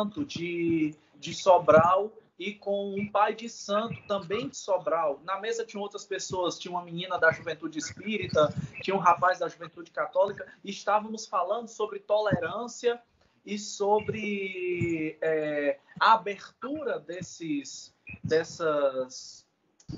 santo 0.00 0.24
de, 0.24 0.94
de 1.18 1.34
Sobral 1.34 2.10
e 2.38 2.54
com 2.54 2.94
um 2.94 3.06
pai 3.10 3.34
de 3.34 3.50
santo 3.50 4.00
também 4.06 4.48
de 4.48 4.56
Sobral. 4.56 5.20
Na 5.24 5.38
mesa 5.38 5.64
tinham 5.64 5.82
outras 5.82 6.06
pessoas, 6.06 6.58
tinha 6.58 6.72
uma 6.72 6.82
menina 6.82 7.18
da 7.18 7.30
juventude 7.30 7.78
espírita, 7.78 8.48
tinha 8.82 8.96
um 8.96 8.98
rapaz 8.98 9.40
da 9.40 9.48
juventude 9.48 9.90
católica, 9.90 10.46
e 10.64 10.70
estávamos 10.70 11.26
falando 11.26 11.68
sobre 11.68 11.98
tolerância 11.98 13.00
e 13.44 13.58
sobre 13.58 15.18
é, 15.20 15.78
a 15.98 16.14
abertura 16.14 16.98
desses, 16.98 17.94
dessas 18.24 19.46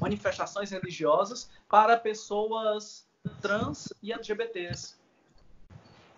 manifestações 0.01 0.71
religiosas 0.71 1.49
para 1.69 1.97
pessoas 1.97 3.07
trans 3.41 3.93
e 4.03 4.13
LGBTs. 4.13 5.01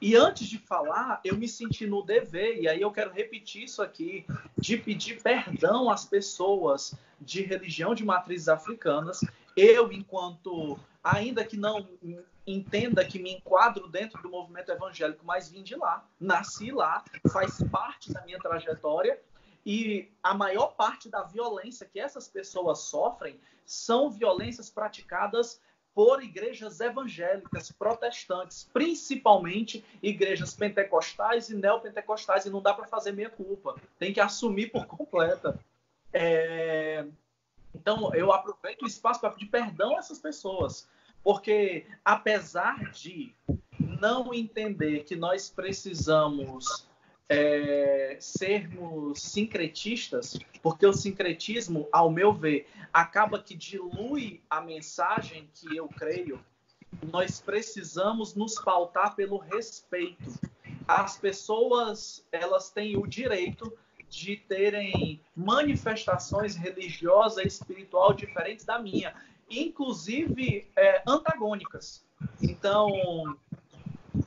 E 0.05 0.15
antes 0.15 0.47
de 0.47 0.59
falar, 0.59 1.19
eu 1.25 1.35
me 1.35 1.49
senti 1.49 1.87
no 1.87 2.03
dever, 2.03 2.61
e 2.61 2.69
aí 2.69 2.79
eu 2.79 2.93
quero 2.93 3.11
repetir 3.11 3.63
isso 3.63 3.81
aqui, 3.81 4.27
de 4.59 4.77
pedir 4.77 5.23
perdão 5.23 5.89
às 5.89 6.05
pessoas 6.05 6.95
de 7.19 7.41
religião 7.41 7.95
de 7.95 8.05
matrizes 8.05 8.51
africanas. 8.51 9.23
Eu, 9.57 9.91
enquanto, 9.91 10.79
ainda 11.03 11.43
que 11.43 11.57
não 11.57 11.89
entenda 12.47 13.03
que 13.03 13.19
me 13.19 13.33
enquadro 13.33 13.89
dentro 13.89 14.21
do 14.21 14.29
movimento 14.29 14.71
evangélico, 14.71 15.25
mas 15.25 15.49
vim 15.49 15.63
de 15.63 15.75
lá, 15.75 16.07
nasci 16.21 16.71
lá, 16.71 17.03
faz 17.33 17.63
parte 17.73 18.13
da 18.13 18.21
minha 18.27 18.39
trajetória, 18.39 19.19
e 19.65 20.11
a 20.23 20.35
maior 20.35 20.75
parte 20.75 21.09
da 21.09 21.23
violência 21.23 21.89
que 21.91 21.99
essas 21.99 22.29
pessoas 22.29 22.81
sofrem 22.81 23.41
são 23.65 24.11
violências 24.11 24.69
praticadas 24.69 25.63
por 25.95 26.23
igrejas 26.23 26.81
evangélicas 26.81 27.71
protestantes, 27.71 28.69
principalmente 28.73 29.85
igrejas 30.03 30.55
pentecostais 30.55 31.49
e 31.49 31.55
neopentecostais, 31.55 32.47
e 32.47 32.51
não 32.51 32.61
dá 32.61 32.75
para 32.75 32.89
fazer 32.89 33.13
meia 33.13 33.31
culpa, 33.31 33.77
tem 33.99 34.13
que 34.13 34.21
assumir 34.21 34.73
por 34.73 34.87
completa. 34.87 35.59
É... 36.13 37.07
Então, 37.75 38.15
eu 38.15 38.33
aproveito 38.33 38.83
o 38.83 38.87
espaço 38.87 39.21
para 39.21 39.31
pedir 39.31 39.47
perdão 39.47 39.97
a 39.97 39.99
essas 39.99 40.19
pessoas, 40.19 40.89
porque 41.23 41.87
apesar 42.05 42.91
de 42.91 43.35
não 43.79 44.35
entender 44.35 45.05
que 45.05 45.17
nós 45.17 45.49
precisamos 45.49 46.87
é, 47.29 48.17
sermos 48.21 49.21
sincretistas, 49.21 50.39
porque 50.63 50.87
o 50.87 50.93
sincretismo, 50.93 51.89
ao 51.91 52.11
meu 52.11 52.33
ver, 52.33 52.67
acaba 52.93 53.39
que 53.39 53.55
dilui 53.55 54.43
a 54.49 54.61
mensagem 54.61 55.49
que 55.55 55.77
eu 55.77 55.89
creio. 55.89 56.45
Nós 57.11 57.41
precisamos 57.41 58.35
nos 58.35 58.55
pautar 58.55 59.15
pelo 59.15 59.39
respeito. 59.39 60.33
As 60.87 61.17
pessoas, 61.17 62.27
elas 62.31 62.71
têm 62.71 62.97
o 62.97 63.07
direito 63.07 63.73
de 64.09 64.37
terem 64.37 65.21
manifestações 65.35 66.55
religiosas 66.55 67.45
e 67.45 67.49
espiritual 67.49 68.13
diferentes 68.13 68.65
da 68.65 68.79
minha, 68.79 69.15
inclusive 69.51 70.71
é, 70.77 71.03
antagônicas. 71.07 72.05
Então, 72.41 73.37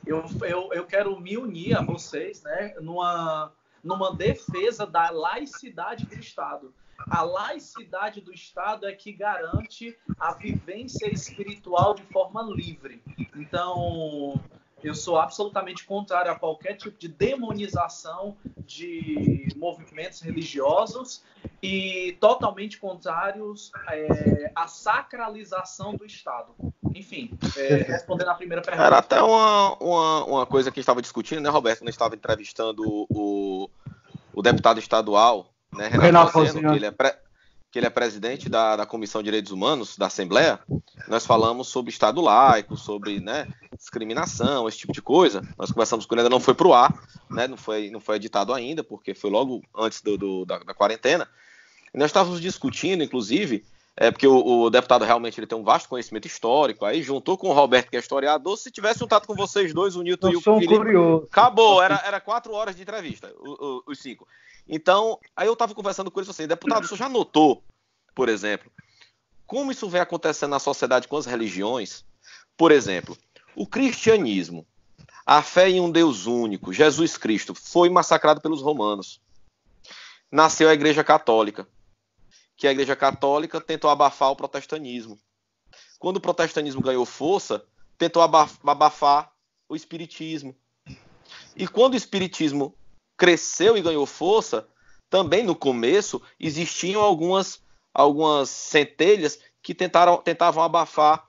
eu, 0.08 0.24
eu, 0.42 0.72
eu 0.72 0.86
quero 0.86 1.18
me 1.20 1.36
unir 1.36 1.76
a 1.76 1.82
vocês 1.82 2.42
né, 2.42 2.74
numa, 2.80 3.52
numa 3.84 4.14
defesa 4.14 4.86
da 4.86 5.10
laicidade 5.10 6.06
do 6.06 6.14
Estado. 6.14 6.72
A 7.10 7.22
laicidade 7.22 8.20
do 8.20 8.32
Estado 8.32 8.86
é 8.86 8.92
que 8.92 9.12
garante 9.12 9.96
a 10.18 10.32
vivência 10.32 11.06
espiritual 11.12 11.94
de 11.94 12.02
forma 12.04 12.42
livre. 12.42 13.02
Então, 13.36 14.40
eu 14.82 14.94
sou 14.94 15.18
absolutamente 15.18 15.84
contrário 15.84 16.30
a 16.30 16.38
qualquer 16.38 16.74
tipo 16.74 16.98
de 16.98 17.08
demonização 17.08 18.36
de 18.66 19.48
movimentos 19.56 20.20
religiosos 20.20 21.22
e 21.62 22.16
totalmente 22.20 22.78
contrários 22.78 23.70
é, 23.90 24.52
à 24.54 24.66
sacralização 24.66 25.94
do 25.94 26.04
Estado. 26.04 26.54
Enfim, 26.94 27.30
é, 27.56 27.74
respondendo 27.76 28.28
a 28.28 28.34
primeira 28.34 28.62
pergunta. 28.62 28.86
Era 28.86 28.98
até 28.98 29.22
uma, 29.22 29.74
uma, 29.76 30.24
uma 30.24 30.46
coisa 30.46 30.70
que 30.70 30.78
a 30.78 30.80
gente 30.80 30.84
estava 30.84 31.02
discutindo, 31.02 31.40
né, 31.40 31.48
Roberto, 31.48 31.80
quando 31.80 31.88
a 31.88 31.90
gente 31.90 31.96
estava 31.96 32.14
entrevistando 32.14 32.82
o, 32.86 33.70
o 34.32 34.42
deputado 34.42 34.78
estadual, 34.78 35.52
né, 35.72 35.88
Renato, 35.88 36.06
Renato 36.06 36.32
Fazendo, 36.32 36.70
que 36.70 36.76
ele 36.76 36.86
é 36.86 36.90
pré, 36.90 37.18
que 37.70 37.78
ele 37.78 37.86
é 37.86 37.90
presidente 37.90 38.48
da, 38.48 38.76
da 38.76 38.86
Comissão 38.86 39.20
de 39.20 39.26
Direitos 39.26 39.52
Humanos 39.52 39.96
da 39.96 40.06
Assembleia, 40.06 40.58
nós 41.06 41.26
falamos 41.26 41.68
sobre 41.68 41.90
Estado 41.90 42.20
laico, 42.20 42.76
sobre 42.76 43.20
né, 43.20 43.46
discriminação, 43.76 44.66
esse 44.68 44.78
tipo 44.78 44.92
de 44.92 45.02
coisa. 45.02 45.42
Nós 45.58 45.70
conversamos 45.70 46.06
com 46.06 46.14
ele, 46.14 46.22
ainda 46.22 46.30
não 46.30 46.40
foi 46.40 46.54
para 46.54 46.66
o 46.66 46.72
ar, 46.72 46.94
né, 47.30 47.46
não, 47.46 47.56
foi, 47.56 47.90
não 47.90 48.00
foi 48.00 48.16
editado 48.16 48.54
ainda, 48.54 48.82
porque 48.82 49.14
foi 49.14 49.30
logo 49.30 49.62
antes 49.76 50.00
do, 50.00 50.16
do 50.16 50.44
da, 50.46 50.58
da, 50.58 50.74
quarentena. 50.74 51.28
E 51.92 51.98
nós 51.98 52.08
estávamos 52.08 52.40
discutindo, 52.40 53.04
inclusive, 53.04 53.64
é, 54.00 54.12
porque 54.12 54.28
o, 54.28 54.62
o, 54.62 54.70
deputado 54.70 55.04
realmente 55.04 55.40
ele 55.40 55.46
tem 55.46 55.58
um 55.58 55.64
vasto 55.64 55.88
conhecimento 55.88 56.24
histórico, 56.24 56.84
aí 56.84 57.02
juntou 57.02 57.36
com 57.36 57.48
o 57.48 57.52
Roberto, 57.52 57.90
que 57.90 57.96
é 57.96 57.98
historiador, 57.98 58.56
se 58.56 58.70
tivesse 58.70 59.00
juntado 59.00 59.26
com 59.26 59.34
vocês 59.34 59.74
dois, 59.74 59.96
o 59.96 60.02
Newton 60.02 60.28
Eu 60.28 60.32
e 60.34 60.36
o 60.36 60.40
Felipe, 60.40 60.76
curioso. 60.76 61.26
acabou, 61.28 61.82
era, 61.82 62.00
era 62.06 62.20
quatro 62.20 62.52
horas 62.52 62.76
de 62.76 62.82
entrevista, 62.82 63.34
o, 63.40 63.50
o, 63.50 63.82
os 63.88 63.98
cinco. 63.98 64.24
Então, 64.68 65.18
aí 65.36 65.48
eu 65.48 65.52
estava 65.54 65.74
conversando 65.74 66.12
com 66.12 66.20
ele 66.20 66.30
assim, 66.30 66.46
deputado, 66.46 66.86
você 66.86 66.94
já 66.94 67.08
notou, 67.08 67.64
por 68.14 68.28
exemplo, 68.28 68.70
como 69.44 69.72
isso 69.72 69.88
vem 69.88 70.00
acontecendo 70.00 70.50
na 70.50 70.60
sociedade 70.60 71.08
com 71.08 71.16
as 71.16 71.26
religiões? 71.26 72.04
Por 72.56 72.70
exemplo, 72.70 73.18
o 73.56 73.66
cristianismo, 73.66 74.64
a 75.26 75.42
fé 75.42 75.70
em 75.70 75.80
um 75.80 75.90
Deus 75.90 76.26
único, 76.26 76.72
Jesus 76.72 77.16
Cristo, 77.16 77.52
foi 77.52 77.88
massacrado 77.88 78.40
pelos 78.40 78.62
romanos. 78.62 79.20
Nasceu 80.30 80.68
a 80.68 80.74
Igreja 80.74 81.02
Católica, 81.02 81.66
que 82.58 82.66
a 82.66 82.72
Igreja 82.72 82.96
Católica 82.96 83.60
tentou 83.60 83.88
abafar 83.88 84.32
o 84.32 84.36
protestantismo. 84.36 85.16
Quando 85.98 86.16
o 86.16 86.20
protestantismo 86.20 86.82
ganhou 86.82 87.06
força, 87.06 87.64
tentou 87.96 88.20
abafar 88.20 89.32
o 89.68 89.76
espiritismo. 89.76 90.54
E 91.56 91.68
quando 91.68 91.94
o 91.94 91.96
espiritismo 91.96 92.74
cresceu 93.16 93.76
e 93.76 93.82
ganhou 93.82 94.04
força, 94.04 94.68
também 95.08 95.44
no 95.44 95.54
começo 95.54 96.20
existiam 96.38 97.00
algumas, 97.00 97.62
algumas 97.94 98.50
centelhas 98.50 99.38
que 99.62 99.72
tentaram, 99.72 100.16
tentavam 100.16 100.62
abafar 100.62 101.28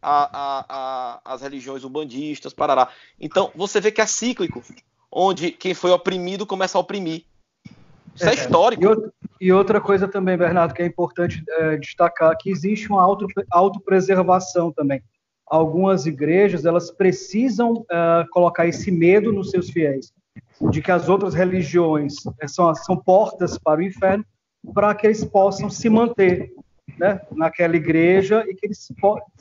a, 0.00 0.38
a, 0.38 0.66
a, 0.68 1.34
as 1.34 1.42
religiões 1.42 1.82
umbandistas, 1.82 2.54
parará. 2.54 2.88
Então 3.18 3.50
você 3.54 3.80
vê 3.80 3.90
que 3.90 4.00
é 4.00 4.06
cíclico, 4.06 4.62
onde 5.10 5.50
quem 5.50 5.74
foi 5.74 5.90
oprimido 5.90 6.46
começa 6.46 6.78
a 6.78 6.80
oprimir. 6.80 7.24
Isso 8.18 8.28
é, 8.28 8.32
é 8.32 8.34
histórico. 8.34 8.82
E 8.82 8.86
outra, 8.86 9.12
e 9.40 9.52
outra, 9.52 9.80
coisa 9.80 10.08
também, 10.08 10.36
Bernardo, 10.36 10.74
que 10.74 10.82
é 10.82 10.86
importante 10.86 11.42
é, 11.48 11.76
destacar, 11.76 12.36
que 12.36 12.50
existe 12.50 12.88
uma 12.88 13.02
auto, 13.02 13.26
autopreservação 13.50 14.72
também. 14.72 15.02
Algumas 15.46 16.04
igrejas, 16.04 16.64
elas 16.64 16.90
precisam 16.90 17.86
é, 17.90 18.24
colocar 18.30 18.66
esse 18.66 18.90
medo 18.90 19.32
nos 19.32 19.50
seus 19.50 19.70
fiéis 19.70 20.12
de 20.70 20.82
que 20.82 20.90
as 20.90 21.08
outras 21.08 21.34
religiões 21.34 22.14
eh, 22.40 22.48
são, 22.48 22.74
são 22.74 22.96
portas 22.96 23.58
para 23.58 23.80
o 23.80 23.82
inferno, 23.82 24.24
para 24.74 24.94
que 24.94 25.06
eles 25.06 25.24
possam 25.24 25.70
se 25.70 25.88
manter 25.88 26.52
né, 26.98 27.20
naquela 27.32 27.76
igreja 27.76 28.44
e 28.48 28.54
que, 28.54 28.66
eles, 28.66 28.88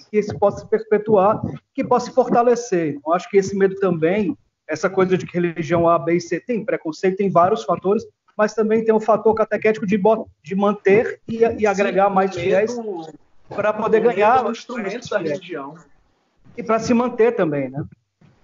que 0.09 0.19
isso 0.19 0.37
possa 0.37 0.59
se 0.59 0.69
perpetuar, 0.69 1.41
que 1.73 1.83
possa 1.83 2.07
se 2.07 2.13
fortalecer. 2.13 2.95
Então, 2.95 3.13
acho 3.13 3.29
que 3.29 3.37
esse 3.37 3.55
medo 3.55 3.75
também, 3.75 4.37
essa 4.67 4.89
coisa 4.89 5.17
de 5.17 5.25
que 5.25 5.33
religião 5.33 5.89
A, 5.89 5.97
B 5.97 6.15
e 6.15 6.21
C 6.21 6.39
tem 6.39 6.63
preconceito, 6.63 7.17
tem 7.17 7.29
vários 7.29 7.63
fatores, 7.63 8.05
mas 8.37 8.53
também 8.53 8.85
tem 8.85 8.93
o 8.93 8.99
fator 8.99 9.33
catequético 9.33 9.87
de, 9.87 9.99
de 10.43 10.55
manter 10.55 11.19
e, 11.27 11.39
e 11.39 11.65
agregar 11.65 12.09
Sim, 12.09 12.13
mais 12.13 12.35
fiéis 12.35 12.77
para 13.49 13.73
poder 13.73 14.01
ganhar 14.01 14.45
os 14.45 14.59
instrumentos 14.59 15.09
da 15.09 15.17
religião. 15.17 15.75
E 16.55 16.61
para 16.61 16.79
se 16.79 16.93
manter 16.93 17.35
também, 17.35 17.69
né? 17.69 17.83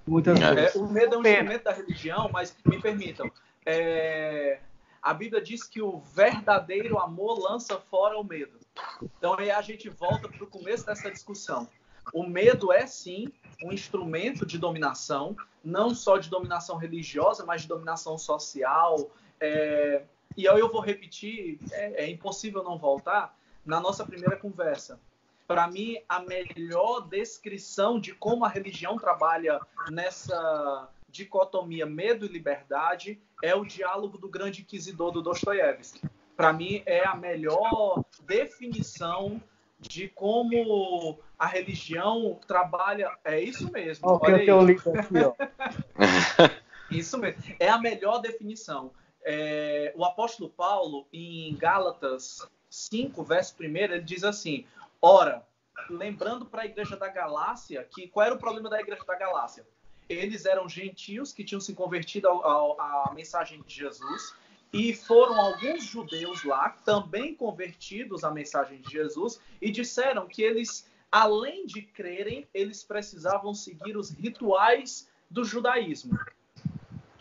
Muitas 0.06 0.40
é, 0.42 0.56
vezes. 0.56 0.76
o 0.76 0.88
medo 0.88 1.16
é 1.16 1.18
um 1.18 1.22
instrumento 1.22 1.64
da 1.64 1.72
religião, 1.72 2.30
mas 2.34 2.56
me 2.66 2.82
permitam. 2.82 3.30
É, 3.66 4.60
a 5.02 5.14
Bíblia 5.14 5.42
diz 5.42 5.64
que 5.64 5.82
o 5.82 6.00
verdadeiro 6.00 6.98
amor 7.00 7.40
lança 7.40 7.78
fora 7.78 8.18
o 8.18 8.24
medo. 8.24 8.58
Então 9.02 9.36
aí 9.38 9.52
a 9.52 9.62
gente 9.62 9.90
volta 9.90 10.28
para 10.28 10.44
o 10.44 10.48
começo 10.48 10.86
dessa 10.86 11.12
discussão. 11.12 11.68
O 12.14 12.28
medo 12.28 12.72
é 12.72 12.86
sim 12.86 13.32
um 13.64 13.72
instrumento 13.72 14.46
de 14.46 14.58
dominação, 14.58 15.36
não 15.64 15.96
só 15.96 16.18
de 16.18 16.30
dominação 16.30 16.76
religiosa, 16.78 17.46
mas 17.46 17.62
de 17.62 17.68
dominação 17.68 18.18
social. 18.18 19.10
É, 19.40 20.04
e 20.36 20.48
aí 20.48 20.60
eu 20.60 20.72
vou 20.72 20.82
repetir, 20.82 21.60
é, 21.72 22.06
é 22.06 22.10
impossível 22.10 22.64
não 22.64 22.78
voltar, 22.78 23.38
na 23.66 23.80
nossa 23.80 24.06
primeira 24.06 24.36
conversa 24.36 25.00
para 25.48 25.68
mim, 25.68 25.98
a 26.08 26.20
melhor 26.20 27.02
descrição 27.02 28.00
de 28.00 28.14
como 28.14 28.46
a 28.46 28.50
religião 28.50 28.98
trabalha 28.98 29.60
nessa 29.90 30.90
dicotomia 31.10 31.86
medo 31.86 32.26
e 32.26 32.30
liberdade 32.30 33.22
é 33.44 33.54
o 33.54 33.66
diálogo 33.66 34.18
do 34.18 34.28
grande 34.28 34.62
inquisidor 34.62 35.12
do 35.12 35.22
Dostoiévski. 35.22 36.02
Para 36.36 36.52
mim, 36.52 36.82
é 36.86 37.06
a 37.06 37.16
melhor 37.16 38.04
definição 38.26 39.40
de 39.80 40.08
como 40.08 41.20
a 41.38 41.46
religião 41.46 42.40
trabalha. 42.48 43.16
É 43.24 43.40
isso 43.40 43.72
mesmo. 43.72 44.10
Olha 44.10 44.38
aqui, 44.38 44.50
ó. 44.50 44.64
isso 46.90 47.18
mesmo. 47.20 47.44
É 47.60 47.70
a 47.70 47.78
melhor 47.78 48.20
definição. 48.20 48.92
É, 49.26 49.94
o 49.96 50.04
apóstolo 50.04 50.50
Paulo, 50.50 51.08
em 51.12 51.56
Gálatas 51.56 52.48
5, 52.70 53.24
verso 53.24 53.56
1, 53.60 53.64
ele 53.78 54.02
diz 54.02 54.24
assim: 54.24 54.66
Ora, 55.02 55.46
lembrando 55.90 56.46
para 56.46 56.64
a 56.64 56.66
igreja 56.66 56.96
da 56.98 57.08
Galácia, 57.08 57.84
que 57.84 58.08
qual 58.08 58.26
era 58.26 58.36
o 58.36 58.40
problema 58.40 58.70
da 58.70 58.80
igreja 58.80 59.04
da 59.06 59.16
Galácia? 59.16 59.66
Eles 60.10 60.46
eram 60.46 60.68
gentios 60.68 61.32
que 61.32 61.44
tinham 61.44 61.62
se 61.62 61.74
convertido 61.74 62.28
à 62.28 63.12
mensagem 63.16 63.62
de 63.62 63.74
Jesus, 63.74 64.36
e 64.72 64.94
foram 64.94 65.40
alguns 65.40 65.84
judeus 65.84 66.44
lá, 66.44 66.70
também 66.84 67.36
convertidos 67.36 68.24
à 68.24 68.32
mensagem 68.32 68.82
de 68.82 68.92
Jesus, 68.92 69.40
e 69.62 69.72
disseram 69.72 70.28
que 70.28 70.42
eles, 70.42 70.90
além 71.12 71.66
de 71.66 71.84
crerem, 71.84 72.48
eles 72.54 72.84
precisavam 72.84 73.54
seguir 73.54 73.96
os 73.96 74.10
rituais 74.10 75.08
do 75.30 75.44
judaísmo. 75.44 76.18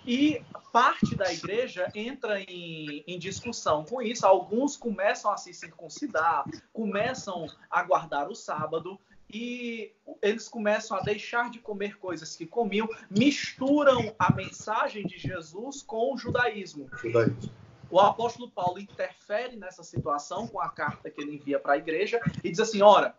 E 0.06 0.42
parte 0.72 1.14
da 1.14 1.32
igreja 1.32 1.90
entra 1.94 2.40
em, 2.40 3.04
em, 3.06 3.18
discussão 3.18 3.84
com 3.84 4.00
isso. 4.00 4.26
Alguns 4.26 4.76
começam 4.76 5.30
a 5.30 5.36
se 5.36 5.52
circuncidar, 5.52 6.44
começam 6.72 7.46
a 7.70 7.82
guardar 7.82 8.28
o 8.28 8.34
sábado 8.34 8.98
e 9.30 9.92
eles 10.20 10.48
começam 10.48 10.96
a 10.96 11.00
deixar 11.00 11.50
de 11.50 11.58
comer 11.58 11.98
coisas 11.98 12.36
que 12.36 12.46
comiam, 12.46 12.88
misturam 13.10 14.14
a 14.18 14.32
mensagem 14.32 15.06
de 15.06 15.18
Jesus 15.18 15.82
com 15.82 16.12
o 16.12 16.18
judaísmo. 16.18 16.90
judaísmo. 16.98 17.52
O 17.90 18.00
apóstolo 18.00 18.50
Paulo 18.50 18.80
interfere 18.80 19.56
nessa 19.56 19.82
situação 19.82 20.48
com 20.48 20.60
a 20.60 20.70
carta 20.70 21.10
que 21.10 21.20
ele 21.20 21.34
envia 21.34 21.58
para 21.58 21.74
a 21.74 21.78
igreja 21.78 22.20
e 22.42 22.50
diz 22.50 22.60
assim: 22.60 22.80
ora, 22.80 23.14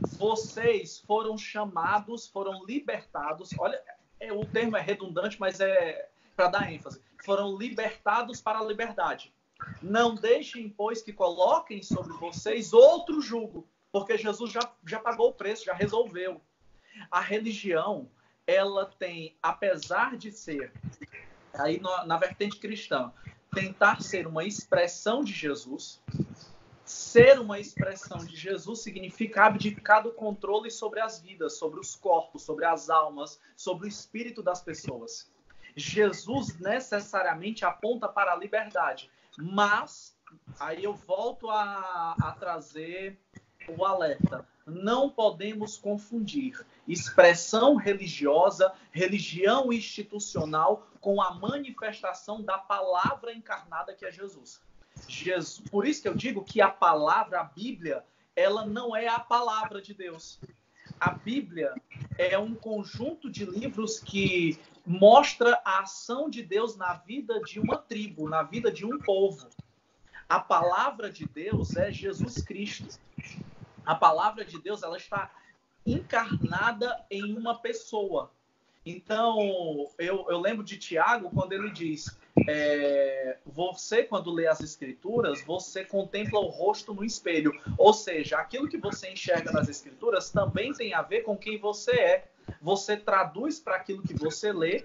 vocês 0.00 0.98
foram 0.98 1.38
chamados, 1.38 2.26
foram 2.26 2.64
libertados. 2.64 3.50
Olha, 3.58 3.80
é, 4.20 4.32
o 4.32 4.44
termo 4.44 4.76
é 4.76 4.80
redundante, 4.80 5.40
mas 5.40 5.58
é 5.60 6.08
para 6.36 6.48
dar 6.48 6.72
ênfase. 6.72 7.00
Foram 7.24 7.56
libertados 7.56 8.40
para 8.40 8.58
a 8.58 8.64
liberdade. 8.64 9.32
Não 9.82 10.14
deixem, 10.14 10.68
pois, 10.68 11.02
que 11.02 11.12
coloquem 11.12 11.82
sobre 11.82 12.12
vocês 12.14 12.72
outro 12.72 13.20
jugo, 13.20 13.66
porque 13.90 14.16
Jesus 14.16 14.50
já, 14.50 14.60
já 14.86 15.00
pagou 15.00 15.30
o 15.30 15.34
preço, 15.34 15.64
já 15.64 15.74
resolveu. 15.74 16.40
A 17.10 17.20
religião, 17.20 18.08
ela 18.46 18.86
tem, 18.86 19.36
apesar 19.42 20.16
de 20.16 20.32
ser, 20.32 20.72
aí 21.54 21.80
na, 21.80 22.06
na 22.06 22.16
vertente 22.16 22.58
cristã, 22.58 23.12
tentar 23.52 24.00
ser 24.00 24.26
uma 24.26 24.44
expressão 24.44 25.22
de 25.22 25.32
Jesus, 25.32 26.00
Ser 26.90 27.38
uma 27.38 27.60
expressão 27.60 28.18
de 28.18 28.34
Jesus 28.34 28.80
significa 28.80 29.44
abdicar 29.44 30.02
do 30.02 30.12
controle 30.12 30.72
sobre 30.72 30.98
as 30.98 31.20
vidas, 31.20 31.56
sobre 31.56 31.78
os 31.78 31.94
corpos, 31.94 32.42
sobre 32.42 32.64
as 32.64 32.90
almas, 32.90 33.40
sobre 33.56 33.86
o 33.86 33.88
espírito 33.88 34.42
das 34.42 34.60
pessoas. 34.60 35.30
Jesus 35.76 36.58
necessariamente 36.58 37.64
aponta 37.64 38.08
para 38.08 38.32
a 38.32 38.36
liberdade, 38.36 39.08
mas 39.38 40.18
aí 40.58 40.82
eu 40.82 40.92
volto 40.92 41.48
a, 41.48 42.16
a 42.20 42.32
trazer 42.32 43.16
o 43.68 43.84
alerta. 43.84 44.44
Não 44.66 45.08
podemos 45.08 45.78
confundir 45.78 46.60
expressão 46.88 47.76
religiosa, 47.76 48.74
religião 48.90 49.72
institucional, 49.72 50.88
com 51.00 51.22
a 51.22 51.32
manifestação 51.34 52.42
da 52.42 52.58
palavra 52.58 53.32
encarnada 53.32 53.94
que 53.94 54.04
é 54.04 54.10
Jesus. 54.10 54.60
Jesus. 55.08 55.68
Por 55.70 55.86
isso 55.86 56.02
que 56.02 56.08
eu 56.08 56.14
digo 56.14 56.44
que 56.44 56.60
a 56.60 56.68
palavra, 56.68 57.40
a 57.40 57.44
Bíblia, 57.44 58.04
ela 58.34 58.66
não 58.66 58.94
é 58.94 59.08
a 59.08 59.18
palavra 59.18 59.80
de 59.80 59.94
Deus. 59.94 60.40
A 60.98 61.12
Bíblia 61.12 61.74
é 62.18 62.38
um 62.38 62.54
conjunto 62.54 63.30
de 63.30 63.44
livros 63.44 64.00
que 64.00 64.58
mostra 64.86 65.60
a 65.64 65.80
ação 65.80 66.28
de 66.28 66.42
Deus 66.42 66.76
na 66.76 66.94
vida 66.94 67.40
de 67.40 67.60
uma 67.60 67.76
tribo, 67.76 68.28
na 68.28 68.42
vida 68.42 68.70
de 68.70 68.84
um 68.84 68.98
povo. 68.98 69.48
A 70.28 70.38
palavra 70.38 71.10
de 71.10 71.26
Deus 71.26 71.76
é 71.76 71.90
Jesus 71.90 72.42
Cristo. 72.42 72.98
A 73.84 73.94
palavra 73.94 74.44
de 74.44 74.60
Deus 74.60 74.82
ela 74.82 74.96
está 74.96 75.30
encarnada 75.86 77.04
em 77.10 77.36
uma 77.36 77.58
pessoa. 77.58 78.30
Então, 78.84 79.38
eu, 79.98 80.26
eu 80.28 80.40
lembro 80.40 80.64
de 80.64 80.78
Tiago 80.78 81.30
quando 81.30 81.52
ele 81.52 81.70
diz: 81.70 82.18
é, 82.48 83.38
você, 83.46 84.02
quando 84.02 84.30
lê 84.30 84.46
as 84.46 84.60
escrituras, 84.60 85.42
você 85.44 85.84
contempla 85.84 86.40
o 86.40 86.48
rosto 86.48 86.94
no 86.94 87.04
espelho. 87.04 87.52
Ou 87.76 87.92
seja, 87.92 88.38
aquilo 88.38 88.68
que 88.68 88.78
você 88.78 89.10
enxerga 89.10 89.52
nas 89.52 89.68
escrituras 89.68 90.30
também 90.30 90.72
tem 90.72 90.94
a 90.94 91.02
ver 91.02 91.22
com 91.22 91.36
quem 91.36 91.58
você 91.58 91.92
é. 91.92 92.28
Você 92.60 92.96
traduz 92.96 93.60
para 93.60 93.76
aquilo 93.76 94.02
que 94.02 94.14
você 94.14 94.52
lê 94.52 94.84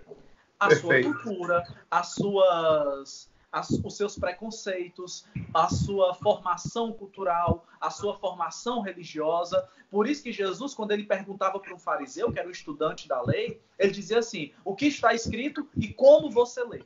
a 0.59 0.67
Perfeito. 0.67 1.09
sua 1.09 1.23
cultura, 1.23 1.63
as 1.89 2.13
suas, 2.13 3.29
as, 3.51 3.69
os 3.69 3.97
seus 3.97 4.17
preconceitos, 4.17 5.25
a 5.53 5.69
sua 5.69 6.13
formação 6.13 6.93
cultural, 6.93 7.65
a 7.79 7.89
sua 7.89 8.15
formação 8.15 8.81
religiosa. 8.81 9.67
Por 9.89 10.07
isso 10.07 10.23
que 10.23 10.31
Jesus, 10.31 10.73
quando 10.73 10.91
ele 10.91 11.03
perguntava 11.03 11.59
para 11.59 11.73
um 11.73 11.79
fariseu, 11.79 12.31
que 12.31 12.39
era 12.39 12.47
o 12.47 12.51
estudante 12.51 13.07
da 13.07 13.21
lei, 13.21 13.61
ele 13.79 13.91
dizia 13.91 14.19
assim: 14.19 14.51
o 14.63 14.75
que 14.75 14.87
está 14.87 15.13
escrito 15.13 15.67
e 15.75 15.93
como 15.93 16.29
você 16.29 16.63
lê. 16.63 16.83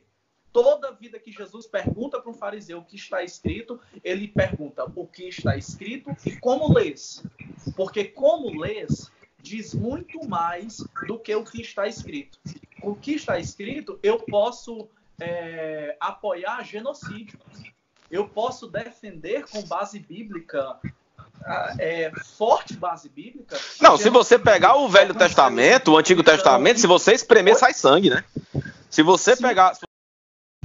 Toda 0.52 0.92
vida 0.92 1.18
que 1.18 1.30
Jesus 1.30 1.66
pergunta 1.66 2.20
para 2.20 2.30
um 2.30 2.34
fariseu 2.34 2.78
o 2.78 2.84
que 2.84 2.96
está 2.96 3.22
escrito, 3.22 3.80
ele 4.02 4.26
pergunta 4.28 4.84
o 4.96 5.06
que 5.06 5.28
está 5.28 5.56
escrito 5.56 6.10
e 6.26 6.36
como 6.36 6.72
lês. 6.72 7.22
Porque 7.76 8.04
como 8.04 8.60
lês 8.60 9.10
diz 9.40 9.74
muito 9.74 10.26
mais 10.28 10.78
do 11.06 11.18
que 11.18 11.34
o 11.34 11.44
que 11.44 11.62
está 11.62 11.86
escrito. 11.86 12.38
O 12.82 12.94
que 12.94 13.12
está 13.12 13.38
escrito, 13.38 13.98
eu 14.02 14.18
posso 14.18 14.88
é, 15.20 15.96
apoiar 16.00 16.64
genocídio. 16.64 17.38
Eu 18.10 18.28
posso 18.28 18.66
defender 18.66 19.46
com 19.48 19.62
base 19.62 20.00
bíblica 20.00 20.78
é, 21.78 22.10
forte 22.36 22.74
base 22.74 23.08
bíblica. 23.08 23.56
Não, 23.80 23.96
se 23.96 24.10
você 24.10 24.38
pegar 24.38 24.76
o 24.76 24.88
Velho 24.88 25.14
Testamento, 25.14 25.92
o 25.92 25.98
Antigo 25.98 26.22
Testamento, 26.22 26.80
se 26.80 26.86
você 26.86 27.12
espremer, 27.12 27.56
sai 27.56 27.72
sangue, 27.72 28.10
né? 28.10 28.24
Se 28.90 29.02
você 29.02 29.36
pegar 29.36 29.74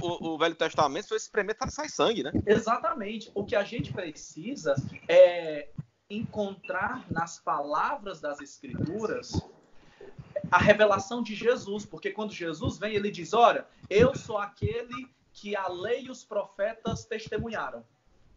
o, 0.00 0.34
o, 0.34 0.38
Velho 0.38 0.54
Testamento, 0.54 1.04
se 1.04 1.08
você 1.10 1.16
espremer, 1.16 1.56
sai 1.68 1.88
sangue, 1.88 2.22
né? 2.22 2.32
Exatamente. 2.46 3.30
O 3.34 3.44
que 3.44 3.56
a 3.56 3.64
gente 3.64 3.92
precisa 3.92 4.74
é 5.08 5.68
encontrar 6.08 7.04
nas 7.10 7.38
palavras 7.38 8.20
das 8.20 8.40
Escrituras 8.40 9.32
a 10.50 10.58
revelação 10.58 11.22
de 11.22 11.34
Jesus, 11.34 11.84
porque 11.84 12.10
quando 12.10 12.32
Jesus 12.32 12.78
vem, 12.78 12.94
ele 12.94 13.10
diz: 13.10 13.32
Olha, 13.32 13.66
eu 13.88 14.14
sou 14.14 14.38
aquele 14.38 15.08
que 15.32 15.56
a 15.56 15.68
lei 15.68 16.04
e 16.04 16.10
os 16.10 16.24
profetas 16.24 17.04
testemunharam. 17.04 17.84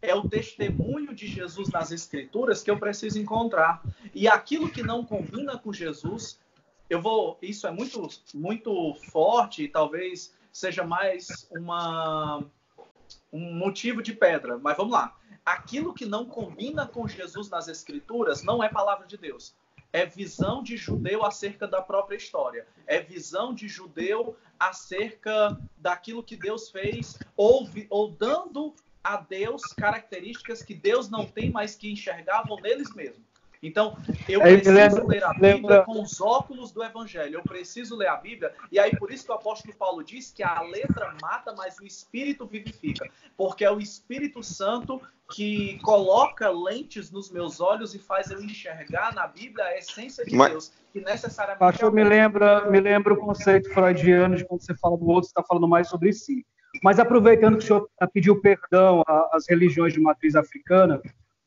É 0.02 0.14
o 0.14 0.26
testemunho 0.26 1.14
de 1.14 1.26
Jesus 1.26 1.68
nas 1.68 1.90
Escrituras 1.90 2.62
que 2.62 2.70
eu 2.70 2.78
preciso 2.78 3.18
encontrar. 3.18 3.82
E 4.14 4.26
aquilo 4.26 4.70
que 4.70 4.82
não 4.82 5.04
combina 5.04 5.58
com 5.58 5.72
Jesus, 5.72 6.40
eu 6.88 7.02
vou. 7.02 7.38
Isso 7.42 7.66
é 7.66 7.70
muito, 7.70 8.08
muito 8.34 8.94
forte, 9.10 9.68
talvez 9.68 10.34
seja 10.52 10.84
mais 10.84 11.48
uma, 11.50 12.44
um 13.32 13.54
motivo 13.54 14.02
de 14.02 14.12
pedra. 14.12 14.58
Mas 14.58 14.76
vamos 14.76 14.92
lá. 14.92 15.16
Aquilo 15.44 15.94
que 15.94 16.04
não 16.04 16.26
combina 16.26 16.86
com 16.86 17.08
Jesus 17.08 17.48
nas 17.48 17.68
Escrituras 17.68 18.42
não 18.42 18.62
é 18.62 18.68
palavra 18.68 19.06
de 19.06 19.16
Deus. 19.16 19.54
É 19.92 20.06
visão 20.06 20.62
de 20.62 20.76
judeu 20.76 21.24
acerca 21.24 21.66
da 21.66 21.82
própria 21.82 22.16
história. 22.16 22.66
É 22.86 23.00
visão 23.00 23.52
de 23.52 23.66
judeu 23.66 24.36
acerca 24.58 25.58
daquilo 25.76 26.22
que 26.22 26.36
Deus 26.36 26.70
fez, 26.70 27.18
ou, 27.36 27.68
ou 27.88 28.10
dando 28.10 28.74
a 29.02 29.16
Deus 29.16 29.62
características 29.72 30.62
que 30.62 30.74
Deus 30.74 31.08
não 31.08 31.26
tem, 31.26 31.50
mas 31.50 31.74
que 31.74 31.90
enxergavam 31.90 32.60
neles 32.60 32.94
mesmos. 32.94 33.29
Então, 33.62 33.94
eu 34.26 34.40
preciso 34.40 34.72
lembra, 34.72 35.06
ler 35.06 35.22
a 35.24 35.32
Bíblia 35.32 35.54
lembra... 35.54 35.84
com 35.84 36.02
os 36.02 36.18
óculos 36.20 36.72
do 36.72 36.82
Evangelho. 36.82 37.34
Eu 37.34 37.42
preciso 37.42 37.94
ler 37.94 38.08
a 38.08 38.16
Bíblia. 38.16 38.54
E 38.72 38.78
aí, 38.78 38.96
por 38.96 39.12
isso 39.12 39.24
que 39.24 39.30
o 39.30 39.34
apóstolo 39.34 39.74
Paulo 39.74 40.02
diz 40.02 40.32
que 40.32 40.42
a 40.42 40.62
letra 40.62 41.14
mata, 41.20 41.54
mas 41.56 41.78
o 41.78 41.84
Espírito 41.84 42.46
vivifica. 42.46 43.06
Porque 43.36 43.62
é 43.62 43.70
o 43.70 43.78
Espírito 43.78 44.42
Santo 44.42 45.00
que 45.30 45.78
coloca 45.82 46.48
lentes 46.50 47.10
nos 47.10 47.30
meus 47.30 47.60
olhos 47.60 47.94
e 47.94 47.98
faz 47.98 48.30
eu 48.30 48.42
enxergar 48.42 49.14
na 49.14 49.26
Bíblia 49.26 49.64
a 49.64 49.76
essência 49.76 50.24
de 50.24 50.34
mas... 50.34 50.50
Deus. 50.50 50.72
Que 50.92 51.00
necessariamente. 51.00 51.62
Acho 51.62 51.78
que 51.78 51.84
é 51.84 51.90
me 51.90 52.02
lembra, 52.02 52.68
me 52.68 52.80
lembra 52.80 53.14
o 53.14 53.16
conceito 53.16 53.72
freudiano 53.72 54.36
de 54.36 54.44
quando 54.44 54.62
você 54.62 54.74
fala 54.74 54.96
do 54.96 55.06
outro, 55.06 55.24
você 55.24 55.30
está 55.30 55.42
falando 55.42 55.68
mais 55.68 55.88
sobre 55.88 56.12
si. 56.12 56.44
Mas 56.82 56.98
aproveitando 56.98 57.58
que 57.58 57.64
o 57.64 57.66
senhor 57.66 57.88
pediu 58.12 58.40
perdão 58.40 59.04
às 59.32 59.48
religiões 59.48 59.92
de 59.92 60.00
matriz 60.00 60.34
africana, 60.34 61.00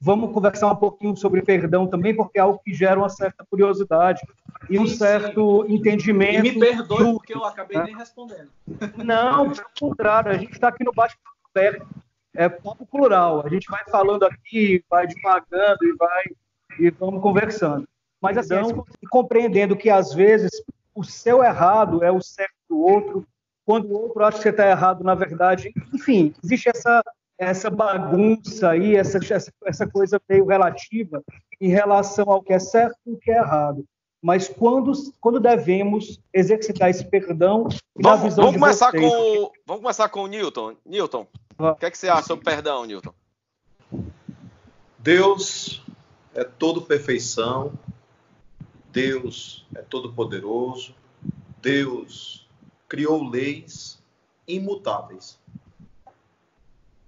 Vamos 0.05 0.33
conversar 0.33 0.69
um 0.69 0.75
pouquinho 0.75 1.15
sobre 1.15 1.41
perdão 1.41 1.88
também, 1.88 2.13
porque 2.13 2.38
é 2.38 2.41
algo 2.41 2.60
que 2.60 2.74
gera 2.74 3.00
uma 3.00 3.07
certa 3.07 3.45
curiosidade 3.50 4.19
e 4.69 4.77
um 4.77 4.86
certo 4.86 5.65
entendimento. 5.69 6.45
E 6.45 6.51
me 6.51 6.60
perdoe 6.60 7.13
porque 7.13 7.33
eu 7.33 7.45
acabei 7.45 7.77
né? 7.77 7.86
nem 7.86 7.95
respondendo. 7.95 8.50
Não, 8.98 9.50
pelo 9.50 9.65
contrário, 9.79 10.33
a 10.33 10.38
gente 10.38 10.51
está 10.51 10.67
aqui 10.67 10.83
no 10.83 10.91
bate-papo 10.91 11.38
aberto, 11.55 11.88
é 12.36 12.50
papo 12.50 12.86
plural. 12.86 13.45
A 13.45 13.50
gente 13.50 13.72
vai 13.72 13.81
falando 13.86 14.24
aqui, 14.24 14.83
vai 14.89 15.07
devagando 15.07 15.86
e 15.86 15.95
vai 15.95 16.24
e 16.79 16.89
vamos 16.89 17.22
conversando. 17.22 17.88
Mas 18.22 18.38
assim, 18.38 18.55
então, 18.55 18.86
compreendendo 19.10 19.74
que 19.74 19.89
às 19.89 20.13
vezes 20.13 20.51
o 20.93 21.05
seu 21.05 21.41
errado 21.41 22.03
é 22.03 22.12
o 22.12 22.22
certo 22.22 22.51
do 22.69 22.77
outro, 22.77 23.25
quando 23.65 23.86
o 23.86 23.93
outro 23.93 24.22
acha 24.25 24.36
que 24.36 24.43
você 24.43 24.50
está 24.50 24.69
errado, 24.69 25.01
na 25.01 25.15
verdade. 25.15 25.72
Enfim, 25.93 26.36
existe 26.43 26.67
essa, 26.67 27.01
essa 27.37 27.69
bagunça 27.69 28.69
aí, 28.69 28.95
essa, 28.95 29.19
essa 29.65 29.87
coisa 29.87 30.21
meio 30.29 30.45
relativa 30.45 31.23
em 31.59 31.69
relação 31.69 32.29
ao 32.29 32.41
que 32.41 32.53
é 32.53 32.59
certo 32.59 32.97
e 33.05 33.13
o 33.13 33.17
que 33.17 33.31
é 33.31 33.37
errado. 33.37 33.85
Mas 34.21 34.47
quando, 34.47 34.93
quando 35.19 35.39
devemos 35.39 36.19
exercitar 36.33 36.89
esse 36.89 37.05
perdão 37.05 37.63
vamos, 37.63 37.81
na 37.97 38.15
visão 38.15 38.45
vamos 38.45 38.59
começar 38.59 38.91
vocês, 38.91 39.11
com 39.11 39.51
Vamos 39.65 39.81
começar 39.81 40.09
com 40.09 40.21
o 40.21 40.27
Newton. 40.27 40.75
Newton, 40.85 41.27
o 41.57 41.75
que, 41.75 41.85
é 41.85 41.91
que 41.91 41.97
você 41.97 42.07
acha 42.07 42.27
sobre 42.27 42.45
perdão, 42.45 42.85
Newton? 42.85 43.13
Deus 44.97 45.83
é 46.33 46.45
todo 46.45 46.81
perfeição, 46.81 47.73
Deus 48.93 49.65
é 49.75 49.81
todo 49.81 50.13
poderoso, 50.13 50.95
Deus 51.61 52.47
criou 52.87 53.27
leis 53.27 54.01
imutáveis. 54.47 55.37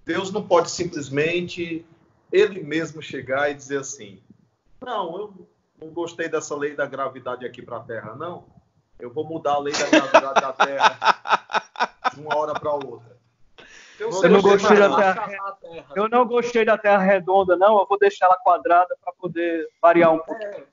Deus 0.06 0.30
não 0.30 0.46
pode 0.46 0.70
simplesmente 0.70 1.84
ele 2.32 2.62
mesmo 2.62 3.02
chegar 3.02 3.50
e 3.50 3.54
dizer 3.54 3.80
assim: 3.80 4.22
não, 4.80 5.18
eu 5.18 5.48
não 5.80 5.88
gostei 5.88 6.28
dessa 6.28 6.56
lei 6.56 6.76
da 6.76 6.86
gravidade 6.86 7.44
aqui 7.44 7.60
para 7.60 7.78
a 7.78 7.80
Terra, 7.80 8.14
não. 8.14 8.44
Eu 8.98 9.10
vou 9.10 9.24
mudar 9.24 9.54
a 9.54 9.58
lei 9.58 9.74
da 9.74 9.90
gravidade 9.90 10.40
da 10.40 10.52
Terra 10.52 10.98
de 12.14 12.20
uma 12.20 12.36
hora 12.36 12.54
para 12.54 12.72
outra. 12.72 13.16
Eu, 13.98 14.10
eu 14.10 14.30
não 14.30 14.42
gostei 14.42 14.76
da 14.76 14.94
terra, 14.94 15.26
terra, 15.60 15.86
Eu 15.96 16.08
não 16.08 16.26
gostei 16.26 16.64
da 16.64 16.78
Terra 16.78 17.02
redonda, 17.02 17.56
não. 17.56 17.80
Eu 17.80 17.86
vou 17.86 17.98
deixar 17.98 18.26
ela 18.26 18.36
quadrada 18.36 18.94
para 19.02 19.12
poder 19.14 19.68
variar 19.80 20.12
um 20.12 20.18
pouco. 20.18 20.42
É. 20.42 20.64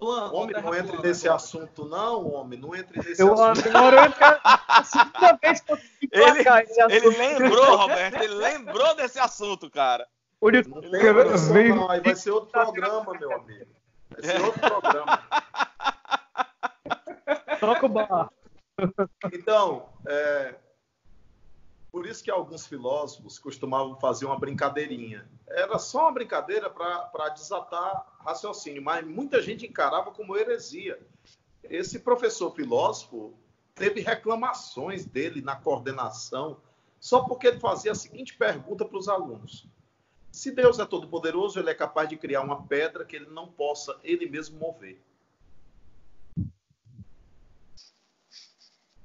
Plano, 0.00 0.34
homem, 0.34 0.62
não 0.62 0.74
entre 0.74 0.92
plano, 0.92 1.02
nesse 1.02 1.28
assunto, 1.28 1.84
não, 1.84 2.26
homem. 2.32 2.58
Não 2.58 2.74
entre 2.74 3.06
nesse 3.06 3.20
eu, 3.20 3.34
assunto. 3.34 3.68
Agora 3.68 4.06
eu 4.06 4.12
quero. 4.12 4.40
A 4.42 4.82
segunda 4.82 5.36
vez 5.42 5.60
que 5.60 5.72
eu 5.72 5.78
ele, 6.10 6.40
esse 6.40 6.80
assunto. 6.80 6.90
Ele 6.90 7.18
lembrou, 7.18 7.76
Roberto. 7.76 8.22
Ele 8.22 8.34
lembrou 8.34 8.96
desse 8.96 9.18
assunto, 9.18 9.70
cara. 9.70 10.08
Não 10.40 10.80
tem 10.80 10.90
veio... 11.52 11.76
não. 11.76 11.90
Aí 11.90 12.00
vai 12.00 12.16
ser 12.16 12.30
outro 12.30 12.50
programa, 12.50 13.12
meu 13.12 13.30
amigo. 13.30 13.70
Vai 14.08 14.22
ser 14.22 14.40
outro 14.40 14.58
programa. 14.58 15.20
Toca 17.60 17.84
o 17.84 17.88
bar. 17.90 18.30
Então, 19.34 19.86
é, 20.08 20.54
por 21.90 22.06
isso 22.06 22.22
que 22.22 22.30
alguns 22.30 22.66
filósofos 22.66 23.38
costumavam 23.38 23.98
fazer 23.98 24.24
uma 24.24 24.38
brincadeirinha. 24.38 25.28
Era 25.48 25.78
só 25.78 26.02
uma 26.02 26.12
brincadeira 26.12 26.70
para 26.70 27.28
desatar 27.30 28.06
raciocínio, 28.24 28.82
mas 28.82 29.04
muita 29.04 29.42
gente 29.42 29.66
encarava 29.66 30.12
como 30.12 30.36
heresia. 30.36 31.00
Esse 31.64 31.98
professor 31.98 32.54
filósofo 32.54 33.34
teve 33.74 34.00
reclamações 34.00 35.04
dele 35.04 35.42
na 35.42 35.56
coordenação, 35.56 36.58
só 37.00 37.24
porque 37.24 37.48
ele 37.48 37.60
fazia 37.60 37.92
a 37.92 37.94
seguinte 37.94 38.36
pergunta 38.36 38.84
para 38.84 38.98
os 38.98 39.08
alunos: 39.08 39.66
Se 40.30 40.52
Deus 40.52 40.78
é 40.78 40.86
todo-poderoso, 40.86 41.58
ele 41.58 41.70
é 41.70 41.74
capaz 41.74 42.08
de 42.08 42.16
criar 42.16 42.42
uma 42.42 42.66
pedra 42.66 43.04
que 43.04 43.16
ele 43.16 43.30
não 43.30 43.48
possa 43.48 43.98
ele 44.04 44.28
mesmo 44.28 44.58
mover. 44.58 45.02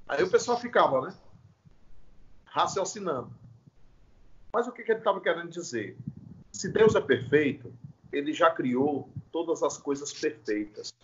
Aí 0.08 0.22
o 0.22 0.30
pessoal 0.30 0.60
ficava, 0.60 1.00
né? 1.00 1.18
Raciocinando. 2.56 3.30
Mas 4.50 4.66
o 4.66 4.72
que, 4.72 4.82
que 4.82 4.90
ele 4.90 5.00
estava 5.00 5.20
querendo 5.20 5.50
dizer? 5.50 5.94
Se 6.50 6.70
Deus 6.70 6.94
é 6.94 7.00
perfeito, 7.02 7.70
ele 8.10 8.32
já 8.32 8.50
criou 8.50 9.10
todas 9.30 9.62
as 9.62 9.76
coisas 9.76 10.10
perfeitas, 10.10 10.94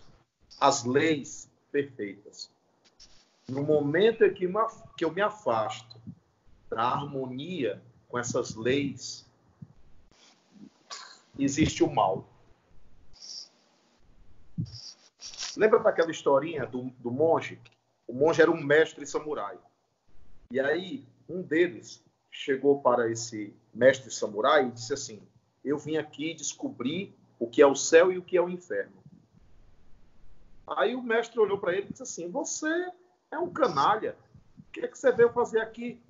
as 0.59 0.83
leis 0.83 1.47
perfeitas. 1.71 2.49
No 3.47 3.61
momento 3.61 4.23
em 4.23 4.33
que, 4.33 4.51
que 4.97 5.05
eu 5.05 5.11
me 5.11 5.21
afasto 5.21 6.01
da 6.71 6.81
harmonia 6.81 7.79
com 8.09 8.17
essas 8.17 8.55
leis, 8.55 9.23
existe 11.37 11.83
o 11.83 11.93
mal. 11.93 12.27
Lembra 15.55 15.77
daquela 15.77 16.09
historinha 16.09 16.65
do, 16.65 16.89
do 16.97 17.11
monge? 17.11 17.61
O 18.07 18.13
monge 18.13 18.41
era 18.41 18.49
um 18.49 18.63
mestre 18.63 19.05
samurai. 19.05 19.59
E 20.49 20.59
aí 20.59 21.12
um 21.27 21.41
deles 21.41 22.03
chegou 22.31 22.81
para 22.81 23.09
esse 23.11 23.55
mestre 23.73 24.11
samurai 24.11 24.67
e 24.67 24.71
disse 24.71 24.93
assim: 24.93 25.21
Eu 25.63 25.77
vim 25.77 25.97
aqui 25.97 26.33
descobrir 26.33 27.15
o 27.39 27.47
que 27.47 27.61
é 27.61 27.67
o 27.67 27.75
céu 27.75 28.11
e 28.11 28.17
o 28.17 28.23
que 28.23 28.37
é 28.37 28.41
o 28.41 28.49
inferno. 28.49 29.03
Aí 30.67 30.95
o 30.95 31.01
mestre 31.01 31.39
olhou 31.39 31.57
para 31.57 31.73
ele 31.73 31.87
e 31.87 31.91
disse 31.91 32.03
assim: 32.03 32.29
Você 32.29 32.91
é 33.31 33.37
um 33.37 33.51
canalha. 33.51 34.17
O 34.57 34.71
que, 34.71 34.81
é 34.81 34.87
que 34.87 34.97
você 34.97 35.11
veio 35.11 35.31
fazer 35.31 35.59
aqui? 35.59 36.01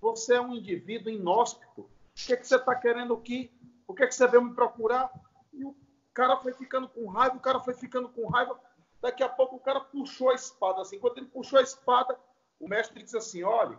Você 0.00 0.34
é 0.34 0.40
um 0.40 0.54
indivíduo 0.54 1.12
inóspito. 1.12 1.82
O 1.82 1.90
que, 2.14 2.32
é 2.34 2.36
que 2.36 2.46
você 2.46 2.56
está 2.56 2.74
querendo 2.74 3.14
aqui? 3.14 3.50
O 3.86 3.94
que, 3.94 4.02
é 4.02 4.06
que 4.06 4.14
você 4.14 4.26
veio 4.26 4.42
me 4.42 4.54
procurar? 4.54 5.10
E 5.52 5.64
o 5.64 5.74
cara 6.12 6.36
foi 6.36 6.52
ficando 6.52 6.88
com 6.88 7.06
raiva, 7.08 7.36
o 7.36 7.40
cara 7.40 7.60
foi 7.60 7.74
ficando 7.74 8.08
com 8.08 8.28
raiva. 8.28 8.58
Daqui 9.00 9.22
a 9.22 9.28
pouco 9.28 9.56
o 9.56 9.60
cara 9.60 9.80
puxou 9.80 10.30
a 10.30 10.34
espada. 10.34 10.82
Assim, 10.82 10.98
quando 10.98 11.18
ele 11.18 11.26
puxou 11.26 11.58
a 11.58 11.62
espada, 11.62 12.18
o 12.60 12.68
mestre 12.68 13.02
disse 13.02 13.16
assim: 13.16 13.42
Olha, 13.42 13.78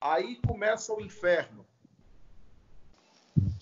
Aí 0.00 0.36
começa 0.46 0.92
o 0.92 1.00
inferno. 1.00 1.66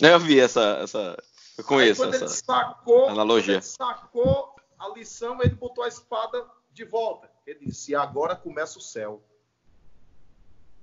Eu 0.00 0.18
vi 0.18 0.40
essa. 0.40 0.78
essa 0.82 1.22
eu 1.56 1.64
conheço 1.64 2.02
Aí, 2.02 2.08
quando 2.10 2.14
essa 2.14 2.24
ele 2.24 2.32
sacou, 2.32 3.08
analogia. 3.08 3.54
ele 3.54 3.62
sacou 3.62 4.56
a 4.78 4.88
lição, 4.88 5.40
ele 5.40 5.54
botou 5.54 5.84
a 5.84 5.88
espada 5.88 6.44
de 6.72 6.84
volta. 6.84 7.30
Ele 7.46 7.66
disse: 7.66 7.94
agora 7.94 8.34
começa 8.34 8.78
o 8.78 8.82
céu. 8.82 9.22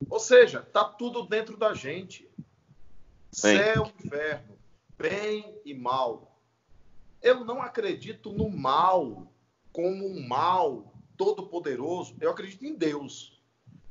Ou 0.09 0.19
seja, 0.19 0.61
tá 0.61 0.83
tudo 0.83 1.23
dentro 1.23 1.57
da 1.57 1.73
gente. 1.73 2.29
Bem. 3.43 3.57
Céu, 3.57 3.91
inferno, 4.03 4.57
bem 4.97 5.59
e 5.63 5.73
mal. 5.73 6.39
Eu 7.21 7.45
não 7.45 7.61
acredito 7.61 8.31
no 8.31 8.49
mal 8.49 9.31
como 9.71 10.05
um 10.07 10.27
mal 10.27 10.93
todo 11.15 11.47
poderoso. 11.47 12.15
Eu 12.19 12.31
acredito 12.31 12.65
em 12.65 12.75
Deus. 12.75 13.39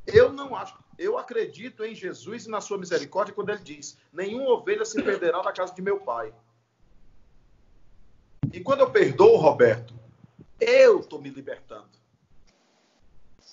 Eu 0.06 0.32
não 0.32 0.54
acho. 0.54 0.76
Eu 1.00 1.16
acredito 1.16 1.82
em 1.82 1.94
Jesus 1.94 2.44
e 2.44 2.50
na 2.50 2.60
sua 2.60 2.76
misericórdia 2.76 3.34
quando 3.34 3.48
ele 3.48 3.62
diz: 3.62 3.96
Nenhuma 4.12 4.50
ovelha 4.50 4.84
se 4.84 5.02
perderá 5.02 5.40
da 5.40 5.50
casa 5.50 5.74
de 5.74 5.80
meu 5.80 5.98
pai. 5.98 6.30
E 8.52 8.60
quando 8.60 8.80
eu 8.80 8.90
perdoo, 8.90 9.38
Roberto, 9.38 9.94
eu 10.60 11.00
estou 11.00 11.18
me 11.18 11.30
libertando. 11.30 11.88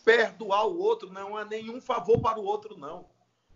Perdoar 0.03 0.67
o 0.67 0.77
outro 0.77 1.09
não 1.09 1.39
é 1.39 1.45
nenhum 1.45 1.79
favor 1.79 2.19
para 2.19 2.37
o 2.37 2.43
outro, 2.43 2.77
não. 2.77 3.05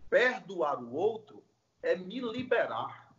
Perdoar 0.08 0.82
o 0.82 0.94
outro 0.94 1.44
é 1.82 1.94
me 1.94 2.18
liberar. 2.18 3.14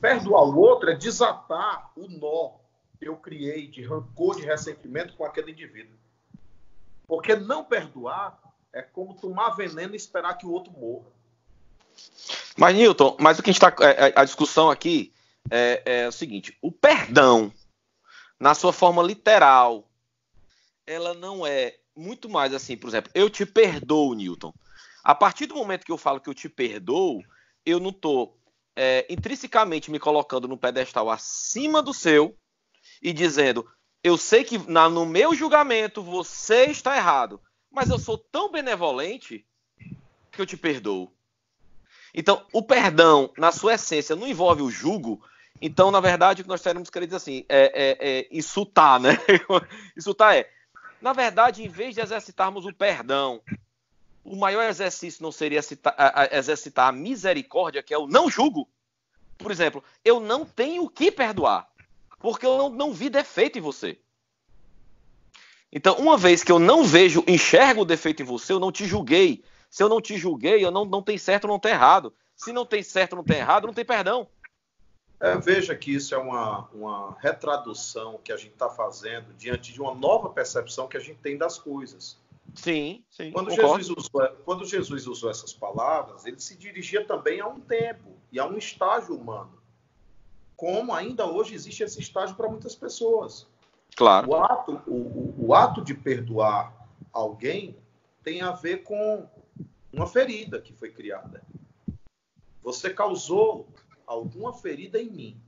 perdoar 0.00 0.44
o 0.44 0.58
outro 0.58 0.88
é 0.88 0.94
desatar 0.94 1.92
o 1.94 2.08
nó 2.08 2.56
que 2.98 3.06
eu 3.06 3.18
criei 3.18 3.66
de 3.66 3.84
rancor, 3.84 4.36
de 4.36 4.46
ressentimento 4.46 5.14
com 5.14 5.26
aquele 5.26 5.52
indivíduo. 5.52 5.98
Porque 7.06 7.36
não 7.36 7.62
perdoar 7.62 8.41
é 8.72 8.82
como 8.82 9.14
tomar 9.14 9.50
veneno 9.50 9.94
e 9.94 9.96
esperar 9.96 10.34
que 10.34 10.46
o 10.46 10.50
outro 10.50 10.72
morra. 10.72 11.06
Mas, 12.56 12.74
Newton, 12.74 13.16
mas 13.20 13.38
o 13.38 13.42
que 13.42 13.50
a 13.50 13.52
gente 13.52 13.64
está. 13.64 13.74
É, 13.84 14.08
é, 14.08 14.12
a 14.16 14.24
discussão 14.24 14.70
aqui 14.70 15.12
é, 15.50 15.82
é, 15.84 16.08
o 16.08 16.12
seguinte: 16.12 16.56
o 16.60 16.70
perdão, 16.70 17.52
na 18.38 18.54
sua 18.54 18.72
forma 18.72 19.02
literal, 19.02 19.88
ela 20.86 21.14
não 21.14 21.46
é 21.46 21.76
muito 21.94 22.28
mais 22.28 22.54
assim, 22.54 22.76
por 22.76 22.88
exemplo, 22.88 23.10
eu 23.14 23.28
te 23.28 23.44
perdoo, 23.44 24.14
Newton. 24.14 24.52
A 25.04 25.14
partir 25.14 25.46
do 25.46 25.54
momento 25.54 25.84
que 25.84 25.92
eu 25.92 25.98
falo 25.98 26.20
que 26.20 26.28
eu 26.28 26.34
te 26.34 26.48
perdoo, 26.48 27.22
eu 27.66 27.78
não 27.78 27.90
estou 27.90 28.38
é, 28.76 29.06
intrinsecamente 29.10 29.90
me 29.90 29.98
colocando 29.98 30.48
no 30.48 30.56
pedestal 30.56 31.10
acima 31.10 31.82
do 31.82 31.92
seu 31.92 32.36
e 33.02 33.12
dizendo, 33.12 33.68
eu 34.02 34.16
sei 34.16 34.44
que 34.44 34.58
na, 34.70 34.88
no 34.88 35.04
meu 35.04 35.34
julgamento 35.34 36.02
você 36.02 36.66
está 36.66 36.96
errado, 36.96 37.40
mas 37.72 37.90
eu 37.90 37.98
sou 37.98 38.18
tão 38.18 38.50
benevolente 38.50 39.44
que 40.30 40.40
eu 40.40 40.46
te 40.46 40.56
perdoo. 40.56 41.12
Então, 42.14 42.44
o 42.52 42.62
perdão, 42.62 43.32
na 43.38 43.50
sua 43.50 43.74
essência, 43.74 44.14
não 44.14 44.26
envolve 44.26 44.62
o 44.62 44.70
julgo. 44.70 45.22
Então, 45.60 45.90
na 45.90 46.00
verdade, 46.00 46.42
o 46.42 46.44
que 46.44 46.48
nós 46.48 46.60
teremos 46.60 46.90
que 46.90 47.00
dizer 47.00 47.16
assim, 47.16 47.44
é, 47.48 47.72
é, 47.74 48.18
é 48.18 48.28
insultar, 48.30 49.00
né? 49.00 49.16
insultar 49.96 50.36
é, 50.36 50.50
na 51.00 51.12
verdade, 51.12 51.62
em 51.62 51.68
vez 51.68 51.94
de 51.94 52.00
exercitarmos 52.00 52.66
o 52.66 52.72
perdão, 52.72 53.40
o 54.22 54.36
maior 54.36 54.62
exercício 54.64 55.22
não 55.22 55.32
seria 55.32 55.58
exercitar, 55.58 55.96
exercitar 56.30 56.88
a 56.88 56.92
misericórdia, 56.92 57.82
que 57.82 57.94
é 57.94 57.98
o 57.98 58.06
não 58.06 58.30
julgo. 58.30 58.68
Por 59.38 59.50
exemplo, 59.50 59.82
eu 60.04 60.20
não 60.20 60.44
tenho 60.44 60.84
o 60.84 60.90
que 60.90 61.10
perdoar, 61.10 61.68
porque 62.20 62.46
eu 62.46 62.56
não, 62.56 62.68
não 62.68 62.92
vi 62.92 63.08
defeito 63.08 63.58
em 63.58 63.62
você. 63.62 63.98
Então, 65.72 65.96
uma 65.96 66.18
vez 66.18 66.44
que 66.44 66.52
eu 66.52 66.58
não 66.58 66.84
vejo, 66.84 67.24
enxergo 67.26 67.82
o 67.82 67.86
defeito 67.86 68.22
em 68.22 68.26
você, 68.26 68.52
eu 68.52 68.60
não 68.60 68.70
te 68.70 68.84
julguei. 68.84 69.42
Se 69.70 69.82
eu 69.82 69.88
não 69.88 70.02
te 70.02 70.18
julguei, 70.18 70.62
eu 70.62 70.70
não, 70.70 70.84
não 70.84 71.02
tem 71.02 71.16
certo, 71.16 71.48
não 71.48 71.58
tem 71.58 71.72
errado. 71.72 72.12
Se 72.36 72.52
não 72.52 72.66
tem 72.66 72.82
certo, 72.82 73.16
não 73.16 73.24
tem 73.24 73.38
errado, 73.38 73.66
não 73.66 73.72
tem 73.72 73.84
perdão. 73.84 74.28
É, 75.18 75.36
veja 75.38 75.74
que 75.74 75.94
isso 75.94 76.14
é 76.14 76.18
uma, 76.18 76.68
uma 76.74 77.16
retradução 77.20 78.18
que 78.22 78.32
a 78.32 78.36
gente 78.36 78.52
está 78.52 78.68
fazendo 78.68 79.32
diante 79.34 79.72
de 79.72 79.80
uma 79.80 79.94
nova 79.94 80.28
percepção 80.28 80.88
que 80.88 80.96
a 80.96 81.00
gente 81.00 81.20
tem 81.20 81.38
das 81.38 81.58
coisas. 81.58 82.18
Sim, 82.54 83.02
sim. 83.08 83.30
Quando 83.30 83.50
Jesus, 83.50 83.88
usou, 83.88 84.28
quando 84.44 84.64
Jesus 84.66 85.06
usou 85.06 85.30
essas 85.30 85.52
palavras, 85.52 86.26
ele 86.26 86.40
se 86.40 86.56
dirigia 86.56 87.04
também 87.04 87.40
a 87.40 87.46
um 87.46 87.60
tempo 87.60 88.10
e 88.30 88.38
a 88.38 88.44
um 88.44 88.58
estágio 88.58 89.14
humano. 89.14 89.56
Como 90.56 90.92
ainda 90.92 91.24
hoje 91.24 91.54
existe 91.54 91.82
esse 91.82 92.00
estágio 92.00 92.36
para 92.36 92.48
muitas 92.48 92.74
pessoas. 92.74 93.46
Claro. 93.96 94.30
O 94.30 94.36
ato, 94.36 94.82
o, 94.86 95.34
o, 95.38 95.54
ato 95.54 95.82
de 95.82 95.94
perdoar 95.94 96.72
alguém 97.12 97.76
tem 98.22 98.40
a 98.40 98.52
ver 98.52 98.82
com 98.82 99.26
uma 99.92 100.06
ferida 100.06 100.60
que 100.60 100.72
foi 100.72 100.90
criada. 100.90 101.42
Você 102.62 102.90
causou 102.90 103.68
alguma 104.06 104.52
ferida 104.52 105.00
em 105.00 105.10
mim. 105.10 105.40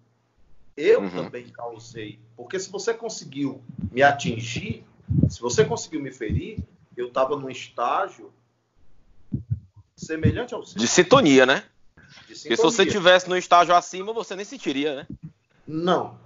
Eu 0.76 1.02
uhum. 1.02 1.10
também 1.10 1.48
causei. 1.48 2.18
Porque 2.36 2.58
se 2.58 2.70
você 2.70 2.92
conseguiu 2.92 3.62
me 3.90 4.02
atingir, 4.02 4.84
se 5.28 5.40
você 5.40 5.64
conseguiu 5.64 6.02
me 6.02 6.12
ferir, 6.12 6.58
eu 6.96 7.08
estava 7.08 7.36
num 7.36 7.48
estágio 7.48 8.32
semelhante 9.96 10.52
ao 10.52 10.66
seu. 10.66 10.78
De 10.78 10.86
sintonia, 10.86 11.46
né? 11.46 11.64
De 12.26 12.34
sintonia. 12.36 12.56
Porque 12.56 12.56
se 12.56 12.62
você 12.62 12.84
tivesse 12.84 13.28
no 13.28 13.36
estágio 13.36 13.74
acima, 13.74 14.12
você 14.12 14.34
nem 14.36 14.44
sentiria, 14.44 14.96
né? 14.96 15.06
Não. 15.66 16.18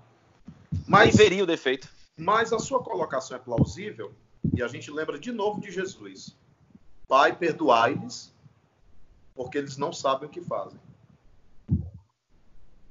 Mas 0.86 1.14
nem 1.14 1.16
veria 1.16 1.44
o 1.44 1.46
defeito. 1.46 1.88
Mas 2.18 2.52
a 2.52 2.58
sua 2.58 2.82
colocação 2.82 3.36
é 3.36 3.40
plausível 3.40 4.12
e 4.52 4.60
a 4.60 4.66
gente 4.66 4.90
lembra 4.90 5.16
de 5.16 5.30
novo 5.30 5.60
de 5.60 5.70
Jesus. 5.70 6.36
Pai, 7.06 7.34
perdoai-lhes, 7.34 8.34
porque 9.36 9.56
eles 9.56 9.76
não 9.76 9.92
sabem 9.92 10.28
o 10.28 10.30
que 10.30 10.40
fazem. 10.40 10.80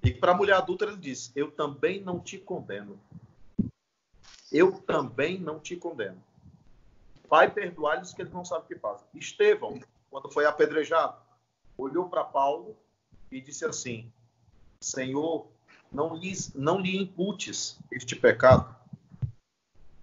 E 0.01 0.13
para 0.13 0.31
a 0.31 0.35
mulher 0.35 0.55
adulta 0.55 0.85
ele 0.85 0.95
diz: 0.95 1.29
Eu 1.35 1.51
também 1.51 1.99
não 1.99 2.21
te 2.21 2.37
condeno. 2.37 2.97
Eu 4.49 4.79
também 4.79 5.37
não 5.37 5.59
te 5.59 5.75
condeno. 5.75 6.23
Pai, 7.27 7.51
perdoai-lhes 7.51 8.13
que 8.13 8.21
eles 8.21 8.31
não 8.31 8.45
sabem 8.45 8.63
o 8.63 8.67
que 8.67 8.79
fazem. 8.79 9.05
Estevão, 9.13 9.77
quando 10.09 10.31
foi 10.31 10.45
apedrejado, 10.45 11.17
olhou 11.77 12.07
para 12.07 12.23
Paulo 12.23 12.77
e 13.29 13.41
disse 13.41 13.65
assim: 13.65 14.09
Senhor, 14.79 15.47
não, 15.91 16.15
lhes, 16.15 16.53
não 16.53 16.79
lhe 16.79 16.97
imputes 16.97 17.77
este 17.91 18.15
pecado. 18.15 18.76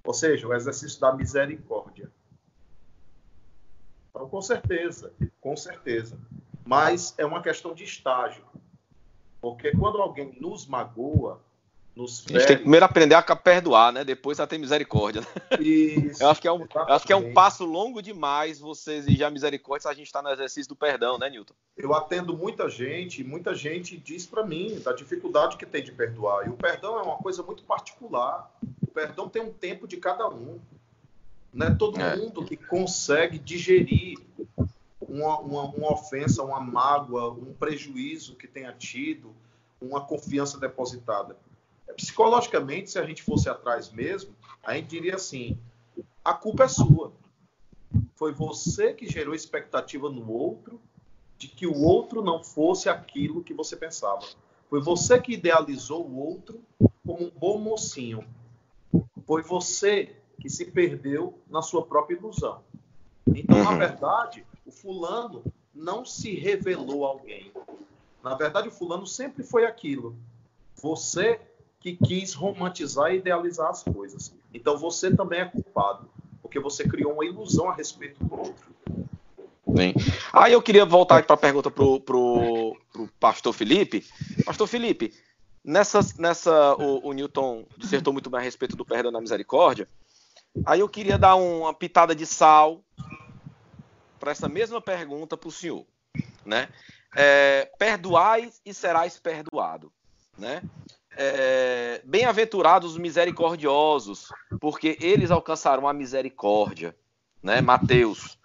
Ou 0.05 0.13
seja, 0.13 0.47
o 0.47 0.55
exercício 0.55 1.01
da 1.01 1.13
misericórdia. 1.13 2.11
Então, 4.11 4.29
com 4.29 4.43
certeza, 4.43 5.13
com 5.41 5.57
certeza. 5.57 6.19
Mas 6.65 7.15
é 7.19 7.25
uma 7.25 7.43
questão 7.43 7.75
de 7.75 7.85
estágio. 7.85 8.45
Porque 9.41 9.73
quando 9.73 10.01
alguém 10.01 10.37
nos 10.41 10.67
magoa, 10.67 11.41
nos 11.95 12.21
fere... 12.21 12.37
A 12.37 12.41
gente 12.41 12.49
tem 12.49 12.57
que 12.57 12.63
primeiro 12.63 12.85
aprender 12.87 13.15
a 13.15 13.23
perdoar, 13.37 13.93
né? 13.93 14.05
Depois 14.05 14.41
a 14.41 14.47
ter 14.47 14.59
misericórdia. 14.59 15.23
Isso, 15.59 16.23
eu 16.23 16.29
acho 16.29 16.41
que 16.41 16.49
é 16.49 16.53
um, 16.53 16.67
acho 16.89 17.07
que 17.07 17.13
é 17.13 17.17
um 17.17 17.33
passo 17.33 17.65
longo 17.65 18.01
demais 18.01 18.59
você 18.59 18.95
exigir 18.95 19.25
a 19.25 19.31
misericórdia 19.31 19.83
se 19.83 19.89
a 19.89 19.95
gente 19.95 20.07
está 20.07 20.23
no 20.23 20.31
exercício 20.31 20.69
do 20.69 20.77
perdão, 20.77 21.19
né, 21.19 21.29
Newton? 21.29 21.55
Eu 21.77 21.93
atendo 21.95 22.37
muita 22.37 22.69
gente, 22.69 23.23
muita 23.23 23.55
gente 23.55 23.97
diz 23.97 24.27
para 24.27 24.45
mim 24.45 24.81
da 24.81 24.93
dificuldade 24.93 25.57
que 25.57 25.67
tem 25.67 25.83
de 25.83 25.93
perdoar. 25.93 26.47
E 26.47 26.51
o 26.51 26.57
perdão 26.57 26.99
é 26.99 27.03
uma 27.03 27.17
coisa 27.17 27.43
muito 27.43 27.63
particular. 27.65 28.51
Perdão 28.95 29.29
tem 29.29 29.43
um 29.43 29.53
tempo 29.53 29.89
de 29.89 29.97
cada 29.97 30.29
um. 30.29 30.61
Não 31.53 31.67
é 31.67 31.75
todo 31.75 32.01
é. 32.01 32.17
mundo 32.17 32.45
que 32.45 32.57
consegue 32.57 33.39
digerir 33.39 34.19
uma, 35.01 35.39
uma, 35.41 35.63
uma 35.65 35.93
ofensa, 35.93 36.43
uma 36.43 36.61
mágoa, 36.61 37.33
um 37.33 37.53
prejuízo 37.53 38.37
que 38.37 38.47
tenha 38.47 38.73
tido, 38.73 39.35
uma 39.81 40.01
confiança 40.01 40.59
depositada. 40.59 41.37
Psicologicamente, 41.97 42.91
se 42.91 42.99
a 42.99 43.05
gente 43.05 43.23
fosse 43.23 43.49
atrás 43.49 43.91
mesmo, 43.91 44.35
a 44.63 44.75
gente 44.75 44.89
diria 44.89 45.17
assim: 45.17 45.59
a 46.25 46.33
culpa 46.33 46.65
é 46.65 46.69
sua. 46.69 47.13
Foi 48.15 48.33
você 48.33 48.95
que 48.95 49.07
gerou 49.07 49.35
expectativa 49.35 50.09
no 50.09 50.31
outro 50.31 50.81
de 51.37 51.49
que 51.49 51.67
o 51.67 51.83
outro 51.83 52.23
não 52.23 52.43
fosse 52.43 52.89
aquilo 52.89 53.43
que 53.43 53.53
você 53.53 53.77
pensava. 53.77 54.25
Foi 54.71 54.81
você 54.81 55.21
que 55.21 55.33
idealizou 55.33 56.07
o 56.07 56.17
outro 56.17 56.61
como 57.05 57.27
um 57.27 57.31
bom 57.31 57.59
mocinho. 57.59 58.27
Foi 59.27 59.43
você 59.43 60.15
que 60.41 60.49
se 60.49 60.67
perdeu 60.67 61.39
na 61.49 61.63
sua 61.63 61.85
própria 61.85 62.17
ilusão. 62.17 62.63
Então, 63.27 63.63
na 63.63 63.71
uhum. 63.71 63.79
verdade, 63.79 64.45
o 64.67 64.71
fulano 64.71 65.43
não 65.75 66.05
se 66.05 66.35
revelou 66.35 67.07
a 67.07 67.09
alguém. 67.09 67.53
Na 68.23 68.35
verdade, 68.35 68.69
o 68.69 68.73
fulano 68.73 69.07
sempre 69.07 69.43
foi 69.43 69.67
aquilo. 69.67 70.17
Você 70.77 71.41
que 71.85 71.95
quis 71.97 72.33
romantizar 72.33 73.13
e 73.13 73.19
idealizar 73.19 73.69
as 73.69 73.83
coisas. 73.83 74.33
Então 74.55 74.79
você 74.79 75.15
também 75.15 75.41
é 75.41 75.45
culpado, 75.45 76.09
porque 76.41 76.59
você 76.59 76.89
criou 76.89 77.13
uma 77.13 77.27
ilusão 77.27 77.69
a 77.69 77.75
respeito 77.75 78.25
do 78.25 78.35
outro. 78.35 78.75
Bem. 79.67 79.95
Aí 80.33 80.55
eu 80.55 80.63
queria 80.63 80.87
voltar 80.87 81.23
para 81.25 81.35
a 81.35 81.37
pergunta 81.37 81.71
para 81.71 81.85
o 81.85 82.77
pastor 83.21 83.53
Felipe. 83.53 84.03
Pastor 84.47 84.67
Felipe, 84.67 85.13
nessa, 85.65 86.01
nessa 86.19 86.75
o, 86.75 87.09
o, 87.09 87.13
Newton 87.13 87.67
dissertou 87.79 88.13
muito 88.13 88.31
bem 88.31 88.41
a 88.41 88.43
respeito 88.43 88.77
do 88.77 88.85
perdão 88.85 89.11
da 89.11 89.21
misericórdia. 89.21 89.89
Aí 90.65 90.81
eu 90.81 90.89
queria 90.89 91.19
dar 91.19 91.35
uma 91.35 91.75
pitada 91.75 92.15
de 92.15 92.27
sal 92.27 92.85
para 94.21 94.31
essa 94.31 94.49
mesma 94.49 94.81
pergunta 94.81 95.37
para 95.37 95.49
o 95.49 95.53
senhor. 95.53 95.85
Né? 96.45 96.69
É, 97.17 97.71
perdoai 97.79 98.53
e 98.65 98.75
serás 98.75 99.19
perdoado. 99.19 99.93
Né? 100.37 100.63
é, 101.17 102.01
bem-aventurados 102.05 102.93
os 102.93 102.99
misericordiosos, 102.99 104.29
porque 104.61 104.99
eles 105.01 105.31
alcançarão 105.31 105.89
a 105.89 105.93
misericórdia. 105.93 106.95
Né? 107.43 107.61
Mateus. 107.61 108.39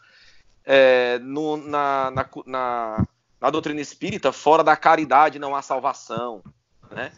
É, 0.64 1.18
no, 1.20 1.58
na, 1.58 2.12
na, 2.12 2.30
na, 2.46 3.08
na, 3.42 3.50
doutrina 3.50 3.82
espírita, 3.82 4.32
fora 4.32 4.64
da 4.64 4.76
caridade 4.76 5.40
não 5.40 5.56
há 5.56 5.62
salvação. 5.62 6.44
Né? 6.92 7.12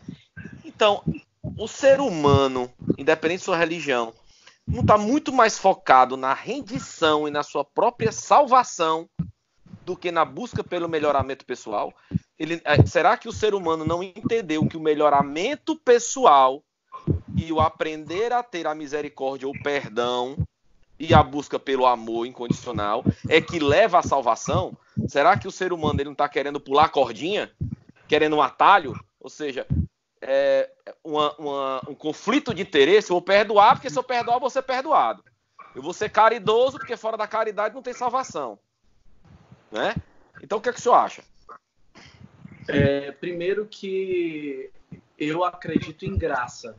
Então, 0.66 1.04
o 1.58 1.68
ser 1.68 2.00
humano, 2.00 2.72
independente 2.98 3.40
de 3.40 3.46
sua 3.46 3.58
religião, 3.58 4.14
não 4.68 4.82
está 4.82 4.98
muito 4.98 5.34
mais 5.34 5.58
focado 5.58 6.16
na 6.16 6.34
rendição 6.34 7.28
e 7.28 7.32
na 7.32 7.44
sua 7.44 7.66
própria 7.66 8.12
salvação 8.12 9.10
do 9.86 9.98
que 9.98 10.12
na 10.12 10.24
busca 10.24 10.64
pelo 10.64 10.88
melhoramento 10.88 11.46
pessoal. 11.46 11.94
Ele, 12.38 12.62
é, 12.64 12.86
será 12.86 13.18
que 13.18 13.28
o 13.28 13.34
ser 13.34 13.54
humano 13.54 13.86
não 13.86 14.02
entendeu 14.02 14.66
que 14.68 14.78
o 14.78 14.82
melhoramento 14.82 15.76
pessoal 15.76 16.64
e 17.36 17.52
o 17.52 17.60
aprender 17.60 18.32
a 18.32 18.44
ter 18.44 18.68
a 18.68 18.76
misericórdia 18.76 19.48
ou 19.48 19.54
perdão 19.62 20.38
e 21.00 21.14
a 21.14 21.24
busca 21.24 21.60
pelo 21.60 21.86
amor 21.86 22.26
incondicional 22.26 23.04
é 23.28 23.42
que 23.42 23.60
leva 23.60 24.00
à 24.00 24.04
salvação? 24.04 24.78
Será 25.08 25.38
que 25.38 25.48
o 25.48 25.52
ser 25.52 25.74
humano 25.74 26.00
ele 26.00 26.06
não 26.06 26.12
está 26.14 26.30
querendo 26.30 26.60
pular 26.60 26.86
a 26.86 26.90
cordinha, 26.90 27.52
querendo 28.08 28.36
um 28.36 28.42
atalho? 28.42 28.94
Ou 29.22 29.30
seja, 29.30 29.68
é, 30.20 30.70
uma, 31.04 31.34
uma, 31.38 31.82
um 31.88 31.96
conflito 31.96 32.54
de 32.54 32.64
interesse. 32.64 33.12
Eu 33.12 33.16
vou 33.16 33.22
perdoar, 33.22 33.76
porque 33.76 33.90
se 33.90 33.98
eu 33.98 34.04
perdoar, 34.04 34.36
eu 34.36 34.40
vou 34.40 34.50
ser 34.50 34.64
perdoado. 34.64 35.24
Eu 35.76 35.82
vou 35.82 35.94
ser 35.94 36.10
caridoso, 36.10 36.78
porque 36.78 36.98
fora 36.98 37.16
da 37.16 37.28
caridade 37.28 37.76
não 37.76 37.82
tem 37.82 37.94
salvação. 37.94 38.60
Né? 39.72 39.96
Então, 40.42 40.58
o 40.58 40.62
que, 40.62 40.70
é 40.70 40.74
que 40.74 40.80
o 40.80 40.82
senhor 40.82 40.96
acha? 40.96 41.24
É, 42.68 43.12
primeiro 43.12 43.66
que 43.68 44.72
eu 45.18 45.44
acredito 45.44 46.04
em 46.06 46.18
graça. 46.18 46.76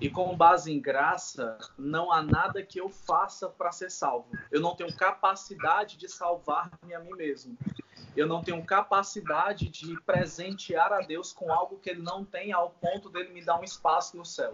E 0.00 0.10
com 0.10 0.36
base 0.36 0.72
em 0.72 0.80
graça, 0.80 1.56
não 1.78 2.10
há 2.10 2.20
nada 2.20 2.60
que 2.60 2.80
eu 2.80 2.88
faça 2.88 3.48
para 3.48 3.70
ser 3.70 3.90
salvo. 3.90 4.26
Eu 4.50 4.60
não 4.60 4.74
tenho 4.74 4.92
capacidade 4.96 5.96
de 5.96 6.08
salvar-me 6.08 6.92
a 6.92 6.98
mim 6.98 7.12
mesmo. 7.12 7.56
Eu 8.16 8.26
não 8.26 8.42
tenho 8.42 8.62
capacidade 8.64 9.68
de 9.68 10.00
presentear 10.02 10.92
a 10.92 11.00
Deus 11.00 11.32
com 11.32 11.52
algo 11.52 11.78
que 11.78 11.90
ele 11.90 12.02
não 12.02 12.24
tem 12.24 12.52
ao 12.52 12.70
ponto 12.70 13.08
dele 13.08 13.30
me 13.30 13.42
dar 13.42 13.58
um 13.58 13.64
espaço 13.64 14.16
no 14.16 14.24
céu 14.24 14.52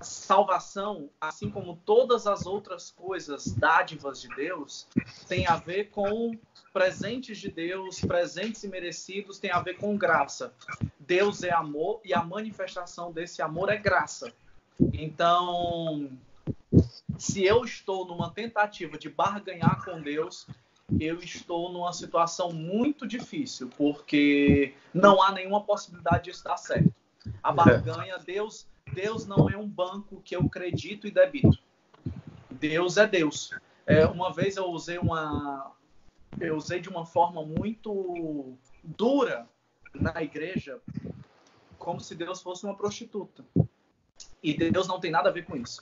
salvação, 0.00 1.10
assim 1.20 1.50
como 1.50 1.76
todas 1.84 2.26
as 2.26 2.46
outras 2.46 2.90
coisas, 2.90 3.46
dádivas 3.52 4.20
de 4.20 4.28
Deus, 4.28 4.86
tem 5.26 5.46
a 5.46 5.56
ver 5.56 5.90
com 5.90 6.38
presentes 6.72 7.38
de 7.38 7.50
Deus, 7.50 8.00
presentes 8.00 8.62
e 8.62 8.68
merecidos, 8.68 9.38
tem 9.38 9.50
a 9.50 9.60
ver 9.60 9.74
com 9.74 9.96
graça. 9.96 10.52
Deus 10.98 11.42
é 11.42 11.52
amor 11.52 12.00
e 12.04 12.14
a 12.14 12.22
manifestação 12.22 13.12
desse 13.12 13.42
amor 13.42 13.70
é 13.70 13.76
graça. 13.76 14.32
Então, 14.92 16.10
se 17.18 17.44
eu 17.44 17.64
estou 17.64 18.06
numa 18.06 18.30
tentativa 18.30 18.96
de 18.96 19.08
barganhar 19.08 19.84
com 19.84 20.00
Deus, 20.00 20.46
eu 20.98 21.18
estou 21.20 21.72
numa 21.72 21.92
situação 21.92 22.52
muito 22.52 23.06
difícil, 23.06 23.68
porque 23.76 24.74
não 24.92 25.22
há 25.22 25.32
nenhuma 25.32 25.62
possibilidade 25.62 26.24
de 26.24 26.30
estar 26.30 26.56
certo. 26.56 26.92
A 27.42 27.52
barganha, 27.52 28.16
Deus 28.18 28.66
Deus 28.92 29.26
não 29.26 29.48
é 29.48 29.56
um 29.56 29.68
banco 29.68 30.20
que 30.22 30.34
eu 30.34 30.42
acredito 30.42 31.06
e 31.06 31.10
debito. 31.10 31.58
Deus 32.50 32.96
é 32.96 33.06
Deus. 33.06 33.50
É, 33.86 34.06
uma 34.06 34.32
vez 34.32 34.56
eu 34.56 34.66
usei 34.66 34.98
uma, 34.98 35.72
eu 36.40 36.56
usei 36.56 36.80
de 36.80 36.88
uma 36.88 37.06
forma 37.06 37.44
muito 37.44 38.56
dura 38.82 39.48
na 39.94 40.22
igreja, 40.22 40.80
como 41.78 42.00
se 42.00 42.14
Deus 42.14 42.42
fosse 42.42 42.64
uma 42.64 42.74
prostituta. 42.74 43.44
E 44.42 44.54
Deus 44.54 44.86
não 44.86 45.00
tem 45.00 45.10
nada 45.10 45.28
a 45.28 45.32
ver 45.32 45.44
com 45.44 45.56
isso. 45.56 45.80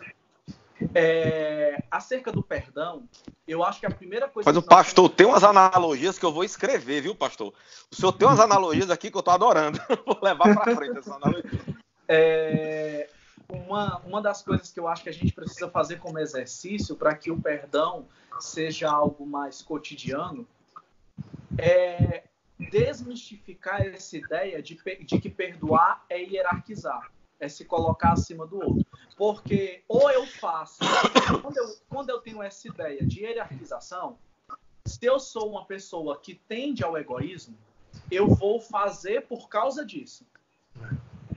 É, 0.98 1.82
acerca 1.90 2.32
do 2.32 2.42
perdão, 2.42 3.06
eu 3.46 3.62
acho 3.62 3.80
que 3.80 3.84
a 3.84 3.90
primeira 3.90 4.26
coisa. 4.28 4.48
Mas 4.48 4.56
o 4.56 4.62
pastor 4.62 5.10
tem 5.10 5.26
umas 5.26 5.44
analogias 5.44 6.18
que 6.18 6.24
eu 6.24 6.32
vou 6.32 6.42
escrever, 6.42 7.02
viu, 7.02 7.14
pastor? 7.14 7.52
O 7.90 7.94
senhor 7.94 8.12
tem 8.12 8.26
umas 8.26 8.40
analogias 8.40 8.88
aqui 8.88 9.10
que 9.10 9.18
eu 9.18 9.22
tô 9.22 9.30
adorando. 9.30 9.78
vou 10.06 10.18
levar 10.22 10.54
para 10.54 10.74
frente 10.74 10.96
essa 10.96 11.14
analogia. 11.16 11.60
É, 12.08 13.10
uma, 13.46 13.98
uma 14.06 14.22
das 14.22 14.40
coisas 14.40 14.72
que 14.72 14.80
eu 14.80 14.88
acho 14.88 15.02
que 15.02 15.10
a 15.10 15.12
gente 15.12 15.34
precisa 15.34 15.68
fazer 15.68 15.98
como 15.98 16.18
exercício 16.18 16.96
para 16.96 17.14
que 17.14 17.30
o 17.30 17.38
perdão 17.38 18.06
seja 18.40 18.90
algo 18.90 19.26
mais 19.26 19.60
cotidiano 19.60 20.46
é 21.58 22.22
desmistificar 22.58 23.82
essa 23.82 24.16
ideia 24.16 24.62
de, 24.62 24.78
de 25.04 25.20
que 25.20 25.28
perdoar 25.28 26.06
é 26.08 26.22
hierarquizar, 26.22 27.10
é 27.38 27.48
se 27.48 27.64
colocar 27.64 28.12
acima 28.12 28.46
do 28.46 28.56
outro. 28.56 28.86
Porque 29.16 29.82
ou 29.88 30.10
eu 30.10 30.26
faço, 30.26 30.78
quando 31.42 31.56
eu, 31.56 31.76
quando 31.88 32.10
eu 32.10 32.20
tenho 32.20 32.42
essa 32.42 32.68
ideia 32.68 33.04
de 33.04 33.20
hierarquização, 33.20 34.18
se 34.84 35.04
eu 35.04 35.18
sou 35.18 35.50
uma 35.50 35.64
pessoa 35.64 36.18
que 36.18 36.34
tende 36.34 36.84
ao 36.84 36.96
egoísmo, 36.96 37.56
eu 38.10 38.28
vou 38.28 38.60
fazer 38.60 39.26
por 39.26 39.48
causa 39.48 39.84
disso. 39.84 40.26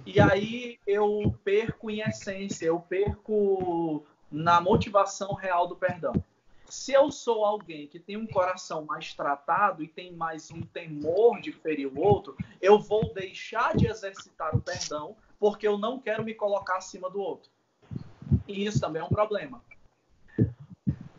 E 0.06 0.20
aí 0.20 0.80
eu 0.86 1.36
perco 1.44 1.90
em 1.90 2.02
essência, 2.02 2.66
eu 2.66 2.80
perco 2.80 4.04
na 4.32 4.62
motivação 4.62 5.34
real 5.34 5.68
do 5.68 5.76
perdão. 5.76 6.14
Se 6.68 6.94
eu 6.94 7.12
sou 7.12 7.44
alguém 7.44 7.88
que 7.88 8.00
tem 8.00 8.16
um 8.16 8.28
coração 8.28 8.86
mais 8.86 9.14
tratado 9.14 9.84
e 9.84 9.88
tem 9.88 10.14
mais 10.14 10.52
um 10.52 10.62
temor 10.62 11.42
de 11.42 11.52
ferir 11.52 11.88
o 11.88 12.00
outro, 12.00 12.38
eu 12.62 12.80
vou 12.80 13.12
deixar 13.12 13.76
de 13.76 13.88
exercitar 13.88 14.56
o 14.56 14.62
perdão 14.62 15.16
porque 15.40 15.68
eu 15.68 15.78
não 15.78 16.00
quero 16.00 16.24
me 16.24 16.34
colocar 16.34 16.78
acima 16.78 17.10
do 17.10 17.20
outro. 17.20 17.50
E 18.48 18.66
isso 18.66 18.80
também 18.80 19.02
é 19.02 19.06
um 19.06 19.10
problema. 19.10 19.62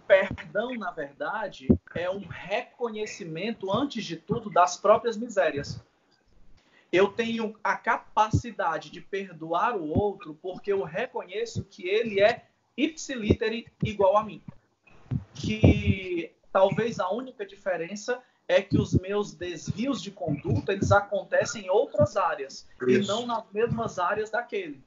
Perdão, 0.07 0.75
na 0.75 0.91
verdade, 0.91 1.69
é 1.95 2.11
um 2.11 2.27
reconhecimento, 2.27 3.73
antes 3.73 4.05
de 4.05 4.17
tudo, 4.17 4.51
das 4.51 4.77
próprias 4.77 5.17
misérias 5.17 5.81
eu 6.93 7.09
tenho 7.09 7.57
a 7.63 7.77
capacidade 7.77 8.91
de 8.91 9.01
perdoar 9.01 9.77
o 9.77 9.89
outro 9.89 10.37
porque 10.43 10.73
eu 10.73 10.83
reconheço 10.83 11.65
que 11.65 11.89
ele 11.89 12.21
é 12.21 12.47
ipsiliter 12.77 13.67
igual 13.83 14.17
a 14.17 14.25
mim. 14.25 14.43
Que 15.35 16.33
talvez 16.53 16.99
a 16.99 17.11
única 17.11 17.47
diferença 17.47 18.21
é 18.51 18.61
que 18.61 18.77
os 18.77 18.93
meus 18.95 19.33
desvios 19.33 20.03
de 20.03 20.11
conduta 20.11 20.73
eles 20.73 20.91
acontecem 20.91 21.67
em 21.67 21.71
outras 21.71 22.17
áreas 22.17 22.67
Isso. 22.83 22.91
e 23.05 23.07
não 23.07 23.25
nas 23.25 23.45
mesmas 23.53 23.97
áreas 23.97 24.29
daquele. 24.29 24.83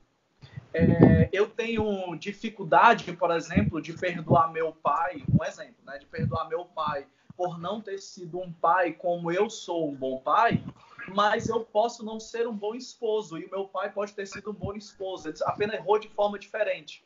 É, 0.73 1.29
eu 1.31 1.47
tenho 1.47 2.13
dificuldade, 2.17 3.13
por 3.13 3.31
exemplo, 3.31 3.81
de 3.81 3.93
perdoar 3.93 4.51
meu 4.51 4.73
pai, 4.73 5.23
um 5.33 5.41
exemplo, 5.45 5.77
né, 5.85 5.97
de 5.97 6.05
perdoar 6.05 6.49
meu 6.49 6.65
pai 6.65 7.07
por 7.37 7.57
não 7.57 7.79
ter 7.79 7.99
sido 7.99 8.37
um 8.37 8.51
pai 8.51 8.91
como 8.91 9.31
eu 9.31 9.49
sou 9.49 9.89
um 9.89 9.95
bom 9.95 10.19
pai, 10.19 10.61
mas 11.07 11.47
eu 11.47 11.61
posso 11.61 12.03
não 12.03 12.19
ser 12.19 12.45
um 12.45 12.55
bom 12.55 12.75
esposo 12.75 13.37
e 13.37 13.45
o 13.45 13.49
meu 13.49 13.65
pai 13.65 13.89
pode 13.89 14.13
ter 14.13 14.27
sido 14.27 14.51
um 14.51 14.53
bom 14.53 14.73
esposo, 14.73 15.29
ele 15.29 15.37
apenas 15.45 15.75
errou 15.75 15.97
de 15.97 16.09
forma 16.09 16.37
diferente. 16.37 17.01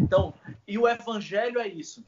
Então, 0.00 0.32
e 0.66 0.78
o 0.78 0.88
evangelho 0.88 1.60
é 1.60 1.68
isso. 1.68 2.02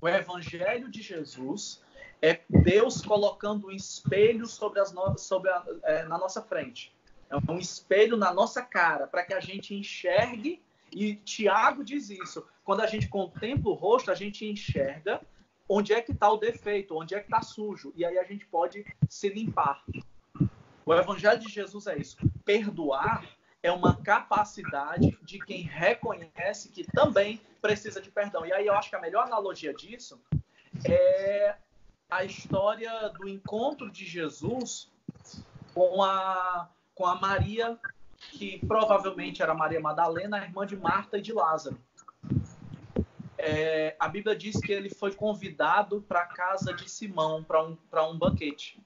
O 0.00 0.08
evangelho 0.08 0.88
de 0.88 1.02
Jesus 1.02 1.82
é 2.20 2.40
Deus 2.48 3.00
colocando 3.00 3.68
um 3.68 3.70
espelho 3.70 4.46
sobre 4.46 4.80
as 4.80 4.92
no... 4.92 5.16
sobre 5.16 5.50
a... 5.50 5.64
é, 5.84 6.04
na 6.04 6.18
nossa 6.18 6.42
frente. 6.42 6.94
É 7.30 7.36
um 7.50 7.58
espelho 7.58 8.16
na 8.16 8.32
nossa 8.32 8.62
cara 8.62 9.06
para 9.06 9.22
que 9.22 9.34
a 9.34 9.40
gente 9.40 9.74
enxergue 9.74 10.62
e 10.90 11.14
Tiago 11.16 11.84
diz 11.84 12.08
isso. 12.10 12.46
Quando 12.64 12.80
a 12.80 12.86
gente 12.86 13.08
contempla 13.08 13.70
o 13.70 13.74
rosto, 13.74 14.10
a 14.10 14.14
gente 14.14 14.46
enxerga 14.46 15.20
onde 15.68 15.92
é 15.92 16.00
que 16.00 16.12
está 16.12 16.30
o 16.30 16.38
defeito, 16.38 16.96
onde 16.96 17.14
é 17.14 17.20
que 17.20 17.26
está 17.26 17.42
sujo, 17.42 17.92
e 17.94 18.04
aí 18.04 18.18
a 18.18 18.24
gente 18.24 18.46
pode 18.46 18.86
se 19.08 19.28
limpar. 19.28 19.84
O 20.86 20.94
Evangelho 20.94 21.38
de 21.38 21.48
Jesus 21.48 21.86
é 21.86 21.98
isso. 21.98 22.16
Perdoar 22.44 23.26
é 23.62 23.70
uma 23.70 23.96
capacidade 23.96 25.18
de 25.22 25.38
quem 25.38 25.62
reconhece 25.62 26.70
que 26.70 26.84
também 26.84 27.38
precisa 27.60 28.00
de 28.00 28.10
perdão. 28.10 28.46
E 28.46 28.52
aí 28.52 28.66
eu 28.66 28.72
acho 28.72 28.88
que 28.88 28.96
a 28.96 29.00
melhor 29.00 29.26
analogia 29.26 29.74
disso 29.74 30.18
é 30.86 31.56
a 32.08 32.24
história 32.24 32.90
do 33.10 33.28
encontro 33.28 33.90
de 33.90 34.04
Jesus 34.06 34.90
com 35.74 36.02
a, 36.02 36.68
com 36.94 37.06
a 37.06 37.14
Maria, 37.16 37.78
que 38.16 38.58
provavelmente 38.66 39.42
era 39.42 39.54
Maria 39.54 39.80
Madalena, 39.80 40.38
a 40.38 40.44
irmã 40.44 40.66
de 40.66 40.76
Marta 40.76 41.18
e 41.18 41.22
de 41.22 41.32
Lázaro. 41.32 41.78
É, 43.36 43.94
a 44.00 44.08
Bíblia 44.08 44.34
diz 44.34 44.58
que 44.58 44.72
ele 44.72 44.90
foi 44.90 45.14
convidado 45.14 46.02
para 46.02 46.20
a 46.20 46.26
casa 46.26 46.72
de 46.72 46.90
Simão 46.90 47.44
para 47.44 47.62
um, 47.62 47.76
um 48.10 48.18
banquete 48.18 48.80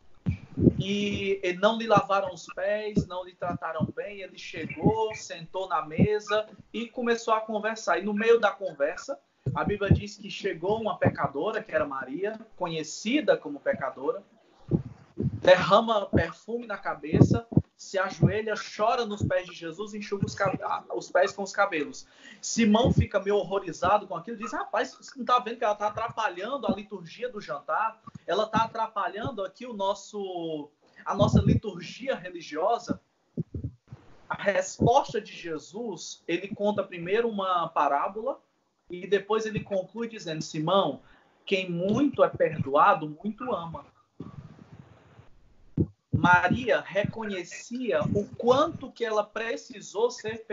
e, 0.78 1.40
não 1.61 1.78
lhe 1.78 1.87
lavaram 1.87 2.35
os 2.35 2.46
pés, 2.54 3.06
não 3.06 3.24
lhe 3.24 3.35
trataram 3.35 3.87
bem. 3.94 4.20
Ele 4.20 4.37
chegou, 4.37 5.14
sentou 5.14 5.68
na 5.68 5.85
mesa 5.87 6.48
e 6.72 6.88
começou 6.88 7.35
a 7.35 7.40
conversar. 7.40 7.98
E 7.98 8.02
no 8.02 8.12
meio 8.12 8.38
da 8.38 8.50
conversa, 8.50 9.18
a 9.55 9.64
Bíblia 9.64 9.92
diz 9.92 10.16
que 10.16 10.31
chegou 10.31 10.81
uma 10.81 10.98
pecadora, 10.98 11.62
que 11.62 11.74
era 11.74 11.87
Maria, 11.87 12.38
conhecida 12.57 13.37
como 13.37 13.61
pecadora, 13.61 14.22
derrama 15.16 16.07
perfume 16.07 16.66
na 16.66 16.78
cabeça 16.78 17.46
se 17.83 17.98
ajoelha, 17.98 18.55
chora 18.55 19.05
nos 19.05 19.22
pés 19.24 19.44
de 19.44 19.52
Jesus 19.52 19.92
enxuga 19.92 20.24
os, 20.24 20.37
os, 20.94 21.11
pés 21.11 21.33
com 21.33 21.42
os 21.42 21.52
cabelos. 21.52 22.07
Simão 22.40 22.92
fica 22.92 23.18
meio 23.18 23.37
horrorizado 23.37 24.07
com 24.07 24.14
aquilo, 24.14 24.37
diz: 24.37 24.52
Rapaz, 24.52 24.94
você 24.94 25.11
não 25.16 25.22
está 25.22 25.40
vendo 25.40 25.59
que 25.59 25.64
ela 25.64 25.72
está 25.72 25.88
atrapalhando 25.88 26.68
a 26.68 26.70
liturgia 26.70 27.28
do 27.28 27.40
jantar? 27.40 28.00
Ela 28.24 28.44
está 28.44 28.64
atrapalhando 28.64 29.44
aqui 29.44 29.66
o 29.66 29.72
nosso, 29.72 30.70
a 31.05 31.12
nossa 31.14 31.40
liturgia 31.40 32.14
religiosa? 32.14 33.00
A 34.28 34.40
resposta 34.40 35.20
de 35.20 35.33
Jesus, 35.33 36.22
ele 36.26 36.55
conta 36.55 36.85
primeiro 36.85 37.28
uma 37.28 37.68
parábola 37.68 38.40
e 38.92 39.07
depois 39.07 39.46
ele 39.46 39.61
conclui 39.61 40.07
dizendo: 40.07 40.42
Simão, 40.42 41.00
quem 41.46 41.70
muito 41.70 42.22
é 42.22 42.28
perdoado, 42.28 43.09
muito 43.22 43.50
ama. 43.52 43.87
Maria 46.12 46.81
reconhecia 46.81 48.00
o 48.14 48.28
quanto 48.37 48.92
que 48.92 49.05
ela 49.05 49.24
precisou 49.24 50.11
ser 50.11 50.46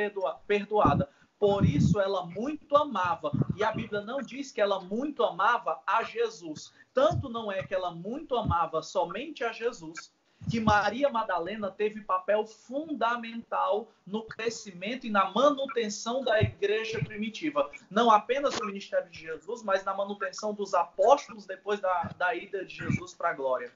perdoada. 0.48 1.10
Por 1.38 1.66
isso 1.66 2.00
ela 2.00 2.26
muito 2.26 2.76
amava. 2.76 3.32
E 3.56 3.64
a 3.64 3.72
Bíblia 3.72 4.02
não 4.02 4.22
diz 4.22 4.52
que 4.52 4.62
ela 4.62 4.80
muito 4.80 5.24
amava 5.24 5.82
a 5.86 6.04
Jesus. 6.04 6.74
Tanto 6.94 7.30
não 7.30 7.52
é 7.52 7.62
que 7.62 7.74
ela 7.74 7.92
muito 7.92 8.36
amava 8.36 8.82
somente 8.82 9.44
a 9.44 9.52
Jesus, 9.52 10.12
que 10.50 10.60
Maria 10.60 11.10
Madalena 11.10 11.72
teve 11.72 12.02
papel 12.02 12.46
fundamental 12.46 13.92
no 14.06 14.24
crescimento 14.24 15.06
e 15.06 15.10
na 15.10 15.32
manutenção 15.32 16.24
da 16.24 16.40
igreja 16.40 17.00
primitiva. 17.00 17.70
Não 17.90 18.10
apenas 18.10 18.60
no 18.60 18.68
ministério 18.68 19.10
de 19.10 19.20
Jesus, 19.20 19.64
mas 19.64 19.84
na 19.84 19.94
manutenção 19.94 20.54
dos 20.54 20.74
apóstolos 20.74 21.46
depois 21.46 21.80
da, 21.80 22.12
da 22.18 22.36
ida 22.36 22.64
de 22.64 22.76
Jesus 22.76 23.14
para 23.14 23.30
a 23.30 23.34
glória 23.34 23.72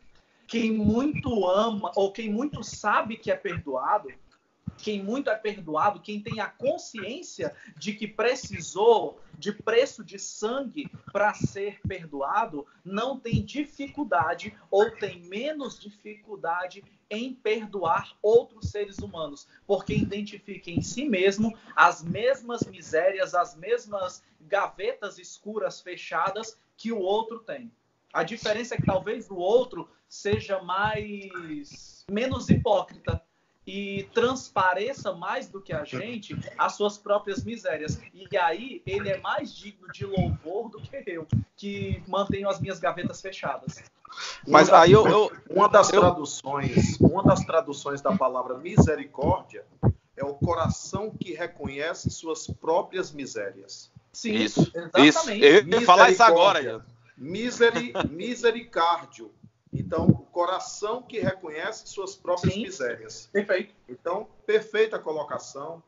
quem 0.54 0.72
muito 0.72 1.48
ama 1.50 1.92
ou 1.96 2.12
quem 2.12 2.32
muito 2.32 2.64
sabe 2.64 3.18
que 3.18 3.32
é 3.32 3.36
perdoado, 3.36 4.10
quem 4.84 5.02
muito 5.02 5.30
é 5.30 5.36
perdoado, 5.36 6.02
quem 6.02 6.20
tem 6.20 6.42
a 6.42 6.48
consciência 6.50 7.56
de 7.78 7.94
que 7.94 8.06
precisou 8.06 9.22
de 9.40 9.54
preço 9.54 10.04
de 10.04 10.20
sangue 10.20 10.92
para 11.14 11.34
ser 11.34 11.80
perdoado, 11.88 12.68
não 12.84 13.18
tem 13.18 13.46
dificuldade 13.46 14.54
ou 14.70 14.92
tem 14.92 15.22
menos 15.22 15.80
dificuldade 15.80 16.84
em 17.10 17.34
perdoar 17.34 18.18
outros 18.22 18.72
seres 18.72 18.98
humanos, 18.98 19.48
porque 19.66 19.96
identifica 19.96 20.70
em 20.70 20.82
si 20.82 21.06
mesmo 21.06 21.58
as 21.74 22.04
mesmas 22.04 22.64
misérias, 22.64 23.34
as 23.34 23.56
mesmas 23.56 24.22
gavetas 24.42 25.18
escuras 25.18 25.80
fechadas 25.80 26.60
que 26.76 26.92
o 26.92 27.00
outro 27.00 27.40
tem. 27.40 27.72
A 28.12 28.24
diferença 28.24 28.76
é 28.76 28.78
que 28.78 28.86
talvez 28.86 29.32
o 29.32 29.38
outro 29.38 29.90
seja 30.10 30.62
mais 30.62 32.06
menos 32.12 32.50
hipócrita 32.50 33.24
e 33.66 34.08
transpareça 34.14 35.14
mais 35.14 35.48
do 35.48 35.62
que 35.62 35.72
a 35.72 35.84
gente 35.84 36.38
as 36.58 36.74
suas 36.74 36.98
próprias 36.98 37.44
misérias. 37.44 38.00
E 38.14 38.38
aí 38.38 38.82
ele 38.86 39.10
é 39.10 39.20
mais 39.20 39.54
digno 39.54 39.92
de 39.92 40.06
louvor 40.06 40.70
do 40.70 40.82
que 40.82 41.04
eu, 41.08 41.28
que 41.56 42.04
mantenho 42.08 42.50
as 42.50 42.60
minhas 42.60 42.80
gavetas 42.80 43.22
fechadas. 43.22 43.82
Mas 44.48 44.72
aí 44.72 44.92
eu, 44.92 45.08
eu 45.08 45.32
uma 45.50 45.68
das 45.68 45.92
eu... 45.92 46.02
traduções, 46.02 47.00
uma 47.00 47.24
das 47.24 47.44
traduções 47.46 48.02
da 48.02 48.16
palavra 48.16 48.58
misericórdia 48.58 49.66
é 50.16 50.24
o 50.24 50.34
coração 50.34 51.10
que 51.10 51.34
reconhece 51.34 52.10
suas 52.10 52.46
próprias 52.48 53.12
misérias. 53.12 53.92
Sim, 54.12 54.34
isso. 54.36 54.72
Exatamente. 54.74 55.08
Isso. 55.08 55.32
Eu 55.32 55.68
ia 55.68 55.82
falar 55.82 56.12
isso 56.12 56.22
agora. 56.22 56.86
Miseri, 57.18 57.94
misericárdio. 58.10 59.32
Então, 59.72 60.23
coração 60.34 61.04
que 61.04 61.20
reconhece 61.20 61.88
suas 61.88 62.16
próprias 62.16 62.56
Sim. 62.56 62.64
misérias. 62.64 63.30
Perfeito. 63.32 63.74
Então, 63.88 64.28
perfeita 64.46 64.98
colocação. 64.98 65.82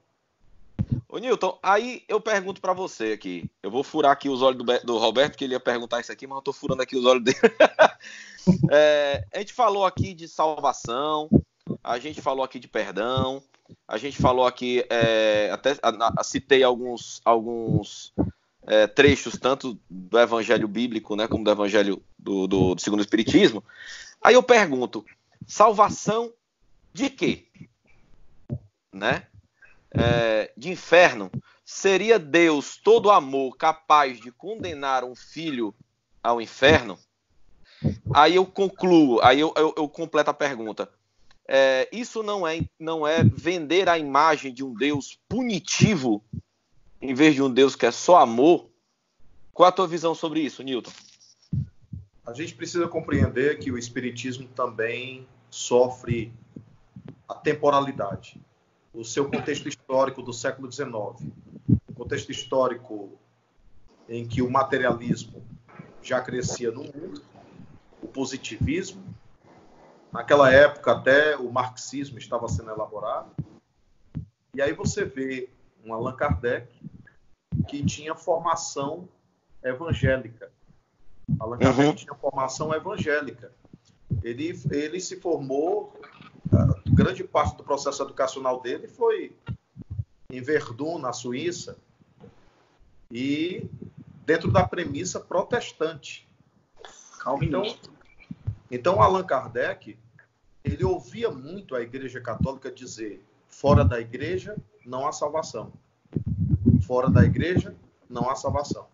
Ô, 1.10 1.18
Newton, 1.18 1.58
aí 1.64 2.04
eu 2.08 2.22
pergunto 2.22 2.62
para 2.62 2.72
você 2.72 3.14
aqui. 3.14 3.50
Eu 3.64 3.72
vou 3.72 3.84
furar 3.84 4.12
aqui 4.12 4.30
os 4.30 4.44
olhos 4.44 4.64
do, 4.64 4.80
do, 4.86 4.98
Roberto, 4.98 5.36
que 5.36 5.44
ele 5.44 5.56
ia 5.56 5.60
perguntar 5.60 6.00
isso 6.00 6.12
aqui, 6.12 6.28
mas 6.28 6.38
eu 6.38 6.44
tô 6.44 6.54
furando 6.54 6.84
aqui 6.84 6.96
os 6.96 7.06
olhos 7.06 7.24
dele. 7.24 7.38
é, 8.72 9.26
a 9.34 9.40
gente 9.40 9.54
falou 9.54 9.84
aqui 9.84 10.14
de 10.14 10.28
salvação, 10.28 11.28
a 11.84 11.98
gente 11.98 12.22
falou 12.22 12.46
aqui 12.46 12.60
de 12.60 12.68
perdão, 12.68 13.42
a 13.88 13.98
gente 13.98 14.22
falou 14.22 14.46
aqui, 14.46 14.86
é, 14.92 15.50
até 15.52 15.72
a, 15.82 16.22
a, 16.22 16.24
citei 16.24 16.62
alguns, 16.62 17.20
alguns 17.26 18.14
é, 18.68 18.86
trechos, 18.86 19.38
tanto 19.40 19.80
do 19.90 20.20
Evangelho 20.20 20.68
bíblico, 20.68 21.16
né, 21.16 21.28
como 21.28 21.44
do 21.44 21.52
Evangelho 21.52 22.00
do, 22.20 22.46
do, 22.46 22.76
do 22.76 22.82
Segundo 22.82 23.02
Espiritismo. 23.02 23.64
Aí 24.26 24.34
eu 24.34 24.44
pergunto, 24.44 25.06
salvação 25.46 26.34
de 26.94 27.10
quê? 27.10 27.48
Né? 28.92 29.28
é, 29.98 30.52
de 30.58 30.70
inferno, 30.70 31.32
seria 31.64 32.20
Deus 32.20 32.78
todo 32.78 33.10
amor 33.10 33.56
capaz 33.58 34.20
de 34.20 34.32
condenar 34.32 35.04
um 35.04 35.16
filho 35.16 35.74
ao 36.22 36.42
inferno? 36.42 37.00
Aí 38.14 38.36
eu 38.36 38.46
concluo, 38.46 39.22
aí 39.22 39.40
eu, 39.40 39.54
eu, 39.56 39.74
eu 39.78 39.88
completo 39.88 40.30
a 40.30 40.34
pergunta. 40.34 40.90
É, 41.48 41.88
isso 41.92 42.24
não 42.24 42.46
é, 42.48 42.60
não 42.80 43.08
é 43.08 43.24
vender 43.24 43.88
a 43.88 43.98
imagem 43.98 44.54
de 44.54 44.64
um 44.64 44.74
Deus 44.74 45.20
punitivo 45.30 46.24
em 47.02 47.14
vez 47.14 47.36
de 47.36 47.42
um 47.42 47.54
Deus 47.54 47.76
que 47.76 47.86
é 47.86 47.92
só 47.92 48.18
amor? 48.18 48.70
Qual 49.54 49.70
a 49.70 49.72
tua 49.72 49.88
visão 49.88 50.16
sobre 50.16 50.42
isso, 50.42 50.64
Newton? 50.64 50.92
A 52.26 52.34
gente 52.34 52.56
precisa 52.56 52.88
compreender 52.88 53.60
que 53.60 53.72
o 53.72 53.78
Espiritismo 53.78 54.48
também 54.48 55.28
sofre 55.50 56.34
a 57.28 57.36
temporalidade 57.36 58.40
o 58.96 59.04
seu 59.04 59.30
contexto 59.30 59.68
histórico 59.68 60.22
do 60.22 60.32
século 60.32 60.72
XIX, 60.72 60.96
um 61.70 61.94
contexto 61.94 62.32
histórico 62.32 63.12
em 64.08 64.26
que 64.26 64.42
o 64.42 64.50
materialismo 64.50 65.44
já 66.02 66.22
crescia 66.22 66.72
no 66.72 66.84
mundo, 66.84 67.22
o 68.02 68.08
positivismo, 68.08 69.04
naquela 70.12 70.52
época 70.52 70.94
até 70.94 71.36
o 71.36 71.52
marxismo 71.52 72.18
estava 72.18 72.48
sendo 72.48 72.72
elaborado, 72.72 73.32
e 74.54 74.62
aí 74.62 74.72
você 74.72 75.04
vê 75.04 75.50
um 75.84 75.94
Allan 75.94 76.16
Kardec 76.16 76.74
que 77.68 77.84
tinha 77.84 78.16
formação 78.16 79.10
evangélica. 79.62 80.52
Allan 81.40 81.58
Kardec 81.58 81.88
uhum. 81.90 81.96
tinha 81.96 82.16
formação 82.16 82.74
evangélica. 82.74 83.52
Ele, 84.24 84.60
ele 84.72 85.00
se 85.00 85.20
formou 85.20 85.94
grande 86.96 87.24
parte 87.24 87.58
do 87.58 87.64
processo 87.64 88.02
educacional 88.02 88.62
dele 88.62 88.88
foi 88.88 89.36
em 90.30 90.42
Verdun, 90.42 90.98
na 90.98 91.12
Suíça, 91.12 91.78
e 93.12 93.70
dentro 94.26 94.52
da 94.52 94.68
premissa 94.68 95.20
protestante. 95.20 96.28
Então, 97.42 97.64
então 98.72 99.02
Allan 99.02 99.24
Kardec 99.24 99.98
ele 100.64 100.84
ouvia 100.84 101.30
muito 101.30 101.76
a 101.76 101.82
Igreja 101.82 102.22
Católica 102.22 102.72
dizer: 102.72 103.24
fora 103.48 103.84
da 103.84 104.00
Igreja 104.00 104.56
não 104.86 105.08
há 105.08 105.12
salvação, 105.12 105.72
fora 106.82 107.10
da 107.10 107.24
Igreja 107.24 107.76
não 108.10 108.30
há 108.30 108.36
salvação. 108.36 108.88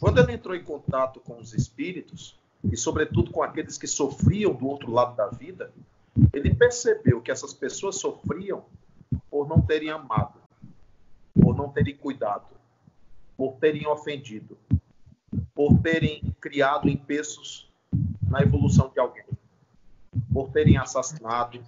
Quando 0.00 0.18
ele 0.18 0.32
entrou 0.32 0.54
em 0.54 0.62
contato 0.62 1.20
com 1.20 1.38
os 1.38 1.52
espíritos 1.52 2.38
e, 2.70 2.76
sobretudo, 2.76 3.30
com 3.30 3.42
aqueles 3.42 3.76
que 3.76 3.86
sofriam 3.86 4.54
do 4.54 4.66
outro 4.66 4.90
lado 4.92 5.16
da 5.16 5.28
vida, 5.28 5.72
ele 6.32 6.54
percebeu 6.54 7.20
que 7.20 7.30
essas 7.30 7.52
pessoas 7.52 7.96
sofriam 7.96 8.64
por 9.30 9.48
não 9.48 9.60
terem 9.60 9.90
amado, 9.90 10.40
por 11.34 11.56
não 11.56 11.68
terem 11.68 11.96
cuidado, 11.96 12.46
por 13.36 13.56
terem 13.56 13.86
ofendido, 13.86 14.56
por 15.54 15.78
terem 15.80 16.34
criado 16.40 16.88
empeços 16.88 17.70
na 18.22 18.40
evolução 18.40 18.90
de 18.90 19.00
alguém, 19.00 19.24
por 20.32 20.50
terem 20.50 20.76
assassinado, 20.76 21.60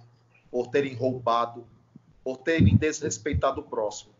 por 0.49 0.67
terem 0.67 0.95
roubado, 0.95 1.65
por 2.23 2.37
terem 2.37 2.75
desrespeitado 2.75 3.61
o 3.61 3.63
próximo. 3.63 4.10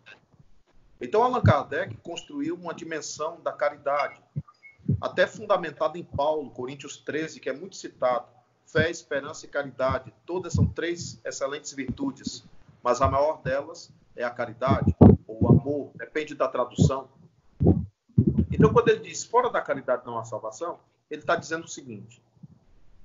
Então, 1.01 1.23
Allan 1.23 1.41
Kardec 1.41 1.97
construiu 1.97 2.55
uma 2.55 2.73
dimensão 2.73 3.41
da 3.41 3.51
caridade, 3.51 4.21
até 5.01 5.25
fundamentada 5.25 5.97
em 5.97 6.03
Paulo, 6.03 6.51
Coríntios 6.51 6.97
13, 6.97 7.39
que 7.39 7.49
é 7.49 7.53
muito 7.53 7.75
citado 7.75 8.27
fé, 8.71 8.89
esperança 8.89 9.45
e 9.45 9.49
caridade. 9.49 10.13
Todas 10.25 10.53
são 10.53 10.65
três 10.65 11.19
excelentes 11.25 11.73
virtudes, 11.73 12.43
mas 12.81 13.01
a 13.01 13.09
maior 13.09 13.41
delas 13.41 13.91
é 14.15 14.23
a 14.23 14.29
caridade, 14.29 14.95
ou 15.27 15.43
o 15.43 15.47
amor, 15.49 15.91
depende 15.95 16.33
da 16.35 16.47
tradução. 16.47 17.09
Então, 18.51 18.71
quando 18.71 18.89
ele 18.89 18.99
diz 18.99 19.23
fora 19.23 19.49
da 19.49 19.61
caridade 19.61 20.05
não 20.05 20.17
há 20.17 20.23
salvação, 20.23 20.79
ele 21.09 21.21
está 21.21 21.35
dizendo 21.35 21.65
o 21.65 21.69
seguinte: 21.69 22.21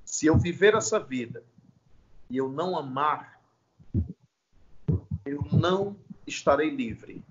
se 0.04 0.26
eu 0.26 0.38
viver 0.38 0.74
essa 0.74 1.00
vida 1.00 1.42
e 2.30 2.36
eu 2.36 2.48
não 2.48 2.78
amar, 2.78 3.40
eu 5.24 5.42
não 5.50 5.96
estarei 6.26 6.70
livre. 6.70 7.24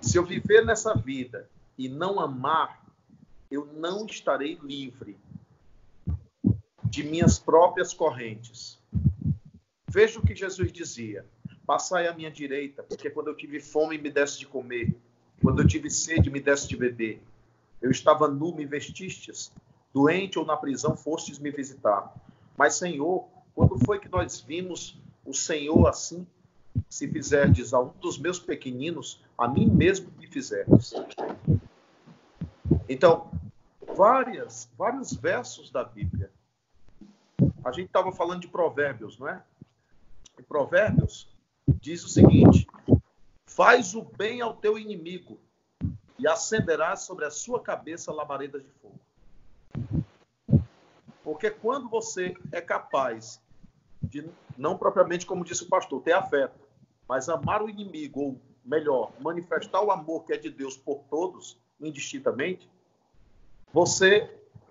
Se 0.00 0.18
eu 0.18 0.24
viver 0.24 0.64
nessa 0.64 0.94
vida 0.94 1.48
e 1.76 1.88
não 1.88 2.20
amar, 2.20 2.84
eu 3.50 3.66
não 3.74 4.06
estarei 4.06 4.58
livre 4.62 5.16
de 6.84 7.02
minhas 7.02 7.38
próprias 7.38 7.92
correntes. 7.92 8.78
Veja 9.88 10.18
o 10.18 10.22
que 10.26 10.34
Jesus 10.34 10.72
dizia: 10.72 11.24
Passai 11.66 12.06
à 12.06 12.14
minha 12.14 12.30
direita, 12.30 12.82
porque 12.82 13.10
quando 13.10 13.28
eu 13.28 13.36
tive 13.36 13.60
fome, 13.60 13.98
me 13.98 14.10
deste 14.10 14.40
de 14.40 14.46
comer, 14.46 14.94
quando 15.40 15.62
eu 15.62 15.66
tive 15.66 15.90
sede, 15.90 16.30
me 16.30 16.40
deste 16.40 16.68
de 16.68 16.76
beber. 16.76 17.22
Eu 17.80 17.90
estava 17.90 18.28
nu, 18.28 18.54
me 18.54 18.64
vestistes, 18.64 19.52
doente 19.92 20.38
ou 20.38 20.44
na 20.44 20.56
prisão, 20.56 20.96
fostes 20.96 21.38
me 21.38 21.50
visitar. 21.50 22.14
Mas, 22.56 22.76
Senhor, 22.76 23.28
quando 23.54 23.78
foi 23.84 23.98
que 23.98 24.08
nós 24.08 24.40
vimos 24.40 24.98
o 25.24 25.32
Senhor 25.32 25.86
assim? 25.86 26.26
Se 26.88 27.08
fizerdes 27.08 27.72
a 27.74 27.80
um 27.80 27.92
dos 28.00 28.18
meus 28.18 28.38
pequeninos, 28.38 29.22
a 29.36 29.48
mim 29.48 29.66
mesmo 29.66 30.10
me 30.18 30.26
fizerdes. 30.26 30.92
Então, 32.88 33.30
várias, 33.96 34.68
vários 34.76 35.12
versos 35.14 35.70
da 35.70 35.84
Bíblia 35.84 36.30
a 37.64 37.72
gente 37.72 37.86
estava 37.86 38.12
falando 38.12 38.42
de 38.42 38.48
provérbios, 38.48 39.18
não 39.18 39.28
é? 39.28 39.42
E 40.38 40.42
provérbios 40.42 41.28
diz 41.80 42.04
o 42.04 42.08
seguinte: 42.08 42.66
faz 43.46 43.94
o 43.94 44.02
bem 44.02 44.40
ao 44.40 44.54
teu 44.54 44.78
inimigo 44.78 45.40
e 46.18 46.28
acenderás 46.28 47.00
sobre 47.00 47.24
a 47.24 47.30
sua 47.30 47.60
cabeça 47.60 48.12
labaredas 48.12 48.62
de 48.62 48.70
fogo. 48.70 49.00
Porque 51.22 51.50
quando 51.50 51.88
você 51.88 52.36
é 52.52 52.60
capaz 52.60 53.40
de, 54.02 54.28
não 54.58 54.76
propriamente 54.76 55.24
como 55.24 55.44
disse 55.44 55.64
o 55.64 55.68
pastor, 55.68 56.02
ter 56.02 56.12
afeto, 56.12 56.60
mas 57.08 57.28
amar 57.28 57.62
o 57.62 57.68
inimigo, 57.68 58.20
ou 58.20 58.40
melhor, 58.64 59.12
manifestar 59.20 59.82
o 59.82 59.90
amor 59.90 60.24
que 60.24 60.32
é 60.32 60.36
de 60.36 60.50
Deus 60.50 60.76
por 60.76 61.04
todos, 61.10 61.58
indistintamente, 61.80 62.70
você 63.72 64.30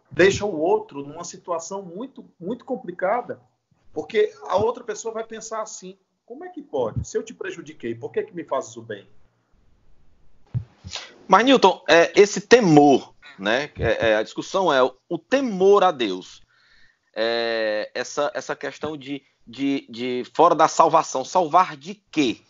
deixa 0.09 0.45
o 0.45 0.59
outro 0.59 1.05
numa 1.05 1.23
situação 1.23 1.81
muito, 1.81 2.25
muito 2.39 2.63
complicada, 2.65 3.41
porque 3.91 4.33
a 4.47 4.55
outra 4.55 4.83
pessoa 4.83 5.13
vai 5.13 5.23
pensar 5.23 5.61
assim: 5.61 5.97
como 6.25 6.45
é 6.45 6.49
que 6.49 6.61
pode? 6.61 7.07
Se 7.07 7.17
eu 7.17 7.23
te 7.23 7.33
prejudiquei, 7.33 7.93
por 7.93 8.11
que, 8.11 8.23
que 8.23 8.35
me 8.35 8.43
fazes 8.43 8.75
o 8.77 8.81
bem? 8.81 9.07
Mas, 11.27 11.45
Newton, 11.45 11.83
é, 11.87 12.11
esse 12.19 12.41
temor, 12.41 13.13
né? 13.37 13.71
É, 13.77 14.09
é, 14.09 14.15
a 14.15 14.23
discussão 14.23 14.71
é 14.73 14.81
o 15.09 15.17
temor 15.17 15.83
a 15.83 15.91
Deus. 15.91 16.41
É, 17.15 17.91
essa, 17.93 18.31
essa 18.33 18.55
questão 18.55 18.97
de, 18.97 19.21
de, 19.45 19.85
de 19.89 20.23
fora 20.33 20.55
da 20.55 20.67
salvação. 20.67 21.23
Salvar 21.23 21.75
de 21.77 21.95
quê? 22.11 22.41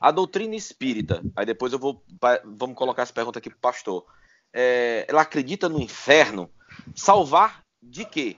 A 0.00 0.10
doutrina 0.10 0.54
espírita. 0.54 1.22
Aí 1.34 1.46
depois 1.46 1.72
eu 1.72 1.78
vou. 1.78 2.02
Vamos 2.44 2.76
colocar 2.76 3.02
essa 3.02 3.12
pergunta 3.12 3.38
aqui 3.38 3.50
para 3.50 3.56
o 3.56 3.60
pastor. 3.60 4.06
É, 4.52 5.06
ela 5.08 5.22
acredita 5.22 5.68
no 5.68 5.80
inferno? 5.80 6.50
Salvar 6.94 7.62
de 7.82 8.04
quê? 8.04 8.36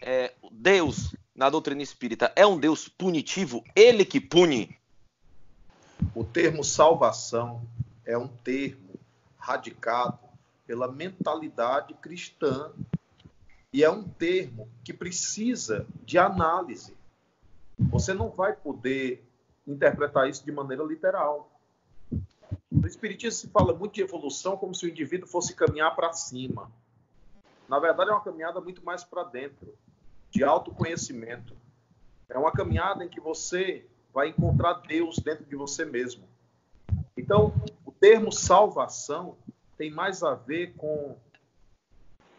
É, 0.00 0.32
Deus, 0.50 1.14
na 1.34 1.50
doutrina 1.50 1.82
espírita, 1.82 2.32
é 2.36 2.46
um 2.46 2.58
Deus 2.58 2.88
punitivo? 2.88 3.64
Ele 3.74 4.04
que 4.04 4.20
pune? 4.20 4.76
O 6.14 6.24
termo 6.24 6.62
salvação 6.62 7.62
é 8.04 8.16
um 8.16 8.28
termo 8.28 8.94
radicado 9.38 10.18
pela 10.66 10.90
mentalidade 10.90 11.94
cristã 11.94 12.70
e 13.72 13.84
é 13.84 13.90
um 13.90 14.02
termo 14.02 14.68
que 14.82 14.92
precisa 14.92 15.86
de 16.04 16.18
análise. 16.18 16.95
Você 17.78 18.14
não 18.14 18.30
vai 18.30 18.54
poder 18.54 19.24
interpretar 19.66 20.28
isso 20.28 20.44
de 20.44 20.52
maneira 20.52 20.82
literal. 20.82 21.50
No 22.70 22.86
Espiritismo 22.86 23.38
se 23.40 23.48
fala 23.48 23.74
muito 23.74 23.94
de 23.94 24.02
evolução 24.02 24.56
como 24.56 24.74
se 24.74 24.86
o 24.86 24.88
indivíduo 24.88 25.28
fosse 25.28 25.54
caminhar 25.54 25.94
para 25.94 26.12
cima. 26.12 26.70
Na 27.68 27.78
verdade, 27.78 28.10
é 28.10 28.12
uma 28.12 28.22
caminhada 28.22 28.60
muito 28.60 28.84
mais 28.84 29.02
para 29.02 29.24
dentro, 29.24 29.76
de 30.30 30.44
autoconhecimento. 30.44 31.56
É 32.28 32.38
uma 32.38 32.52
caminhada 32.52 33.04
em 33.04 33.08
que 33.08 33.20
você 33.20 33.86
vai 34.12 34.28
encontrar 34.28 34.74
Deus 34.74 35.18
dentro 35.18 35.44
de 35.44 35.56
você 35.56 35.84
mesmo. 35.84 36.24
Então, 37.16 37.52
o 37.84 37.92
termo 37.92 38.32
salvação 38.32 39.36
tem 39.76 39.90
mais 39.90 40.22
a 40.22 40.34
ver 40.34 40.74
com 40.74 41.16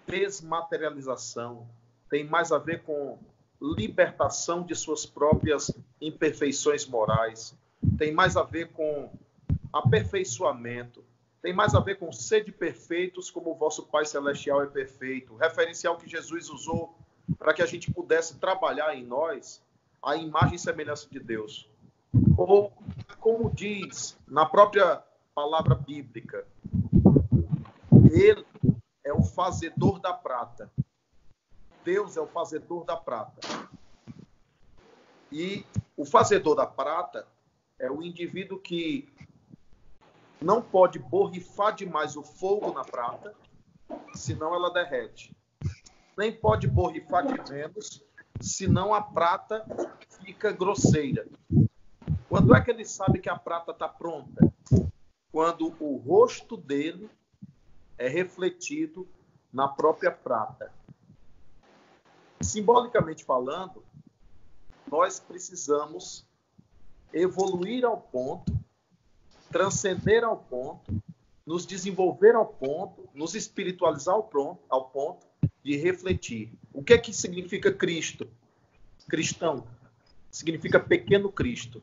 desmaterialização, 0.08 1.68
tem 2.10 2.24
mais 2.24 2.52
a 2.52 2.58
ver 2.58 2.84
com 2.84 3.20
libertação 3.62 4.64
de 4.64 4.76
suas 4.76 5.06
próprias 5.06 5.72
imperfeições 6.02 6.86
morais, 6.86 7.56
tem 7.98 8.14
mais 8.14 8.38
a 8.38 8.44
ver 8.44 8.72
com 8.72 9.12
aperfeiçoamento, 9.74 11.04
tem 11.42 11.54
mais 11.54 11.74
a 11.76 11.80
ver 11.80 11.98
com 11.98 12.12
sede 12.12 12.52
perfeitos 12.52 13.30
como 13.30 13.52
o 13.52 13.56
vosso 13.56 13.84
Pai 13.84 14.06
Celestial 14.06 14.62
é 14.62 14.68
perfeito, 14.68 15.36
referencial 15.36 15.98
que 15.98 16.10
Jesus 16.10 16.50
usou 16.50 16.96
para 17.38 17.54
que 17.54 17.62
a 17.62 17.66
gente 17.66 17.92
pudesse 17.92 18.38
trabalhar 18.38 18.96
em 18.96 19.06
nós 19.06 19.62
a 20.02 20.16
imagem 20.16 20.56
e 20.56 20.60
semelhança 20.60 21.08
de 21.10 21.20
Deus. 21.20 21.70
Ou, 22.38 22.72
como 23.20 23.52
diz 23.54 24.18
na 24.28 24.46
própria 24.46 25.04
palavra 25.36 25.76
bíblica, 25.76 26.48
ele 28.12 28.46
é 29.04 29.14
o 29.14 29.22
fazedor 29.22 30.00
da 30.00 30.14
prata. 30.14 30.72
Deus 31.88 32.18
é 32.18 32.22
o 32.22 32.28
fazedor 32.28 32.84
da 32.84 32.98
prata. 32.98 33.40
E 35.32 35.66
o 35.96 36.04
fazedor 36.04 36.54
da 36.54 36.66
prata 36.66 37.26
é 37.80 37.90
o 37.90 38.04
indivíduo 38.04 38.60
que 38.60 39.08
não 40.42 40.62
pode 40.62 41.00
borrifar 41.00 41.74
demais 41.74 42.18
o 42.18 42.24
fogo 42.24 42.74
na 42.74 42.84
prata, 42.84 43.34
senão 44.14 44.54
ela 44.54 44.70
derrete. 44.70 45.34
Nem 46.18 46.30
pode 46.30 46.68
borrifar 46.68 47.26
de 47.26 47.54
menos, 47.54 48.04
senão 48.42 48.94
a 48.94 49.02
prata 49.02 49.66
fica 50.22 50.52
grosseira. 50.52 51.26
Quando 52.28 52.54
é 52.54 52.60
que 52.60 52.70
ele 52.70 52.84
sabe 52.84 53.20
que 53.20 53.30
a 53.30 53.40
prata 53.40 53.72
está 53.72 53.88
pronta? 53.88 54.46
Quando 55.32 55.74
o 55.80 55.96
rosto 55.96 56.58
dele 56.58 57.10
é 57.98 58.10
refletido 58.10 59.08
na 59.54 59.70
própria 59.70 60.12
prata. 60.12 60.70
Simbolicamente 62.42 63.26
falando, 63.26 63.84
nós 64.90 65.20
precisamos 65.20 66.26
evoluir 67.14 67.86
ao 67.86 67.98
ponto, 67.98 68.58
transcender 69.52 70.24
ao 70.24 70.38
ponto, 70.38 71.02
nos 71.46 71.66
desenvolver 71.66 72.36
ao 72.36 72.46
ponto, 72.46 73.10
nos 73.14 73.34
espiritualizar 73.34 74.16
ao, 74.16 74.24
pronto, 74.24 74.62
ao 74.70 74.90
ponto 74.90 75.26
de 75.64 75.78
refletir. 75.78 76.52
O 76.74 76.84
que 76.84 76.94
é 76.94 76.98
que 76.98 77.14
significa 77.14 77.72
Cristo? 77.72 78.28
Cristão 79.08 79.66
significa 80.30 80.80
pequeno 80.80 81.32
Cristo. 81.32 81.82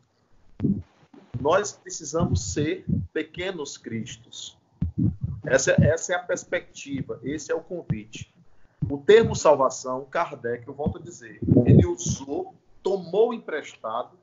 Nós 1.41 1.73
precisamos 1.73 2.53
ser 2.53 2.85
pequenos 3.13 3.77
Cristos. 3.77 4.57
Essa, 5.45 5.73
essa 5.83 6.13
é 6.13 6.17
a 6.17 6.23
perspectiva, 6.23 7.21
esse 7.23 7.51
é 7.51 7.55
o 7.55 7.61
convite. 7.61 8.34
O 8.89 8.99
termo 8.99 9.35
salvação, 9.35 10.05
Kardec, 10.05 10.67
eu 10.67 10.75
volto 10.75 10.99
a 10.99 11.01
dizer, 11.01 11.41
ele 11.65 11.87
usou, 11.87 12.55
tomou 12.83 13.33
emprestado 13.33 14.17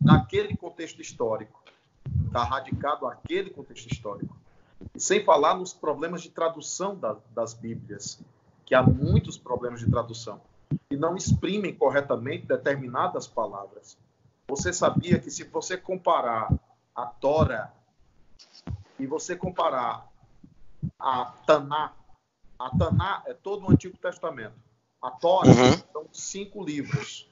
naquele 0.00 0.56
contexto 0.56 1.00
histórico. 1.00 1.62
Está 2.26 2.44
radicado 2.44 3.06
aquele 3.06 3.50
contexto 3.50 3.92
histórico. 3.92 4.36
Sem 4.96 5.24
falar 5.24 5.56
nos 5.56 5.72
problemas 5.72 6.22
de 6.22 6.30
tradução 6.30 6.94
da, 6.96 7.16
das 7.34 7.52
Bíblias, 7.52 8.20
que 8.64 8.74
há 8.74 8.82
muitos 8.82 9.36
problemas 9.36 9.80
de 9.80 9.90
tradução, 9.90 10.40
e 10.90 10.96
não 10.96 11.16
exprimem 11.16 11.74
corretamente 11.74 12.46
determinadas 12.46 13.26
palavras. 13.26 13.96
Você 14.46 14.72
sabia 14.72 15.18
que 15.18 15.30
se 15.30 15.44
você 15.44 15.76
comparar 15.76 16.52
a 16.94 17.06
Tora 17.06 17.72
e 18.98 19.06
você 19.06 19.36
comparar 19.36 20.06
a 20.98 21.26
Taná, 21.46 21.92
a 22.58 22.76
Taná 22.76 23.22
é 23.26 23.34
todo 23.34 23.66
o 23.66 23.70
Antigo 23.70 23.96
Testamento. 23.98 24.54
A 25.00 25.10
Tora 25.10 25.48
uhum. 25.48 25.72
são 25.92 26.06
cinco 26.12 26.64
livros. 26.64 27.30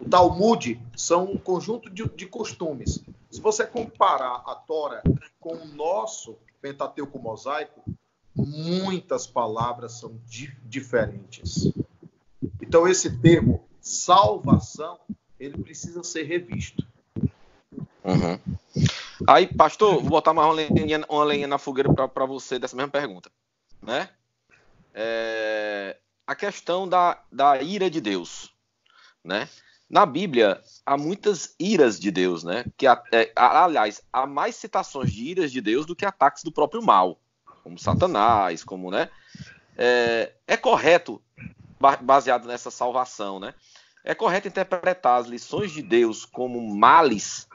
O 0.00 0.08
Talmud 0.08 0.80
são 0.96 1.32
um 1.32 1.36
conjunto 1.36 1.90
de, 1.90 2.08
de, 2.08 2.26
costumes. 2.26 3.04
Se 3.30 3.40
você 3.40 3.66
comparar 3.66 4.42
a 4.46 4.54
Tora 4.54 5.02
com 5.38 5.54
o 5.54 5.66
nosso 5.66 6.38
Pentateuco 6.62 7.18
mosaico, 7.18 7.82
muitas 8.34 9.26
palavras 9.26 9.92
são 9.92 10.18
di 10.26 10.56
diferentes. 10.64 11.70
Então, 12.62 12.88
esse 12.88 13.18
termo 13.18 13.68
salvação, 13.80 14.98
ele 15.38 15.58
precisa 15.58 16.02
ser 16.02 16.22
revisto. 16.24 16.86
Uhum. 18.04 18.38
Aí, 19.26 19.46
pastor, 19.46 20.00
vou 20.00 20.10
botar 20.10 20.32
mais 20.32 20.48
uma 20.48 20.54
lenha, 20.54 21.04
uma 21.08 21.24
lenha 21.24 21.46
na 21.46 21.58
fogueira 21.58 21.92
para 21.92 22.24
você 22.24 22.58
dessa 22.58 22.76
mesma 22.76 22.90
pergunta. 22.90 23.30
Né? 23.82 24.08
É, 24.94 25.96
a 26.26 26.34
questão 26.34 26.88
da, 26.88 27.20
da 27.30 27.60
ira 27.60 27.90
de 27.90 28.00
Deus. 28.00 28.52
Né? 29.24 29.48
Na 29.90 30.06
Bíblia, 30.06 30.62
há 30.86 30.96
muitas 30.96 31.54
iras 31.58 31.98
de 31.98 32.12
Deus, 32.12 32.44
né? 32.44 32.64
Que, 32.76 32.86
é, 32.86 33.32
aliás, 33.34 34.00
há 34.12 34.24
mais 34.24 34.54
citações 34.54 35.12
de 35.12 35.24
iras 35.24 35.50
de 35.50 35.60
Deus 35.60 35.84
do 35.84 35.96
que 35.96 36.04
ataques 36.04 36.44
do 36.44 36.52
próprio 36.52 36.80
mal, 36.80 37.20
como 37.64 37.76
Satanás, 37.76 38.62
como, 38.62 38.88
né? 38.88 39.10
É, 39.76 40.32
é 40.46 40.56
correto, 40.56 41.20
baseado 42.00 42.46
nessa 42.46 42.70
salvação, 42.70 43.40
né? 43.40 43.52
É 44.04 44.14
correto 44.14 44.46
interpretar 44.46 45.20
as 45.20 45.26
lições 45.26 45.72
de 45.72 45.82
Deus 45.82 46.24
como 46.24 46.60
males, 46.74 47.48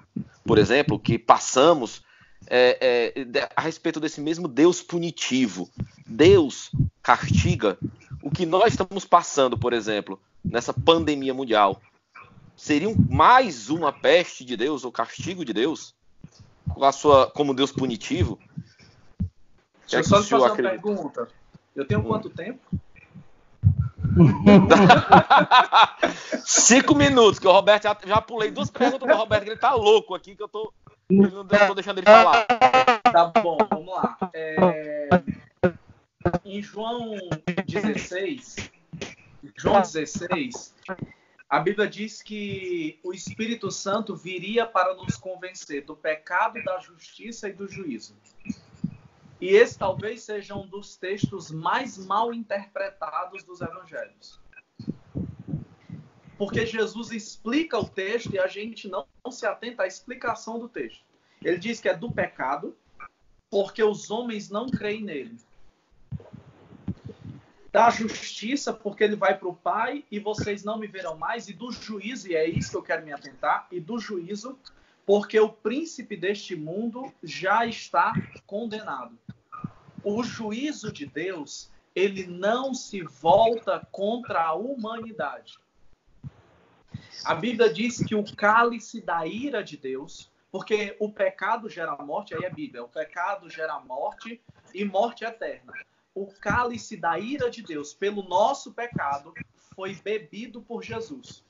por 0.45 0.57
exemplo, 0.57 0.99
que 0.99 1.17
passamos 1.17 2.03
é, 2.47 3.13
é, 3.15 3.49
a 3.55 3.61
respeito 3.61 3.99
desse 3.99 4.21
mesmo 4.21 4.47
Deus 4.47 4.81
punitivo. 4.81 5.69
Deus 6.05 6.71
castiga 7.01 7.77
o 8.21 8.31
que 8.31 8.45
nós 8.45 8.73
estamos 8.73 9.05
passando, 9.05 9.57
por 9.57 9.73
exemplo, 9.73 10.19
nessa 10.43 10.73
pandemia 10.73 11.33
mundial 11.33 11.81
seria 12.55 12.93
mais 13.09 13.69
uma 13.69 13.91
peste 13.91 14.45
de 14.45 14.55
Deus 14.55 14.85
ou 14.85 14.91
castigo 14.91 15.43
de 15.43 15.53
Deus 15.53 15.93
com 16.73 16.91
sua 16.91 17.29
como 17.29 17.53
Deus 17.53 17.71
punitivo? 17.71 18.39
Deixa 19.81 19.97
eu 19.97 20.03
só 20.03 20.17
lhe 20.17 20.23
fazer 20.23 20.35
uma 20.35 20.47
acredita? 20.47 20.81
pergunta. 20.81 21.27
Eu 21.75 21.85
tenho 21.85 21.99
hum. 21.99 22.05
quanto 22.05 22.29
tempo? 22.29 22.59
Cinco 26.45 26.95
minutos, 26.95 27.37
que 27.37 27.47
o 27.47 27.51
Roberto 27.51 27.83
já, 27.83 27.97
já 28.05 28.21
pulei 28.21 28.49
duas 28.49 28.69
perguntas 28.69 29.07
do 29.07 29.15
Roberto, 29.15 29.43
que 29.43 29.49
ele 29.49 29.59
tá 29.59 29.73
louco 29.73 30.15
aqui, 30.15 30.35
que 30.35 30.43
eu 30.43 30.47
tô, 30.47 30.73
eu 31.09 31.43
não 31.43 31.67
tô 31.67 31.73
deixando 31.75 31.99
ele 31.99 32.05
falar. 32.05 32.45
Tá 32.45 33.25
bom, 33.41 33.57
vamos 33.69 33.93
lá. 33.95 34.17
É, 34.33 35.09
em 36.43 36.61
João 36.61 37.15
16, 37.65 38.55
João 39.57 39.81
16, 39.81 40.75
a 41.49 41.59
Bíblia 41.59 41.87
diz 41.87 42.21
que 42.21 42.99
o 43.03 43.13
Espírito 43.13 43.71
Santo 43.71 44.15
viria 44.15 44.65
para 44.65 44.95
nos 44.95 45.15
convencer 45.15 45.85
do 45.85 45.95
pecado, 45.95 46.63
da 46.63 46.79
justiça 46.79 47.47
e 47.47 47.53
do 47.53 47.67
juízo. 47.67 48.15
E 49.39 49.49
esse 49.49 49.77
talvez 49.77 50.23
seja 50.23 50.55
um 50.55 50.65
dos 50.65 50.95
textos 50.95 51.51
mais 51.51 51.97
mal 52.03 52.33
interpretados 52.33 53.43
dos 53.43 53.61
evangelhos. 53.61 54.39
Porque 56.37 56.65
Jesus 56.65 57.11
explica 57.11 57.77
o 57.77 57.87
texto 57.87 58.33
e 58.33 58.39
a 58.39 58.47
gente 58.47 58.87
não, 58.87 59.05
não 59.23 59.31
se 59.31 59.45
atenta 59.45 59.83
à 59.83 59.87
explicação 59.87 60.59
do 60.59 60.67
texto. 60.67 61.03
Ele 61.41 61.57
diz 61.57 61.79
que 61.79 61.87
é 61.87 61.95
do 61.95 62.11
pecado, 62.11 62.75
porque 63.49 63.83
os 63.83 64.09
homens 64.11 64.49
não 64.49 64.67
creem 64.69 65.03
nele 65.03 65.37
da 67.75 67.89
justiça, 67.89 68.71
porque 68.71 69.03
ele 69.03 69.17
vai 69.17 69.37
para 69.37 69.49
o 69.49 69.53
Pai 69.53 70.05
e 70.09 70.17
vocês 70.17 70.63
não 70.63 70.79
me 70.79 70.87
verão 70.87 71.17
mais, 71.17 71.49
e 71.49 71.53
do 71.53 71.73
juízo, 71.73 72.29
e 72.29 72.33
é 72.33 72.47
isso 72.47 72.71
que 72.71 72.77
eu 72.77 72.81
quero 72.81 73.03
me 73.03 73.11
atentar, 73.11 73.67
e 73.69 73.81
do 73.81 73.99
juízo, 73.99 74.57
porque 75.05 75.37
o 75.37 75.49
príncipe 75.49 76.15
deste 76.15 76.55
mundo 76.55 77.13
já 77.21 77.65
está 77.65 78.13
condenado. 78.47 79.19
O 80.01 80.23
juízo 80.23 80.89
de 80.89 81.05
Deus, 81.05 81.69
ele 81.93 82.25
não 82.25 82.73
se 82.73 83.01
volta 83.01 83.85
contra 83.91 84.41
a 84.41 84.53
humanidade. 84.53 85.59
A 87.23 87.35
Bíblia 87.35 87.71
diz 87.71 88.03
que 88.03 88.15
o 88.15 88.23
cálice 88.35 89.01
da 89.01 89.25
ira 89.25 89.63
de 89.63 89.77
Deus, 89.77 90.31
porque 90.51 90.95
o 90.99 91.11
pecado 91.11 91.69
gera 91.69 91.95
morte, 91.97 92.35
aí 92.35 92.43
é 92.43 92.47
a 92.47 92.53
Bíblia, 92.53 92.83
o 92.83 92.89
pecado 92.89 93.49
gera 93.49 93.79
morte 93.79 94.41
e 94.73 94.83
morte 94.83 95.23
eterna 95.23 95.73
o 96.15 96.27
cálice 96.27 96.95
da 96.95 97.19
ira 97.19 97.51
de 97.51 97.61
Deus 97.61 97.93
pelo 97.93 98.23
nosso 98.23 98.71
pecado 98.71 99.33
foi 99.75 99.93
bebido 99.95 100.61
por 100.61 100.81
Jesus. 100.81 101.43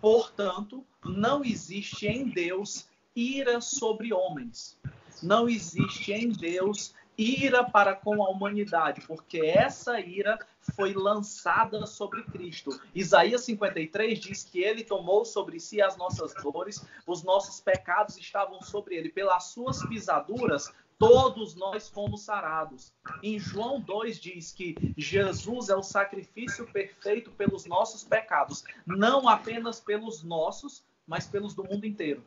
Portanto, 0.00 0.84
não 1.04 1.44
existe 1.44 2.08
em 2.08 2.28
Deus 2.28 2.88
ira 3.14 3.60
sobre 3.60 4.12
homens. 4.12 4.76
Não 5.22 5.48
existe 5.48 6.12
em 6.12 6.30
Deus 6.30 6.92
ira 7.16 7.64
para 7.64 7.94
com 7.94 8.22
a 8.22 8.28
humanidade, 8.28 9.02
porque 9.06 9.38
essa 9.40 10.00
ira 10.00 10.38
foi 10.74 10.92
lançada 10.92 11.86
sobre 11.86 12.22
Cristo. 12.24 12.80
Isaías 12.94 13.42
53 13.42 14.18
diz 14.18 14.44
que 14.44 14.62
ele 14.62 14.84
tomou 14.84 15.24
sobre 15.24 15.58
si 15.60 15.82
as 15.82 15.96
nossas 15.96 16.32
dores, 16.42 16.84
os 17.06 17.22
nossos 17.22 17.60
pecados 17.60 18.16
estavam 18.16 18.60
sobre 18.62 18.96
ele, 18.96 19.08
pelas 19.08 19.44
suas 19.44 19.84
pisaduras 19.86 20.72
todos 21.02 21.56
nós 21.56 21.88
fomos 21.88 22.22
sarados. 22.22 22.92
Em 23.24 23.36
João 23.36 23.80
2 23.80 24.20
diz 24.20 24.52
que 24.52 24.76
Jesus 24.96 25.68
é 25.68 25.74
o 25.74 25.82
sacrifício 25.82 26.64
perfeito 26.72 27.32
pelos 27.32 27.66
nossos 27.66 28.04
pecados, 28.04 28.62
não 28.86 29.28
apenas 29.28 29.80
pelos 29.80 30.22
nossos, 30.22 30.84
mas 31.04 31.26
pelos 31.26 31.54
do 31.54 31.64
mundo 31.64 31.84
inteiro. 31.84 32.22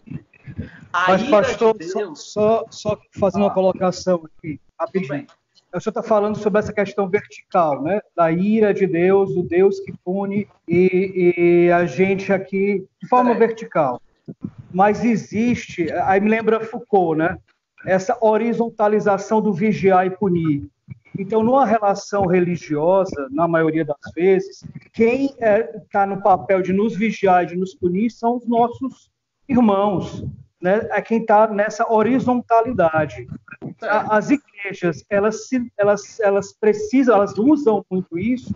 A 0.93 1.09
mas, 1.09 1.23
pastor, 1.29 1.77
de 1.77 1.93
Deus... 1.93 2.31
só, 2.31 2.65
só, 2.69 2.97
fazendo 3.19 3.43
ah, 3.43 3.47
uma 3.47 3.53
colocação 3.53 4.23
aqui, 4.25 4.59
rapidinho. 4.79 5.27
O 5.73 5.79
senhor 5.81 5.91
está 5.91 6.01
falando 6.01 6.37
sobre 6.37 6.59
essa 6.59 6.71
questão 6.71 7.09
vertical, 7.09 7.81
né? 7.83 7.99
Da 8.15 8.31
ira 8.31 8.73
de 8.73 8.87
Deus, 8.87 9.33
do 9.35 9.43
Deus 9.43 9.79
que 9.81 9.93
pune, 10.05 10.47
e, 10.67 11.65
e 11.67 11.71
a 11.71 11.85
gente 11.85 12.31
aqui, 12.31 12.85
de 13.01 13.07
forma 13.09 13.31
é. 13.31 13.35
vertical. 13.35 14.01
Mas 14.73 15.03
existe, 15.03 15.91
aí 15.91 16.21
me 16.21 16.29
lembra 16.29 16.61
Foucault, 16.61 17.17
né? 17.17 17.37
essa 17.85 18.17
horizontalização 18.19 19.41
do 19.41 19.53
vigiar 19.53 20.05
e 20.05 20.09
punir. 20.09 20.67
Então, 21.17 21.41
numa 21.41 21.65
relação 21.65 22.25
religiosa, 22.25 23.29
na 23.31 23.47
maioria 23.47 23.85
das 23.85 23.97
vezes, 24.13 24.65
quem 24.91 25.27
está 25.27 25.45
é, 25.45 25.63
tá 25.91 26.05
no 26.05 26.21
papel 26.21 26.61
de 26.61 26.73
nos 26.73 26.95
vigiar 26.95 27.43
e 27.43 27.47
de 27.47 27.55
nos 27.55 27.73
punir 27.73 28.09
são 28.09 28.35
os 28.35 28.45
nossos 28.45 29.09
irmãos, 29.47 30.25
né? 30.65 30.87
É 30.89 30.99
quem 30.99 31.21
está 31.21 31.47
nessa 31.47 31.87
horizontalidade. 31.91 33.27
As 33.81 34.31
igrejas, 34.31 35.05
elas, 35.09 35.47
elas, 35.77 36.19
elas 36.19 36.53
precisam, 36.53 37.15
elas 37.15 37.37
usam 37.37 37.85
muito 37.89 38.17
isso 38.17 38.53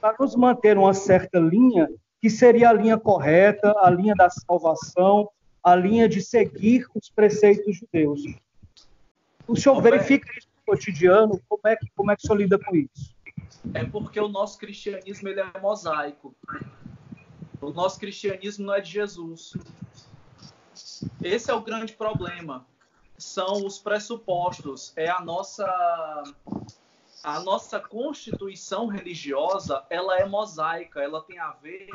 para 0.00 0.16
nos 0.18 0.34
manter 0.34 0.78
uma 0.78 0.94
certa 0.94 1.38
linha 1.38 1.86
que 2.18 2.30
seria 2.30 2.70
a 2.70 2.72
linha 2.72 2.98
correta, 2.98 3.74
a 3.78 3.90
linha 3.90 4.14
da 4.14 4.30
salvação, 4.30 5.28
a 5.62 5.74
linha 5.74 6.08
de 6.08 6.22
seguir 6.22 6.86
os 6.94 7.10
preceitos 7.10 7.76
de 7.76 7.86
Deus. 7.92 8.22
O 9.46 9.54
senhor 9.54 9.80
verifica 9.82 10.30
isso 10.38 10.48
no 10.56 10.74
cotidiano? 10.74 11.40
Como 11.46 11.62
é, 11.66 11.76
que, 11.76 11.86
como 11.94 12.10
é 12.10 12.16
que 12.16 12.24
o 12.24 12.26
senhor 12.26 12.38
lida 12.38 12.58
com 12.58 12.74
isso? 12.74 13.14
É 13.74 13.84
porque 13.84 14.18
o 14.18 14.28
nosso 14.28 14.58
cristianismo 14.58 15.28
ele 15.28 15.40
é 15.40 15.60
mosaico. 15.60 16.34
O 17.60 17.70
nosso 17.70 18.00
cristianismo 18.00 18.64
não 18.66 18.74
é 18.74 18.80
de 18.80 18.90
Jesus. 18.90 19.54
Esse 21.22 21.50
é 21.50 21.54
o 21.54 21.60
grande 21.60 21.92
problema. 21.92 22.66
São 23.16 23.66
os 23.66 23.78
pressupostos. 23.78 24.92
É 24.96 25.08
a 25.08 25.20
nossa 25.20 25.66
a 27.22 27.38
nossa 27.40 27.78
constituição 27.78 28.86
religiosa 28.86 29.84
ela 29.90 30.18
é 30.18 30.24
mosaica. 30.24 31.00
Ela 31.02 31.22
tem 31.22 31.38
a 31.38 31.50
ver 31.50 31.88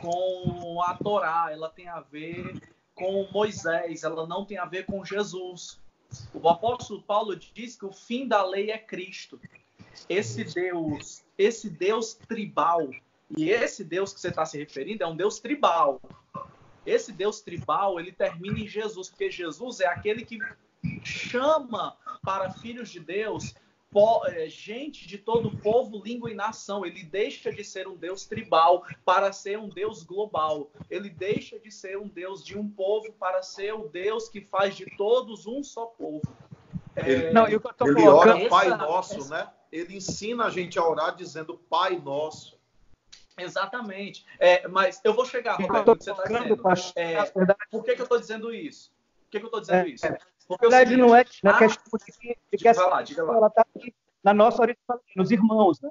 com 0.00 0.80
a 0.82 0.94
Torá. 0.94 1.48
Ela 1.50 1.68
tem 1.68 1.88
a 1.88 2.00
ver 2.00 2.60
com 2.94 3.28
Moisés. 3.32 4.04
Ela 4.04 4.26
não 4.26 4.44
tem 4.44 4.58
a 4.58 4.64
ver 4.64 4.86
com 4.86 5.04
Jesus. 5.04 5.80
O 6.34 6.48
apóstolo 6.48 7.02
Paulo 7.02 7.36
diz 7.36 7.76
que 7.76 7.86
o 7.86 7.92
fim 7.92 8.26
da 8.26 8.44
lei 8.44 8.70
é 8.70 8.78
Cristo. 8.78 9.40
Esse 10.08 10.44
Deus, 10.44 11.22
esse 11.36 11.68
Deus 11.68 12.14
tribal, 12.14 12.88
e 13.36 13.50
esse 13.50 13.84
Deus 13.84 14.12
que 14.12 14.20
você 14.20 14.28
está 14.28 14.44
se 14.44 14.58
referindo 14.58 15.04
é 15.04 15.06
um 15.06 15.16
Deus 15.16 15.38
tribal. 15.38 16.00
Esse 16.90 17.12
Deus 17.12 17.40
tribal, 17.40 18.00
ele 18.00 18.12
termina 18.12 18.58
em 18.58 18.66
Jesus, 18.68 19.08
porque 19.08 19.30
Jesus 19.30 19.80
é 19.80 19.86
aquele 19.86 20.24
que 20.24 20.38
chama 21.04 21.96
para 22.22 22.50
filhos 22.50 22.90
de 22.90 23.00
Deus 23.00 23.54
é, 24.28 24.48
gente 24.48 25.08
de 25.08 25.18
todo 25.18 25.48
o 25.48 25.56
povo, 25.56 26.00
língua 26.04 26.30
e 26.30 26.34
nação. 26.34 26.86
Ele 26.86 27.02
deixa 27.02 27.52
de 27.52 27.64
ser 27.64 27.88
um 27.88 27.96
Deus 27.96 28.24
tribal 28.24 28.84
para 29.04 29.32
ser 29.32 29.58
um 29.58 29.68
Deus 29.68 30.04
global. 30.04 30.70
Ele 30.88 31.10
deixa 31.10 31.58
de 31.58 31.72
ser 31.72 31.98
um 31.98 32.06
Deus 32.06 32.44
de 32.44 32.56
um 32.56 32.68
povo 32.68 33.12
para 33.14 33.42
ser 33.42 33.74
o 33.74 33.88
Deus 33.88 34.28
que 34.28 34.40
faz 34.40 34.76
de 34.76 34.86
todos 34.96 35.46
um 35.46 35.64
só 35.64 35.86
povo. 35.86 36.22
É, 36.94 37.10
ele, 37.10 37.30
não, 37.32 37.48
eu 37.48 37.60
tô 37.60 37.86
ele 37.86 38.06
ora 38.06 38.48
Pai 38.48 38.68
Nosso, 38.68 39.18
essa... 39.18 39.28
né? 39.28 39.50
Ele 39.72 39.96
ensina 39.96 40.44
a 40.44 40.50
gente 40.50 40.78
a 40.78 40.86
orar 40.86 41.16
dizendo 41.16 41.58
Pai 41.68 41.98
Nosso. 41.98 42.59
Exatamente. 43.38 44.24
É, 44.38 44.66
mas 44.68 45.00
eu 45.04 45.14
vou 45.14 45.24
chegar, 45.24 45.54
Roberto, 45.54 45.96
que 45.96 46.04
você 46.04 46.10
está 46.10 46.24
dizendo. 46.24 46.62
É, 46.96 47.24
por 47.70 47.84
que, 47.84 47.94
que 47.94 48.00
eu 48.00 48.04
estou 48.04 48.20
dizendo 48.20 48.52
isso? 48.52 48.90
Por 49.24 49.30
que, 49.30 49.38
que 49.38 49.44
eu 49.44 49.48
estou 49.48 49.60
dizendo 49.60 49.86
é, 49.86 49.88
isso? 49.88 50.06
Porque 50.48 50.66
Na 50.66 50.76
verdade, 50.78 50.96
não 50.96 51.14
é 51.14 51.24
na 51.42 51.58
questão 51.58 51.98
de 51.98 52.18
que, 52.18 52.36
de 52.50 52.58
que 52.58 52.68
essa 52.68 52.84
lá, 52.86 53.04
ela 53.18 53.46
está 53.46 53.62
aqui 53.62 53.94
na 54.22 54.34
nossa 54.34 54.62
origem, 54.62 54.82
nos 55.14 55.30
irmãos, 55.30 55.80
né? 55.80 55.90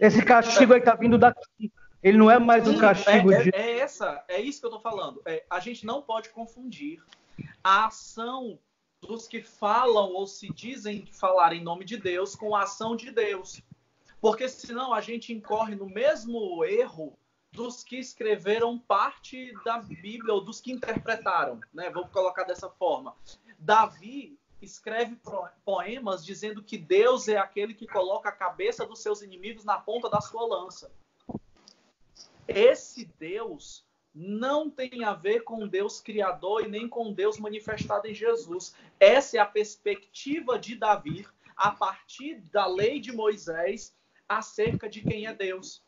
Esse 0.00 0.24
castigo 0.24 0.72
aí 0.72 0.78
está 0.78 0.94
vindo 0.94 1.18
daqui. 1.18 1.72
Ele 2.02 2.18
não 2.18 2.30
é 2.30 2.38
mais 2.38 2.66
um 2.68 2.78
castigo 2.78 3.32
é, 3.32 3.42
de. 3.42 3.50
É, 3.54 3.60
é, 3.60 3.78
essa, 3.80 4.24
é 4.28 4.40
isso 4.40 4.60
que 4.60 4.66
eu 4.66 4.74
estou 4.74 4.80
falando. 4.80 5.20
É, 5.26 5.44
a 5.50 5.60
gente 5.60 5.84
não 5.84 6.02
pode 6.02 6.28
confundir 6.30 7.02
a 7.62 7.86
ação 7.86 8.58
dos 9.00 9.26
que 9.26 9.42
falam 9.42 10.12
ou 10.12 10.26
se 10.26 10.52
dizem 10.52 11.06
falar 11.12 11.52
em 11.52 11.62
nome 11.62 11.84
de 11.84 11.96
Deus 11.96 12.34
com 12.34 12.54
a 12.54 12.62
ação 12.62 12.96
de 12.96 13.10
Deus. 13.10 13.60
Porque 14.20 14.48
senão 14.48 14.92
a 14.92 15.00
gente 15.00 15.32
incorre 15.32 15.74
no 15.74 15.86
mesmo 15.86 16.64
erro 16.64 17.16
dos 17.52 17.82
que 17.82 17.96
escreveram 17.96 18.78
parte 18.78 19.52
da 19.64 19.78
Bíblia, 19.78 20.34
ou 20.34 20.40
dos 20.40 20.60
que 20.60 20.72
interpretaram, 20.72 21.60
né? 21.72 21.90
Vamos 21.90 22.10
colocar 22.10 22.44
dessa 22.44 22.68
forma. 22.68 23.16
Davi 23.58 24.38
escreve 24.60 25.18
poemas 25.64 26.24
dizendo 26.24 26.62
que 26.62 26.76
Deus 26.76 27.28
é 27.28 27.36
aquele 27.36 27.74
que 27.74 27.86
coloca 27.86 28.28
a 28.28 28.32
cabeça 28.32 28.86
dos 28.86 29.00
seus 29.00 29.22
inimigos 29.22 29.64
na 29.64 29.78
ponta 29.78 30.08
da 30.08 30.20
sua 30.20 30.46
lança. 30.46 30.90
Esse 32.46 33.04
Deus 33.18 33.84
não 34.14 34.70
tem 34.70 35.04
a 35.04 35.12
ver 35.12 35.40
com 35.40 35.68
Deus 35.68 36.00
criador 36.00 36.64
e 36.64 36.68
nem 36.68 36.88
com 36.88 37.12
Deus 37.12 37.38
manifestado 37.38 38.06
em 38.06 38.14
Jesus. 38.14 38.74
Essa 38.98 39.36
é 39.36 39.40
a 39.40 39.46
perspectiva 39.46 40.58
de 40.58 40.74
Davi 40.74 41.26
a 41.54 41.70
partir 41.70 42.40
da 42.50 42.66
lei 42.66 43.00
de 43.00 43.12
Moisés 43.12 43.94
acerca 44.28 44.88
de 44.88 45.00
quem 45.02 45.26
é 45.26 45.34
Deus 45.34 45.82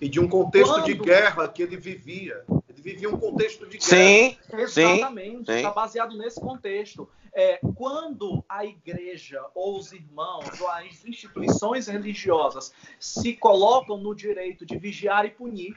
e 0.00 0.08
de 0.08 0.18
um 0.18 0.28
contexto 0.28 0.72
Quando... 0.72 0.84
de 0.86 0.94
guerra 0.94 1.48
que 1.48 1.62
ele 1.62 1.76
vivia. 1.76 2.44
Ele 2.68 2.82
vivia 2.82 3.08
um 3.08 3.18
contexto 3.18 3.66
de 3.66 3.78
guerra. 3.78 3.80
Sim, 3.80 4.36
exatamente. 4.52 5.50
Está 5.50 5.70
baseado 5.70 6.16
nesse 6.16 6.40
contexto. 6.40 7.08
É, 7.34 7.58
quando 7.76 8.44
a 8.48 8.64
igreja, 8.64 9.40
ou 9.54 9.78
os 9.78 9.92
irmãos, 9.92 10.60
ou 10.60 10.68
as 10.68 11.04
instituições 11.04 11.86
religiosas 11.86 12.72
se 12.98 13.34
colocam 13.34 13.96
no 13.96 14.14
direito 14.14 14.66
de 14.66 14.76
vigiar 14.76 15.24
e 15.24 15.30
punir, 15.30 15.76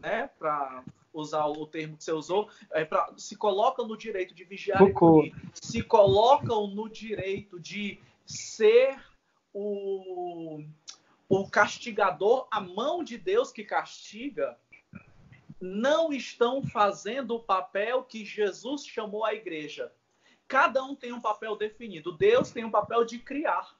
né, 0.00 0.30
para 0.38 0.82
usar 1.12 1.46
o 1.46 1.66
termo 1.66 1.96
que 1.96 2.04
você 2.04 2.12
usou, 2.12 2.48
é 2.72 2.84
pra, 2.84 3.12
se 3.16 3.36
colocam 3.36 3.86
no 3.86 3.96
direito 3.96 4.34
de 4.34 4.44
vigiar 4.44 4.78
Foucault. 4.78 5.26
e 5.26 5.30
punir, 5.30 5.50
se 5.52 5.82
colocam 5.82 6.66
no 6.68 6.88
direito 6.88 7.60
de 7.60 8.00
ser 8.24 8.98
o 9.52 10.64
o 11.40 11.50
castigador, 11.50 12.46
a 12.50 12.60
mão 12.60 13.02
de 13.02 13.18
Deus 13.18 13.50
que 13.50 13.64
castiga, 13.64 14.56
não 15.60 16.12
estão 16.12 16.62
fazendo 16.62 17.34
o 17.36 17.40
papel 17.40 18.04
que 18.04 18.24
Jesus 18.24 18.86
chamou 18.86 19.24
a 19.24 19.34
igreja. 19.34 19.92
Cada 20.46 20.84
um 20.84 20.94
tem 20.94 21.12
um 21.12 21.20
papel 21.20 21.56
definido. 21.56 22.12
Deus 22.12 22.50
tem 22.50 22.64
um 22.64 22.70
papel 22.70 23.04
de 23.04 23.18
criar. 23.18 23.74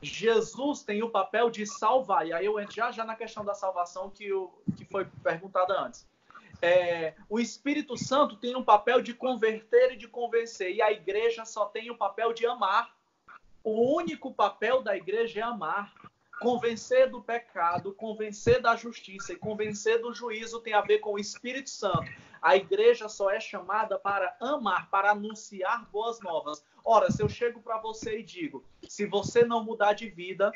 Jesus 0.00 0.82
tem 0.82 1.02
o 1.02 1.10
papel 1.10 1.50
de 1.50 1.66
salvar. 1.66 2.26
E 2.26 2.32
aí 2.32 2.46
eu 2.46 2.58
entro 2.58 2.74
já, 2.74 2.90
já 2.90 3.04
na 3.04 3.14
questão 3.14 3.44
da 3.44 3.54
salvação 3.54 4.10
que, 4.10 4.30
que 4.76 4.84
foi 4.86 5.04
perguntada 5.22 5.78
antes. 5.78 6.08
É, 6.60 7.14
o 7.28 7.38
Espírito 7.38 7.96
Santo 7.96 8.36
tem 8.36 8.56
um 8.56 8.64
papel 8.64 9.00
de 9.00 9.14
converter 9.14 9.92
e 9.92 9.96
de 9.96 10.08
convencer. 10.08 10.74
E 10.74 10.82
a 10.82 10.90
igreja 10.90 11.44
só 11.44 11.66
tem 11.66 11.90
o 11.90 11.96
papel 11.96 12.32
de 12.32 12.46
amar. 12.46 12.96
O 13.62 13.94
único 13.94 14.32
papel 14.32 14.82
da 14.82 14.96
igreja 14.96 15.40
é 15.40 15.42
amar. 15.42 15.92
Convencer 16.40 17.10
do 17.10 17.20
pecado, 17.20 17.92
convencer 17.92 18.62
da 18.62 18.76
justiça 18.76 19.32
e 19.32 19.36
convencer 19.36 20.00
do 20.00 20.14
juízo 20.14 20.60
tem 20.60 20.72
a 20.72 20.80
ver 20.80 20.98
com 20.98 21.14
o 21.14 21.18
Espírito 21.18 21.70
Santo. 21.70 22.10
A 22.40 22.56
igreja 22.56 23.08
só 23.08 23.30
é 23.30 23.40
chamada 23.40 23.98
para 23.98 24.36
amar, 24.40 24.88
para 24.88 25.10
anunciar 25.10 25.84
boas 25.90 26.20
novas. 26.20 26.64
Ora, 26.84 27.10
se 27.10 27.22
eu 27.22 27.28
chego 27.28 27.60
para 27.60 27.78
você 27.78 28.20
e 28.20 28.22
digo: 28.22 28.64
se 28.88 29.04
você 29.04 29.44
não 29.44 29.64
mudar 29.64 29.94
de 29.94 30.08
vida, 30.08 30.52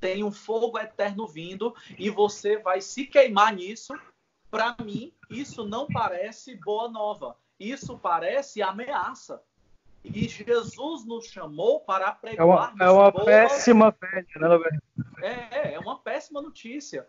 tem 0.00 0.24
um 0.24 0.32
fogo 0.32 0.78
eterno 0.78 1.26
vindo 1.26 1.74
e 1.98 2.08
você 2.08 2.58
vai 2.58 2.80
se 2.80 3.06
queimar 3.06 3.54
nisso. 3.54 3.92
Para 4.50 4.74
mim, 4.82 5.12
isso 5.28 5.64
não 5.64 5.86
parece 5.86 6.56
boa 6.56 6.88
nova. 6.88 7.36
Isso 7.58 7.98
parece 7.98 8.62
ameaça. 8.62 9.40
E 10.02 10.26
Jesus 10.26 11.04
nos 11.04 11.26
chamou 11.26 11.80
para 11.80 12.10
pregar. 12.12 12.46
É 12.46 12.50
uma, 12.50 12.74
é 12.80 12.90
uma 12.90 13.12
péssima 13.12 13.94
velha, 14.00 14.26
né, 14.36 14.80
É, 15.22 15.74
é 15.74 15.78
uma 15.78 15.98
péssima 15.98 16.40
notícia. 16.40 17.06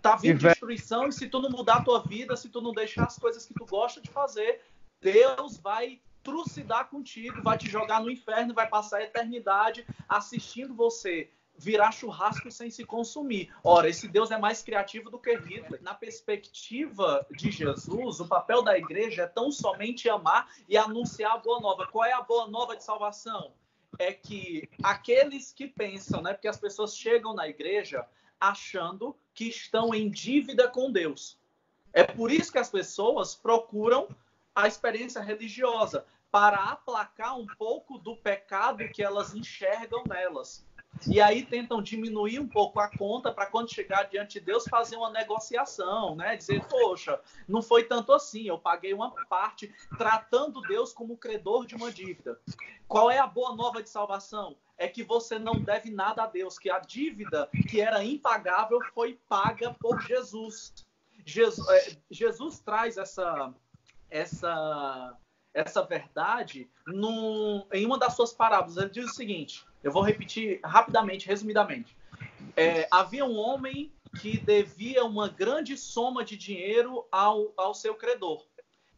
Tá 0.00 0.16
vindo 0.16 0.38
destruição 0.38 1.08
e 1.08 1.12
se 1.12 1.28
tu 1.28 1.40
não 1.40 1.50
mudar 1.50 1.76
a 1.76 1.84
tua 1.84 2.02
vida, 2.02 2.36
se 2.36 2.48
tu 2.48 2.60
não 2.60 2.72
deixar 2.72 3.04
as 3.04 3.18
coisas 3.18 3.44
que 3.44 3.52
tu 3.52 3.66
gosta 3.66 4.00
de 4.00 4.10
fazer, 4.10 4.62
Deus 5.00 5.58
vai 5.58 6.00
trucidar 6.22 6.88
contigo, 6.88 7.42
vai 7.42 7.58
te 7.58 7.68
jogar 7.68 8.00
no 8.00 8.10
inferno, 8.10 8.54
vai 8.54 8.66
passar 8.66 8.98
a 8.98 9.02
eternidade 9.02 9.86
assistindo 10.08 10.74
você 10.74 11.30
virar 11.56 11.92
churrasco 11.92 12.50
sem 12.50 12.70
se 12.70 12.84
consumir. 12.84 13.52
Ora, 13.62 13.88
esse 13.88 14.08
Deus 14.08 14.30
é 14.30 14.38
mais 14.38 14.62
criativo 14.62 15.10
do 15.10 15.18
que 15.18 15.36
Hitler. 15.36 15.80
Na 15.82 15.94
perspectiva 15.94 17.24
de 17.30 17.50
Jesus, 17.50 18.20
o 18.20 18.26
papel 18.26 18.62
da 18.62 18.76
igreja 18.76 19.22
é 19.22 19.26
tão 19.26 19.52
somente 19.52 20.08
amar 20.08 20.48
e 20.68 20.76
anunciar 20.76 21.32
a 21.32 21.38
boa 21.38 21.60
nova. 21.60 21.86
Qual 21.86 22.04
é 22.04 22.12
a 22.12 22.22
boa 22.22 22.48
nova 22.48 22.76
de 22.76 22.82
salvação? 22.82 23.52
É 23.98 24.12
que 24.12 24.68
aqueles 24.82 25.52
que 25.52 25.66
pensam, 25.66 26.22
né, 26.22 26.32
porque 26.32 26.48
as 26.48 26.58
pessoas 26.58 26.96
chegam 26.96 27.34
na 27.34 27.48
igreja 27.48 28.06
achando 28.40 29.16
que 29.32 29.48
estão 29.48 29.94
em 29.94 30.10
dívida 30.10 30.68
com 30.68 30.90
Deus. 30.90 31.38
É 31.92 32.02
por 32.02 32.30
isso 32.30 32.52
que 32.52 32.58
as 32.58 32.70
pessoas 32.70 33.34
procuram 33.34 34.08
a 34.54 34.66
experiência 34.66 35.20
religiosa 35.20 36.04
para 36.30 36.56
aplacar 36.56 37.38
um 37.38 37.46
pouco 37.46 37.98
do 37.98 38.16
pecado 38.16 38.88
que 38.88 39.02
elas 39.02 39.34
enxergam 39.34 40.02
nelas. 40.08 40.66
E 41.06 41.20
aí 41.20 41.44
tentam 41.44 41.82
diminuir 41.82 42.38
um 42.38 42.48
pouco 42.48 42.80
a 42.80 42.88
conta 42.88 43.32
para 43.32 43.46
quando 43.46 43.72
chegar 43.72 44.04
diante 44.04 44.38
de 44.38 44.46
Deus 44.46 44.64
fazer 44.64 44.96
uma 44.96 45.10
negociação, 45.10 46.14
né? 46.16 46.36
Dizer, 46.36 46.64
poxa, 46.66 47.20
não 47.48 47.60
foi 47.60 47.84
tanto 47.84 48.12
assim, 48.12 48.46
eu 48.46 48.58
paguei 48.58 48.94
uma 48.94 49.10
parte, 49.26 49.72
tratando 49.98 50.62
Deus 50.62 50.92
como 50.92 51.16
credor 51.16 51.66
de 51.66 51.74
uma 51.74 51.92
dívida. 51.92 52.38
Qual 52.88 53.10
é 53.10 53.18
a 53.18 53.26
boa 53.26 53.54
nova 53.54 53.82
de 53.82 53.90
salvação? 53.90 54.56
É 54.78 54.88
que 54.88 55.02
você 55.02 55.38
não 55.38 55.60
deve 55.60 55.90
nada 55.90 56.24
a 56.24 56.26
Deus, 56.26 56.58
que 56.58 56.70
a 56.70 56.78
dívida 56.78 57.48
que 57.68 57.80
era 57.80 58.02
impagável 58.04 58.80
foi 58.94 59.18
paga 59.28 59.74
por 59.78 60.00
Jesus. 60.00 60.72
Jesus, 61.24 61.68
é, 61.68 61.96
Jesus 62.10 62.60
traz 62.60 62.96
essa, 62.96 63.52
essa, 64.10 65.16
essa 65.52 65.82
verdade 65.82 66.68
num, 66.86 67.66
em 67.72 67.86
uma 67.86 67.98
das 67.98 68.14
suas 68.14 68.32
parábolas. 68.32 68.76
Ele 68.76 68.90
diz 68.90 69.06
o 69.06 69.14
seguinte: 69.14 69.64
eu 69.84 69.92
vou 69.92 70.02
repetir 70.02 70.60
rapidamente, 70.64 71.28
resumidamente. 71.28 71.94
É, 72.56 72.88
havia 72.90 73.24
um 73.24 73.36
homem 73.36 73.92
que 74.20 74.38
devia 74.38 75.04
uma 75.04 75.28
grande 75.28 75.76
soma 75.76 76.24
de 76.24 76.38
dinheiro 76.38 77.06
ao, 77.12 77.52
ao 77.54 77.74
seu 77.74 77.94
credor. 77.94 78.46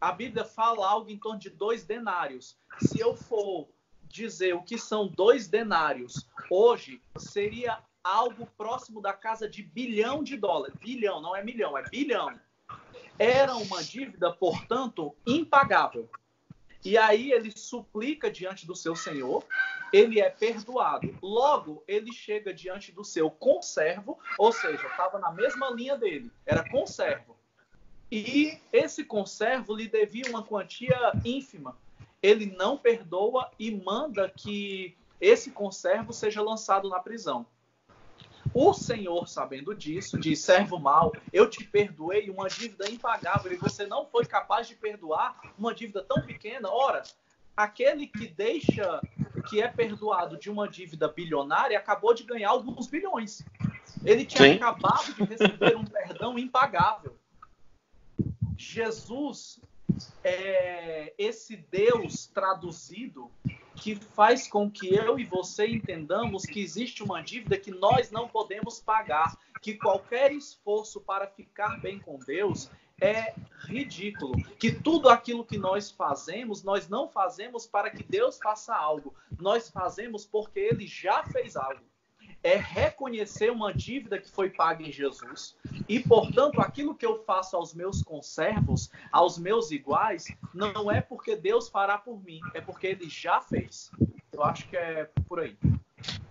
A 0.00 0.12
Bíblia 0.12 0.44
fala 0.44 0.88
algo 0.88 1.10
em 1.10 1.18
torno 1.18 1.40
de 1.40 1.50
dois 1.50 1.84
denários. 1.84 2.56
Se 2.80 3.00
eu 3.00 3.16
for 3.16 3.68
dizer 4.04 4.54
o 4.54 4.62
que 4.62 4.78
são 4.78 5.08
dois 5.08 5.48
denários 5.48 6.28
hoje, 6.48 7.02
seria 7.18 7.82
algo 8.04 8.46
próximo 8.56 9.02
da 9.02 9.12
casa 9.12 9.48
de 9.48 9.64
bilhão 9.64 10.22
de 10.22 10.36
dólares. 10.36 10.76
Bilhão, 10.78 11.20
não 11.20 11.34
é 11.34 11.42
milhão, 11.42 11.76
é 11.76 11.82
bilhão. 11.82 12.38
Era 13.18 13.56
uma 13.56 13.82
dívida, 13.82 14.32
portanto, 14.32 15.16
impagável. 15.26 16.08
E 16.84 16.96
aí 16.96 17.32
ele 17.32 17.50
suplica 17.50 18.30
diante 18.30 18.64
do 18.64 18.76
seu 18.76 18.94
senhor, 18.94 19.44
ele 19.92 20.20
é 20.20 20.30
perdoado. 20.30 21.16
Logo, 21.22 21.82
ele 21.86 22.12
chega 22.12 22.52
diante 22.52 22.92
do 22.92 23.04
seu 23.04 23.30
conservo, 23.30 24.18
ou 24.38 24.52
seja, 24.52 24.86
estava 24.86 25.18
na 25.18 25.30
mesma 25.30 25.70
linha 25.70 25.96
dele, 25.96 26.30
era 26.44 26.68
conservo. 26.68 27.36
E 28.10 28.58
esse 28.72 29.04
conservo 29.04 29.74
lhe 29.74 29.88
devia 29.88 30.28
uma 30.28 30.42
quantia 30.42 31.12
ínfima. 31.24 31.76
Ele 32.22 32.46
não 32.46 32.78
perdoa 32.78 33.50
e 33.58 33.70
manda 33.70 34.28
que 34.28 34.96
esse 35.20 35.50
conservo 35.50 36.12
seja 36.12 36.42
lançado 36.42 36.88
na 36.88 37.00
prisão. 37.00 37.46
O 38.54 38.72
Senhor, 38.72 39.28
sabendo 39.28 39.74
disso, 39.74 40.18
diz: 40.18 40.40
servo 40.40 40.78
mal, 40.78 41.12
eu 41.32 41.48
te 41.48 41.64
perdoei 41.64 42.30
uma 42.30 42.48
dívida 42.48 42.88
impagável 42.88 43.52
e 43.52 43.56
você 43.56 43.86
não 43.86 44.06
foi 44.06 44.24
capaz 44.24 44.68
de 44.68 44.74
perdoar 44.74 45.40
uma 45.58 45.74
dívida 45.74 46.02
tão 46.02 46.22
pequena. 46.24 46.70
Ora, 46.70 47.02
aquele 47.56 48.06
que 48.06 48.28
deixa, 48.28 49.00
que 49.48 49.62
é 49.62 49.68
perdoado 49.68 50.36
de 50.36 50.50
uma 50.50 50.68
dívida 50.68 51.08
bilionária, 51.08 51.78
acabou 51.78 52.12
de 52.12 52.24
ganhar 52.24 52.50
alguns 52.50 52.86
bilhões. 52.86 53.42
Ele 54.04 54.24
tinha 54.24 54.50
Sim. 54.50 54.56
acabado 54.56 55.14
de 55.14 55.24
receber 55.24 55.76
um 55.76 55.84
perdão 55.84 56.38
impagável. 56.38 57.16
Jesus 58.56 59.60
é 60.24 61.14
esse 61.18 61.56
Deus 61.56 62.26
traduzido 62.26 63.30
que 63.76 63.94
faz 63.94 64.48
com 64.48 64.70
que 64.70 64.94
eu 64.94 65.18
e 65.18 65.24
você 65.24 65.66
entendamos 65.66 66.44
que 66.44 66.60
existe 66.60 67.02
uma 67.02 67.22
dívida 67.22 67.58
que 67.58 67.70
nós 67.70 68.10
não 68.10 68.26
podemos 68.26 68.80
pagar, 68.80 69.36
que 69.60 69.74
qualquer 69.74 70.32
esforço 70.32 71.00
para 71.00 71.26
ficar 71.26 71.80
bem 71.80 71.98
com 71.98 72.18
Deus 72.18 72.70
é 73.00 73.34
ridículo, 73.66 74.34
que 74.58 74.72
tudo 74.72 75.08
aquilo 75.08 75.44
que 75.44 75.58
nós 75.58 75.90
fazemos, 75.90 76.62
nós 76.62 76.88
não 76.88 77.08
fazemos 77.08 77.66
para 77.66 77.90
que 77.90 78.02
Deus 78.02 78.38
faça 78.42 78.74
algo, 78.74 79.14
nós 79.38 79.68
fazemos 79.68 80.24
porque 80.24 80.60
ele 80.60 80.86
já 80.86 81.24
fez 81.24 81.56
algo 81.56 81.84
é 82.46 82.56
reconhecer 82.56 83.50
uma 83.50 83.74
dívida 83.74 84.20
que 84.20 84.30
foi 84.30 84.50
paga 84.50 84.84
em 84.84 84.92
Jesus. 84.92 85.56
E, 85.88 85.98
portanto, 85.98 86.60
aquilo 86.60 86.94
que 86.94 87.04
eu 87.04 87.24
faço 87.24 87.56
aos 87.56 87.74
meus 87.74 88.04
conservos, 88.04 88.88
aos 89.10 89.36
meus 89.36 89.72
iguais, 89.72 90.26
não 90.54 90.88
é 90.88 91.00
porque 91.00 91.34
Deus 91.34 91.68
fará 91.68 91.98
por 91.98 92.22
mim, 92.22 92.40
é 92.54 92.60
porque 92.60 92.86
ele 92.86 93.08
já 93.08 93.40
fez. 93.40 93.90
Eu 94.32 94.44
acho 94.44 94.68
que 94.68 94.76
é 94.76 95.10
por 95.26 95.40
aí. 95.40 95.56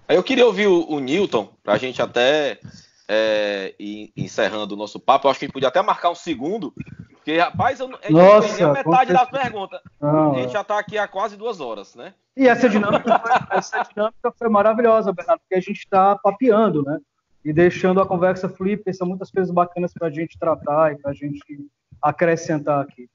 Eu 0.08 0.24
queria 0.24 0.46
ouvir 0.46 0.68
o, 0.68 0.90
o 0.90 1.00
Newton, 1.00 1.54
para 1.62 1.74
a 1.74 1.78
gente 1.78 2.02
até 2.02 2.62
é, 3.08 3.74
ir 3.80 4.12
encerrando 4.16 4.74
o 4.74 4.78
nosso 4.78 5.00
papo. 5.00 5.28
Eu 5.28 5.32
acho 5.32 5.40
que 5.40 5.46
a 5.46 5.48
gente 5.48 5.54
podia 5.54 5.70
até 5.70 5.82
marcar 5.82 6.10
um 6.10 6.16
segundo 6.16 6.74
porque, 7.26 7.40
rapaz, 7.40 7.80
eu, 7.80 7.88
a 7.88 8.12
Nossa, 8.12 8.68
a 8.68 8.72
metade 8.72 9.12
das 9.12 9.30
perguntas. 9.32 9.82
Não, 10.00 10.36
a 10.36 10.38
gente 10.38 10.54
já 10.54 10.62
está 10.62 10.78
aqui 10.78 10.96
há 10.96 11.08
quase 11.08 11.36
duas 11.36 11.60
horas, 11.60 11.96
né? 11.96 12.14
E 12.38 12.48
essa 12.48 12.70
dinâmica, 12.70 13.18
foi, 13.18 13.58
essa 13.58 13.82
dinâmica 13.82 14.32
foi 14.38 14.48
maravilhosa, 14.48 15.12
Bernardo, 15.12 15.40
porque 15.40 15.56
a 15.56 15.60
gente 15.60 15.80
está 15.80 16.16
papeando, 16.16 16.84
né? 16.84 17.00
E 17.44 17.52
deixando 17.52 18.00
a 18.00 18.06
conversa 18.06 18.48
fluir, 18.48 18.78
porque 18.78 18.94
são 18.94 19.08
muitas 19.08 19.32
coisas 19.32 19.52
bacanas 19.52 19.92
para 19.92 20.08
a 20.08 20.12
gente 20.12 20.38
tratar 20.38 20.94
e 20.94 20.98
para 20.98 21.10
a 21.10 21.14
gente 21.16 21.66
acrescentar 22.00 22.82
aqui. 22.82 23.10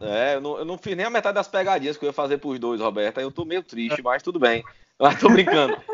É, 0.00 0.36
eu 0.36 0.40
não, 0.40 0.58
eu 0.58 0.64
não, 0.64 0.78
fiz 0.78 0.96
nem 0.96 1.04
a 1.04 1.10
metade 1.10 1.34
das 1.34 1.48
pegadinhas 1.48 1.96
que 1.96 2.04
eu 2.04 2.10
ia 2.10 2.12
fazer 2.12 2.38
para 2.38 2.50
os 2.50 2.60
dois, 2.60 2.80
Roberto. 2.80 3.18
Aí 3.18 3.24
eu 3.24 3.32
tô 3.32 3.44
meio 3.44 3.64
triste, 3.64 4.00
mas 4.04 4.22
tudo 4.22 4.38
bem. 4.38 4.62
Mas 4.96 5.18
tô 5.18 5.28
brincando. 5.28 5.76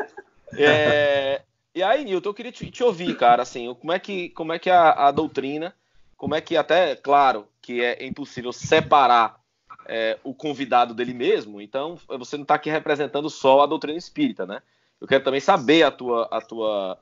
É, 0.53 1.41
e 1.77 1.83
aí, 1.83 2.03
Nilton, 2.03 2.29
eu 2.29 2.33
queria 2.33 2.51
te, 2.51 2.69
te, 2.69 2.83
ouvir, 2.83 3.15
cara, 3.15 3.43
assim, 3.43 3.73
como 3.75 3.91
é 3.91 3.99
que, 3.99 4.29
como 4.29 4.53
é 4.53 4.59
que 4.59 4.69
a, 4.69 5.07
a 5.07 5.11
doutrina 5.11 5.73
como 6.17 6.33
é 6.33 6.41
que 6.41 6.57
até, 6.57 6.95
claro, 6.95 7.47
que 7.61 7.81
é 7.81 8.05
impossível 8.05 8.51
separar 8.51 9.39
é, 9.85 10.17
o 10.23 10.33
convidado 10.33 10.93
dele 10.93 11.13
mesmo, 11.13 11.61
então 11.61 11.97
você 12.17 12.35
não 12.35 12.41
está 12.41 12.55
aqui 12.55 12.69
representando 12.69 13.29
só 13.29 13.61
a 13.61 13.67
doutrina 13.67 13.97
espírita, 13.97 14.45
né? 14.45 14.61
Eu 14.99 15.07
quero 15.07 15.23
também 15.23 15.39
saber 15.39 15.83
a 15.83 15.91
tua, 15.91 16.27
a 16.31 16.41
tua, 16.41 16.99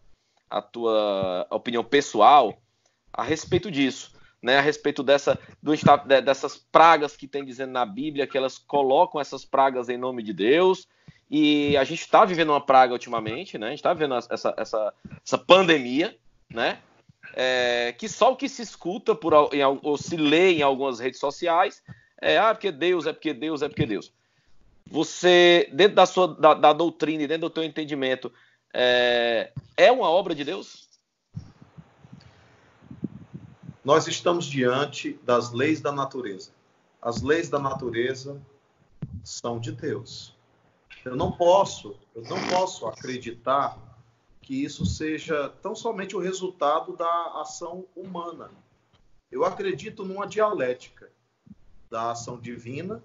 a 0.50 0.62
tua 0.62 1.48
opinião 1.50 1.84
pessoal 1.84 2.58
a 3.12 3.24
respeito 3.24 3.72
disso, 3.72 4.12
né? 4.44 4.58
A 4.58 4.62
respeito 4.62 5.02
dessa, 5.02 5.40
do, 5.64 5.72
dessas 6.24 6.58
pragas 6.58 7.16
que 7.16 7.28
tem 7.28 7.46
dizendo 7.46 7.72
na 7.72 7.86
Bíblia 7.86 8.28
que 8.28 8.38
elas 8.38 8.58
colocam 8.58 9.20
essas 9.22 9.46
pragas 9.46 9.88
em 9.88 9.98
nome 9.98 10.22
de 10.22 10.34
Deus. 10.34 10.90
E 11.30 11.76
a 11.78 11.84
gente 11.84 12.02
está 12.02 12.24
vivendo 12.24 12.50
uma 12.50 12.62
praga 12.62 12.94
ultimamente, 12.94 13.58
né? 13.58 13.68
A 13.68 13.70
gente 13.72 13.80
está 13.80 13.94
vivendo 13.94 14.16
essa, 14.16 14.54
essa, 14.58 14.94
essa 15.24 15.38
pandemia, 15.38 16.16
né? 16.50 16.80
é, 17.36 17.94
que 17.98 18.08
só 18.08 18.32
o 18.32 18.36
que 18.36 18.48
se 18.48 18.62
escuta 18.62 19.14
por, 19.14 19.54
em, 19.54 19.64
ou 19.64 19.98
se 19.98 20.16
lê 20.16 20.54
em 20.54 20.62
algumas 20.62 21.00
redes 21.00 21.20
sociais 21.20 21.84
é 22.22 22.38
ah, 22.38 22.54
porque 22.54 22.72
Deus, 22.72 23.06
é 23.06 23.14
porque 23.14 23.34
Deus, 23.34 23.62
é 23.62 23.68
porque 23.68 23.86
Deus. 23.86 24.12
Você, 24.90 25.70
dentro 25.74 25.96
da 25.96 26.06
sua 26.06 26.28
da, 26.28 26.54
da 26.54 26.74
doutrina 26.74 27.24
e 27.24 27.28
dentro 27.28 27.50
do 27.50 27.54
teu 27.54 27.64
entendimento, 27.64 28.32
é, 28.74 29.52
é 29.76 29.92
uma 29.92 30.10
obra 30.10 30.34
de 30.34 30.44
Deus? 30.44 30.88
Nós 33.84 34.08
estamos 34.08 34.46
diante 34.46 35.20
das 35.24 35.52
leis 35.52 35.82
da 35.82 35.92
natureza. 35.92 36.52
As 37.02 37.22
leis 37.22 37.50
da 37.50 37.60
natureza 37.60 38.42
são 39.24 39.60
de 39.60 39.72
Deus. 39.72 40.35
Eu 41.06 41.16
não 41.16 41.32
posso, 41.32 41.96
eu 42.16 42.24
não 42.24 42.38
posso 42.50 42.88
acreditar 42.88 43.80
que 44.42 44.64
isso 44.64 44.84
seja 44.88 45.50
tão 45.62 45.76
somente 45.76 46.16
o 46.16 46.20
resultado 46.20 46.98
da 46.98 47.42
ação 47.42 47.86
humana. 47.96 48.50
Eu 49.32 49.46
acredito 49.46 50.04
numa 50.04 50.26
dialética 50.26 51.12
da 51.92 52.12
ação 52.12 52.40
divina 52.40 53.04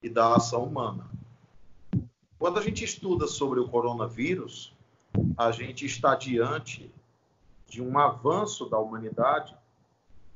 e 0.00 0.08
da 0.08 0.36
ação 0.36 0.62
humana. 0.62 1.10
Quando 2.38 2.60
a 2.60 2.62
gente 2.62 2.84
estuda 2.84 3.26
sobre 3.26 3.58
o 3.58 3.68
coronavírus, 3.68 4.72
a 5.36 5.50
gente 5.50 5.84
está 5.84 6.14
diante 6.14 6.94
de 7.66 7.82
um 7.82 7.98
avanço 7.98 8.66
da 8.66 8.78
humanidade 8.78 9.56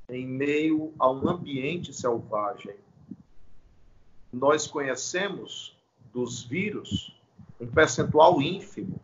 em 0.09 0.27
meio 0.27 0.93
a 0.99 1.09
um 1.09 1.29
ambiente 1.29 1.93
selvagem. 1.93 2.75
Nós 4.33 4.67
conhecemos 4.67 5.78
dos 6.13 6.43
vírus 6.43 7.15
um 7.61 7.67
percentual 7.67 8.41
ínfimo 8.41 9.01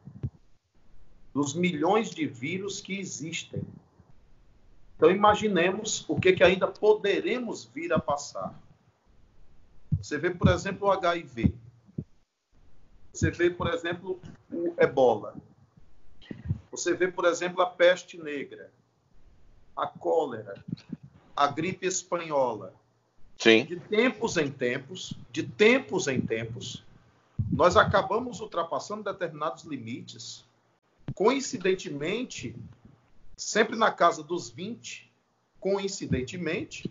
dos 1.33 1.53
milhões 1.55 2.11
de 2.11 2.27
vírus 2.27 2.81
que 2.81 2.99
existem. 2.99 3.63
Então, 4.97 5.11
imaginemos 5.11 6.05
o 6.09 6.19
que, 6.19 6.33
que 6.33 6.45
ainda 6.45 6.69
poderemos 6.69 7.65
vir 7.65 7.93
a 7.93 7.99
passar. 7.99 8.55
Você 9.99 10.17
vê, 10.17 10.31
por 10.31 10.49
exemplo, 10.49 10.87
o 10.87 10.93
HIV. 10.93 11.53
Você 13.13 13.31
vê, 13.31 13.51
por 13.51 13.67
exemplo, 13.67 14.21
o 14.51 14.75
ebola. 14.79 15.35
Você 16.71 16.95
vê, 16.95 17.09
por 17.09 17.25
exemplo, 17.25 17.63
a 17.63 17.67
peste 17.67 18.17
negra, 18.17 18.71
a 19.77 19.87
cólera, 19.87 20.65
a 21.35 21.49
gripe 21.49 21.87
espanhola. 21.87 22.73
Sim. 23.37 23.65
De 23.65 23.77
tempos 23.81 24.37
em 24.37 24.51
tempos, 24.51 25.15
de 25.33 25.43
tempos 25.43 26.07
em 26.07 26.21
tempos, 26.21 26.85
nós 27.53 27.77
acabamos 27.77 28.41
ultrapassando 28.41 29.03
determinados 29.03 29.65
limites. 29.65 30.45
Coincidentemente, 31.15 32.57
sempre 33.37 33.77
na 33.77 33.91
casa 33.91 34.23
dos 34.23 34.49
20, 34.51 35.11
coincidentemente, 35.61 36.91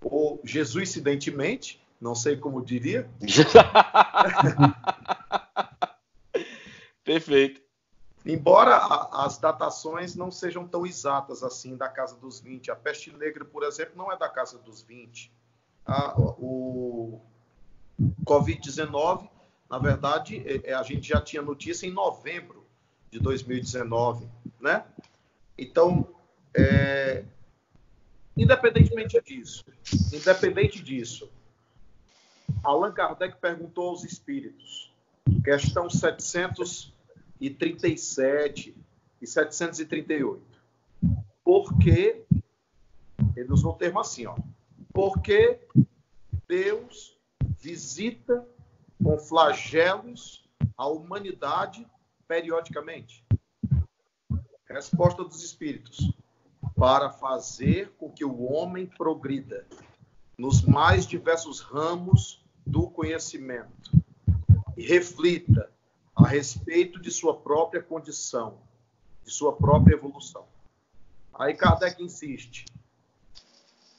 ou 0.00 0.40
jesuincidentemente, 0.44 1.80
não 2.00 2.14
sei 2.14 2.36
como 2.36 2.64
diria. 2.64 3.08
Perfeito. 7.04 7.62
Embora 8.26 8.78
as 9.12 9.36
datações 9.36 10.16
não 10.16 10.30
sejam 10.30 10.66
tão 10.66 10.86
exatas 10.86 11.42
assim 11.42 11.76
da 11.76 11.88
casa 11.88 12.16
dos 12.16 12.40
20, 12.40 12.70
a 12.70 12.76
peste 12.76 13.12
negra, 13.12 13.44
por 13.44 13.62
exemplo, 13.62 13.92
não 13.96 14.10
é 14.10 14.16
da 14.16 14.30
casa 14.30 14.58
dos 14.58 14.82
20. 14.82 15.30
A, 15.84 16.18
o 16.18 17.20
Covid-19, 18.24 19.28
na 19.70 19.78
verdade, 19.78 20.42
é, 20.46 20.70
é, 20.70 20.74
a 20.74 20.82
gente 20.82 21.08
já 21.08 21.20
tinha 21.20 21.42
notícia 21.42 21.86
em 21.86 21.90
novembro 21.90 22.64
de 23.10 23.18
2019, 23.18 24.26
né? 24.60 24.84
Então, 25.56 26.14
é, 26.54 27.24
independentemente 28.36 29.18
disso, 29.22 29.64
independente 30.12 30.82
disso, 30.82 31.30
Allan 32.62 32.92
Kardec 32.92 33.38
perguntou 33.40 33.88
aos 33.90 34.04
espíritos, 34.04 34.92
questão 35.42 35.88
737 35.88 38.76
e 39.20 39.26
738. 39.26 40.42
Por 41.42 41.76
que, 41.78 42.22
ele 43.36 43.52
usou 43.52 43.72
o 43.72 43.76
termo 43.76 43.98
assim, 44.00 44.26
ó, 44.26 44.36
por 44.92 45.20
que 45.20 45.58
Deus 46.46 47.18
visita 47.58 48.46
com 49.02 49.18
flagelos 49.18 50.44
a 50.76 50.86
humanidade 50.86 51.86
periodicamente? 52.26 53.24
Resposta 54.68 55.22
dos 55.22 55.42
espíritos: 55.42 56.12
para 56.76 57.10
fazer 57.10 57.92
com 57.98 58.10
que 58.10 58.24
o 58.24 58.42
homem 58.42 58.86
progrida 58.86 59.66
nos 60.36 60.62
mais 60.62 61.06
diversos 61.06 61.60
ramos 61.60 62.44
do 62.66 62.88
conhecimento 62.88 63.92
e 64.76 64.82
reflita 64.82 65.70
a 66.16 66.26
respeito 66.26 67.00
de 67.00 67.10
sua 67.10 67.36
própria 67.36 67.82
condição, 67.82 68.58
de 69.24 69.30
sua 69.30 69.52
própria 69.54 69.94
evolução. 69.94 70.46
Aí 71.32 71.54
Kardec 71.54 72.02
insiste: 72.02 72.64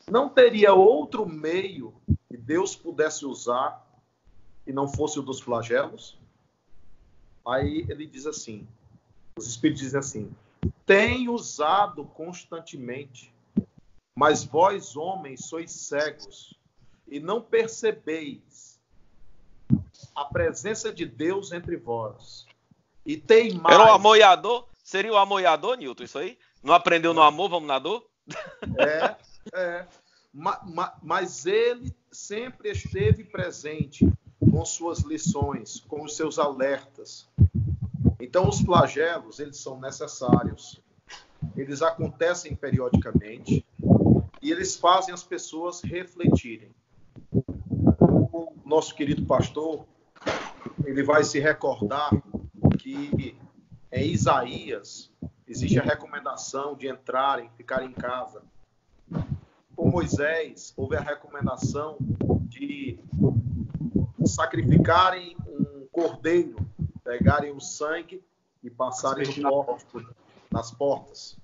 não 0.10 0.30
teria 0.30 0.74
outro 0.74 1.26
meio 1.26 1.93
que 2.28 2.38
Deus 2.38 2.76
pudesse 2.76 3.26
usar 3.26 3.84
e 4.66 4.74
não 4.74 4.88
fosse 4.88 5.20
o 5.20 5.22
dos 5.22 5.39
flagelos? 5.39 6.18
Aí 7.45 7.86
ele 7.89 8.05
diz 8.05 8.26
assim: 8.26 8.68
os 9.38 9.47
espíritos 9.47 9.82
dizem 9.82 9.99
assim, 9.99 10.36
tem 10.86 11.30
usado 11.30 12.05
constantemente, 12.05 13.34
mas 14.16 14.43
vós, 14.43 14.95
homens, 14.95 15.45
sois 15.45 15.72
cegos 15.72 16.57
e 17.07 17.20
não 17.20 17.41
percebeis 17.41 18.80
a 20.16 20.26
presença 20.26 20.91
de 20.91 21.05
Deus 21.05 21.51
entre 21.51 21.76
vós. 21.76 22.45
E 23.05 23.18
tem 23.18 23.53
mais. 23.53 23.76
Era 23.76 23.91
o 23.91 23.93
amoiador? 23.93 24.68
Seria 24.84 25.13
o 25.13 25.18
amoiador, 25.18 25.78
Newton, 25.78 26.03
isso 26.03 26.18
aí? 26.18 26.38
Não 26.63 26.74
aprendeu 26.74 27.13
no 27.13 27.22
amor, 27.22 27.49
vamos 27.49 27.68
na 27.68 27.78
dor? 27.78 28.07
É, 28.80 29.16
é. 29.53 29.88
Ma, 30.34 30.59
ma, 30.63 30.97
mas 31.01 31.45
ele 31.45 31.95
sempre 32.11 32.72
esteve 32.72 33.24
presente 33.24 34.07
com 34.39 34.65
suas 34.65 34.99
lições, 34.99 35.79
com 35.88 36.03
os 36.03 36.15
seus 36.15 36.38
alertas. 36.39 37.27
Então, 38.19 38.47
os 38.47 38.61
flagelos, 38.61 39.39
eles 39.39 39.57
são 39.57 39.79
necessários. 39.79 40.81
Eles 41.55 41.81
acontecem 41.81 42.55
periodicamente 42.55 43.65
e 44.41 44.51
eles 44.51 44.75
fazem 44.75 45.13
as 45.13 45.23
pessoas 45.23 45.81
refletirem. 45.81 46.73
O 47.31 48.53
nosso 48.65 48.95
querido 48.95 49.25
pastor, 49.25 49.86
ele 50.86 51.03
vai 51.03 51.23
se 51.23 51.39
recordar 51.39 52.11
que 52.79 53.38
em 53.91 54.11
Isaías 54.11 55.11
existe 55.47 55.79
a 55.79 55.83
recomendação 55.83 56.75
de 56.75 56.88
entrarem, 56.88 57.49
ficarem 57.55 57.89
em 57.89 57.93
casa. 57.93 58.41
Com 59.75 59.89
Moisés, 59.89 60.73
houve 60.75 60.95
a 60.95 61.01
recomendação 61.01 61.97
de 62.47 62.99
sacrificarem 64.26 65.36
um 65.47 65.88
cordeiro, 65.91 66.57
pegarem 67.03 67.51
o 67.51 67.59
sangue 67.59 68.23
e 68.63 68.69
passarem 68.69 69.26
no 69.38 69.49
pórtico, 69.49 70.15
nas 70.51 70.71
portas. 70.71 71.38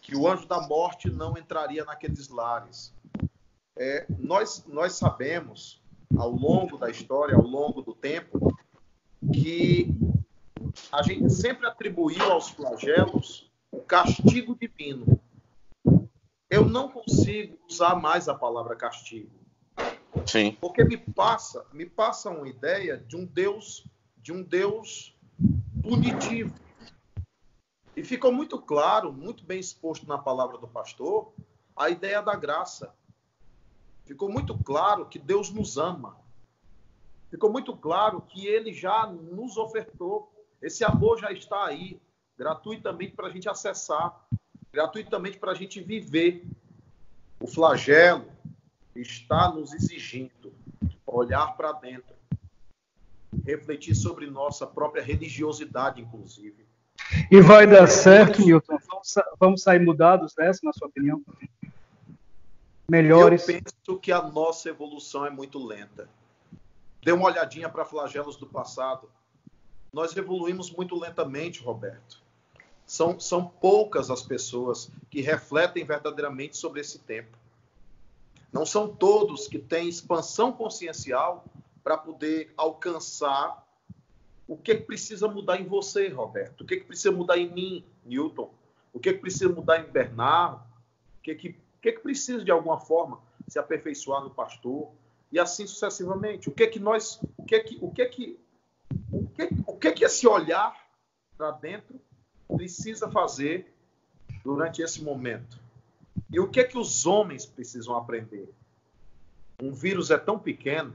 Que 0.00 0.14
o 0.14 0.28
anjo 0.28 0.46
da 0.46 0.60
morte 0.60 1.10
não 1.10 1.36
entraria 1.36 1.84
naqueles 1.84 2.28
lares. 2.28 2.94
É, 3.76 4.06
nós, 4.18 4.64
nós 4.66 4.92
sabemos, 4.92 5.82
ao 6.16 6.30
longo 6.30 6.76
da 6.76 6.90
história, 6.90 7.34
ao 7.34 7.42
longo 7.42 7.82
do 7.82 7.94
tempo, 7.94 8.54
que 9.32 9.88
a 10.92 11.02
gente 11.02 11.30
sempre 11.30 11.66
atribuiu 11.66 12.22
aos 12.30 12.50
flagelos 12.50 13.50
o 13.70 13.80
castigo 13.80 14.54
divino. 14.54 15.20
Eu 16.48 16.64
não 16.64 16.88
consigo 16.88 17.58
usar 17.68 17.96
mais 17.96 18.28
a 18.28 18.34
palavra 18.34 18.76
castigo. 18.76 19.43
Sim. 20.26 20.56
Porque 20.60 20.84
me 20.84 20.96
passa, 20.96 21.66
me 21.72 21.86
passa 21.86 22.30
uma 22.30 22.48
ideia 22.48 22.96
de 22.96 23.16
um 23.16 23.24
Deus, 23.24 23.86
de 24.16 24.32
um 24.32 24.42
Deus 24.42 25.16
punitivo. 25.82 26.54
E 27.96 28.02
ficou 28.02 28.32
muito 28.32 28.58
claro, 28.58 29.12
muito 29.12 29.44
bem 29.44 29.60
exposto 29.60 30.06
na 30.06 30.18
palavra 30.18 30.58
do 30.58 30.66
pastor, 30.66 31.32
a 31.76 31.90
ideia 31.90 32.20
da 32.20 32.34
graça. 32.34 32.94
Ficou 34.04 34.28
muito 34.28 34.56
claro 34.58 35.06
que 35.06 35.18
Deus 35.18 35.50
nos 35.50 35.78
ama. 35.78 36.16
Ficou 37.30 37.50
muito 37.50 37.76
claro 37.76 38.20
que 38.20 38.46
ele 38.46 38.72
já 38.72 39.06
nos 39.06 39.56
ofertou. 39.56 40.32
Esse 40.60 40.84
amor 40.84 41.18
já 41.18 41.32
está 41.32 41.66
aí, 41.66 42.00
gratuitamente 42.36 43.14
para 43.14 43.28
a 43.28 43.30
gente 43.30 43.48
acessar, 43.48 44.26
gratuitamente 44.72 45.38
para 45.38 45.52
a 45.52 45.54
gente 45.54 45.80
viver. 45.80 46.46
O 47.40 47.46
flagelo 47.46 48.33
está 48.96 49.50
nos 49.50 49.72
exigindo 49.72 50.52
olhar 51.06 51.56
para 51.56 51.72
dentro, 51.72 52.14
refletir 53.44 53.94
sobre 53.94 54.26
nossa 54.28 54.66
própria 54.66 55.02
religiosidade, 55.02 56.00
inclusive. 56.00 56.66
E 57.30 57.40
vai 57.40 57.66
dar 57.66 57.86
certo, 57.86 58.44
Newton? 58.44 58.78
Vamos, 58.88 59.14
vamos 59.38 59.62
sair 59.62 59.80
mudados 59.80 60.34
dessa, 60.34 60.60
na 60.64 60.72
sua 60.72 60.88
opinião? 60.88 61.22
Melhores? 62.88 63.48
Eu 63.48 63.62
penso 63.62 63.98
que 63.98 64.12
a 64.12 64.22
nossa 64.22 64.68
evolução 64.68 65.24
é 65.24 65.30
muito 65.30 65.64
lenta. 65.64 66.08
Dê 67.02 67.12
uma 67.12 67.26
olhadinha 67.26 67.68
para 67.68 67.84
flagelos 67.84 68.36
do 68.36 68.46
passado. 68.46 69.08
Nós 69.92 70.16
evoluímos 70.16 70.70
muito 70.70 70.98
lentamente, 70.98 71.62
Roberto. 71.62 72.22
São, 72.86 73.18
são 73.18 73.46
poucas 73.46 74.10
as 74.10 74.22
pessoas 74.22 74.90
que 75.10 75.20
refletem 75.20 75.84
verdadeiramente 75.84 76.56
sobre 76.56 76.80
esse 76.80 76.98
tempo. 76.98 77.36
Não 78.54 78.64
são 78.64 78.86
todos 78.86 79.48
que 79.48 79.58
têm 79.58 79.88
expansão 79.88 80.52
consciencial 80.52 81.44
para 81.82 81.98
poder 81.98 82.54
alcançar 82.56 83.66
o 84.46 84.56
que, 84.56 84.76
que 84.76 84.82
precisa 84.84 85.26
mudar 85.26 85.60
em 85.60 85.66
você, 85.66 86.06
Roberto? 86.06 86.60
O 86.60 86.64
que, 86.64 86.76
que 86.76 86.84
precisa 86.84 87.10
mudar 87.10 87.36
em 87.36 87.52
mim, 87.52 87.84
Newton? 88.04 88.54
O 88.92 89.00
que, 89.00 89.12
que 89.12 89.18
precisa 89.18 89.48
mudar 89.48 89.80
em 89.80 89.90
Bernardo? 89.90 90.62
O 91.18 91.22
que, 91.22 91.34
que, 91.34 91.48
o 91.48 91.80
que, 91.82 91.92
que 91.92 91.98
precisa, 91.98 92.44
de 92.44 92.52
alguma 92.52 92.78
forma, 92.78 93.20
se 93.48 93.58
aperfeiçoar 93.58 94.22
no 94.22 94.30
pastor? 94.30 94.92
E 95.32 95.38
assim 95.40 95.66
sucessivamente. 95.66 96.48
O 96.48 96.52
que 96.52 96.68
que 96.68 96.78
nós, 96.78 97.18
o 97.36 97.44
que 97.44 97.58
que, 97.58 97.78
o 97.80 97.90
que 97.90 98.06
que, 98.06 98.38
o 99.10 99.26
que, 99.30 99.48
o 99.66 99.76
que, 99.76 99.90
que 99.90 100.04
esse 100.04 100.28
olhar 100.28 100.76
para 101.36 101.50
dentro 101.50 102.00
precisa 102.46 103.10
fazer 103.10 103.74
durante 104.44 104.80
esse 104.80 105.02
momento? 105.02 105.63
E 106.30 106.40
o 106.40 106.48
que 106.48 106.64
que 106.64 106.78
os 106.78 107.06
homens 107.06 107.46
precisam 107.46 107.96
aprender? 107.96 108.52
Um 109.62 109.72
vírus 109.72 110.10
é 110.10 110.18
tão 110.18 110.38
pequeno 110.38 110.94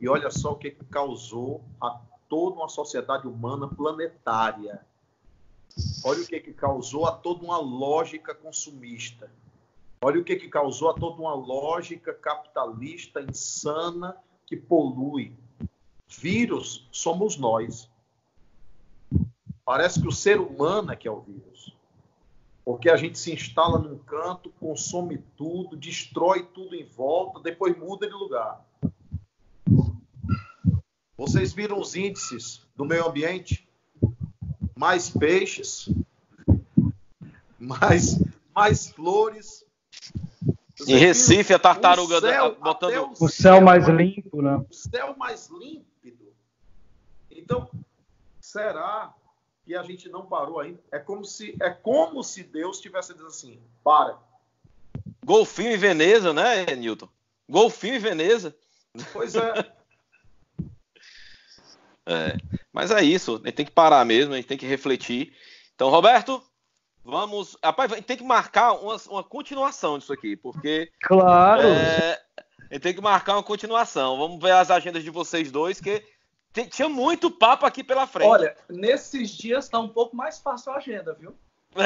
e 0.00 0.08
olha 0.08 0.30
só 0.30 0.52
o 0.52 0.56
que 0.56 0.70
causou 0.70 1.64
a 1.80 2.00
toda 2.28 2.56
uma 2.56 2.68
sociedade 2.68 3.26
humana 3.26 3.66
planetária. 3.66 4.86
Olha 6.04 6.22
o 6.22 6.26
que, 6.26 6.40
que 6.40 6.52
causou 6.52 7.06
a 7.06 7.12
toda 7.12 7.44
uma 7.44 7.58
lógica 7.58 8.34
consumista. 8.34 9.30
Olha 10.00 10.20
o 10.20 10.24
que, 10.24 10.36
que 10.36 10.48
causou 10.48 10.90
a 10.90 10.94
toda 10.94 11.20
uma 11.20 11.34
lógica 11.34 12.14
capitalista 12.14 13.20
insana 13.20 14.16
que 14.46 14.56
polui. 14.56 15.34
Vírus 16.08 16.88
somos 16.92 17.36
nós. 17.36 17.90
Parece 19.64 20.00
que 20.00 20.08
o 20.08 20.12
ser 20.12 20.40
humano 20.40 20.92
é 20.92 20.96
que 20.96 21.08
é 21.08 21.10
o 21.10 21.20
vírus. 21.20 21.76
Porque 22.68 22.90
a 22.90 22.98
gente 22.98 23.18
se 23.18 23.32
instala 23.32 23.78
num 23.78 23.96
canto, 23.96 24.50
consome 24.60 25.16
tudo, 25.38 25.74
destrói 25.74 26.42
tudo 26.52 26.76
em 26.76 26.84
volta, 26.84 27.40
depois 27.40 27.74
muda 27.74 28.06
de 28.06 28.12
lugar. 28.12 28.62
Vocês 31.16 31.54
viram 31.54 31.80
os 31.80 31.96
índices 31.96 32.60
do 32.76 32.84
meio 32.84 33.08
ambiente? 33.08 33.66
Mais 34.76 35.08
peixes, 35.08 35.88
mais, 37.58 38.22
mais 38.54 38.90
flores. 38.90 39.64
Em 40.86 40.96
Recife, 40.96 41.54
a 41.54 41.58
tartaruga 41.58 42.20
céu, 42.20 42.54
botando. 42.60 43.14
O 43.18 43.28
céu 43.30 43.62
mais 43.62 43.88
limpo, 43.88 44.42
né? 44.42 44.62
O 44.68 44.74
céu 44.74 45.16
mais 45.16 45.48
límpido. 45.48 46.34
Então, 47.30 47.70
será 48.38 49.14
que 49.68 49.76
a 49.76 49.82
gente 49.82 50.08
não 50.08 50.24
parou 50.24 50.58
ainda? 50.58 50.80
É 50.90 50.98
como 50.98 51.26
se, 51.26 51.54
é 51.60 51.68
como 51.68 52.24
se 52.24 52.42
Deus 52.42 52.80
tivesse 52.80 53.12
dizendo 53.12 53.28
assim: 53.28 53.60
para. 53.84 54.18
Golfinho 55.22 55.72
em 55.72 55.76
Veneza, 55.76 56.32
né, 56.32 56.64
Newton? 56.74 57.06
Golfinho 57.46 57.96
em 57.96 57.98
Veneza. 57.98 58.56
Pois 59.12 59.34
é. 59.36 59.52
É, 62.10 62.38
mas 62.72 62.90
é 62.90 63.02
isso, 63.02 63.34
a 63.34 63.46
gente 63.46 63.52
tem 63.52 63.66
que 63.66 63.70
parar 63.70 64.02
mesmo, 64.02 64.32
a 64.32 64.36
gente 64.36 64.48
tem 64.48 64.56
que 64.56 64.64
refletir. 64.64 65.34
Então, 65.74 65.90
Roberto, 65.90 66.42
vamos. 67.04 67.54
Rapaz, 67.62 67.92
a 67.92 67.96
gente 67.96 68.06
tem 68.06 68.16
que 68.16 68.24
marcar 68.24 68.72
uma, 68.72 68.96
uma 69.10 69.22
continuação 69.22 69.98
disso 69.98 70.14
aqui, 70.14 70.34
porque. 70.34 70.90
Claro. 71.02 71.68
É, 71.68 72.18
a 72.70 72.74
gente 72.74 72.82
tem 72.82 72.94
que 72.94 73.02
marcar 73.02 73.34
uma 73.34 73.42
continuação. 73.42 74.16
Vamos 74.16 74.40
ver 74.40 74.52
as 74.52 74.70
agendas 74.70 75.04
de 75.04 75.10
vocês 75.10 75.52
dois, 75.52 75.82
que 75.82 76.02
tinha 76.52 76.88
muito 76.88 77.30
papo 77.30 77.64
aqui 77.66 77.84
pela 77.84 78.06
frente. 78.06 78.28
Olha, 78.28 78.56
nesses 78.68 79.30
dias 79.30 79.64
está 79.66 79.78
um 79.78 79.88
pouco 79.88 80.16
mais 80.16 80.38
fácil 80.40 80.72
a 80.72 80.76
agenda, 80.76 81.14
viu? 81.14 81.34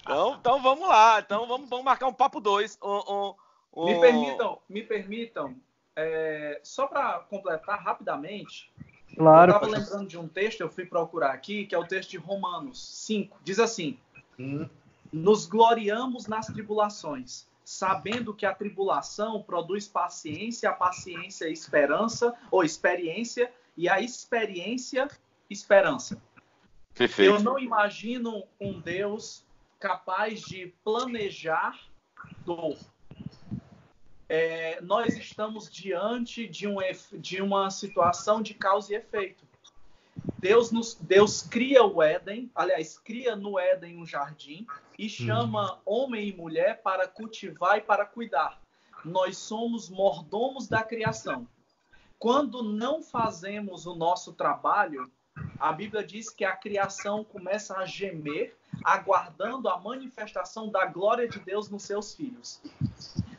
Então, 0.00 0.36
então 0.38 0.62
vamos 0.62 0.86
lá. 0.88 1.20
Então 1.20 1.46
vamos, 1.46 1.68
vamos 1.68 1.84
marcar 1.84 2.06
um 2.06 2.12
papo 2.12 2.40
dois. 2.40 2.78
Um, 2.82 2.88
um- 3.12 3.34
um- 3.76 3.84
Me 3.86 4.00
permitam, 4.00 4.58
me 4.68 4.82
permitam, 4.82 5.56
é, 5.96 6.60
só 6.62 6.86
para 6.86 7.20
completar 7.20 7.82
rapidamente, 7.82 8.70
Claro. 9.16 9.52
eu 9.52 9.56
estava 9.56 9.70
lembrando 9.72 10.08
de 10.08 10.18
um 10.18 10.28
texto, 10.28 10.60
eu 10.60 10.70
fui 10.70 10.86
procurar 10.86 11.32
aqui, 11.32 11.66
que 11.66 11.74
é 11.74 11.78
o 11.78 11.84
texto 11.86 12.10
de 12.10 12.16
Romanos 12.18 12.82
5. 13.04 13.38
Diz 13.42 13.58
assim: 13.58 13.98
Hum, 14.38 14.68
Nos 15.12 15.44
gloriamos 15.46 16.26
nas 16.26 16.46
tribulações, 16.46 17.46
sabendo 17.72 18.34
que 18.34 18.44
a 18.44 18.54
tribulação 18.54 19.42
produz 19.42 19.88
paciência, 19.88 20.68
a 20.68 20.74
paciência 20.74 21.48
esperança, 21.48 22.34
ou 22.50 22.62
experiência, 22.62 23.50
e 23.76 23.88
a 23.88 24.00
experiência 24.00 25.08
esperança. 25.48 26.14
Eu 26.14 26.94
Perfeito. 26.94 27.42
não 27.42 27.58
imagino 27.58 28.44
um 28.60 28.78
Deus 28.78 29.46
capaz 29.80 30.42
de 30.42 30.72
planejar 30.84 31.80
dor. 32.44 32.76
É, 34.28 34.78
nós 34.82 35.16
estamos 35.16 35.70
diante 35.70 36.46
de, 36.46 36.68
um, 36.68 36.76
de 37.14 37.40
uma 37.40 37.70
situação 37.70 38.42
de 38.42 38.52
causa 38.52 38.92
e 38.92 38.96
efeito. 38.96 39.44
Deus, 40.38 40.70
nos, 40.72 40.94
Deus 40.94 41.42
cria 41.42 41.84
o 41.84 42.02
Éden, 42.02 42.50
aliás, 42.54 42.98
cria 42.98 43.36
no 43.36 43.58
Éden 43.58 43.98
um 43.98 44.06
jardim 44.06 44.66
e 44.98 45.08
chama 45.08 45.78
homem 45.84 46.28
e 46.28 46.32
mulher 46.36 46.82
para 46.82 47.06
cultivar 47.06 47.78
e 47.78 47.80
para 47.80 48.04
cuidar. 48.04 48.60
Nós 49.04 49.36
somos 49.38 49.88
mordomos 49.88 50.68
da 50.68 50.82
criação. 50.82 51.46
Quando 52.18 52.62
não 52.62 53.02
fazemos 53.02 53.86
o 53.86 53.94
nosso 53.94 54.32
trabalho, 54.32 55.10
a 55.58 55.72
Bíblia 55.72 56.04
diz 56.04 56.28
que 56.30 56.44
a 56.44 56.54
criação 56.54 57.24
começa 57.24 57.76
a 57.76 57.86
gemer, 57.86 58.56
aguardando 58.84 59.68
a 59.68 59.78
manifestação 59.78 60.68
da 60.68 60.86
glória 60.86 61.28
de 61.28 61.38
Deus 61.40 61.68
nos 61.68 61.82
seus 61.84 62.14
filhos. 62.14 62.60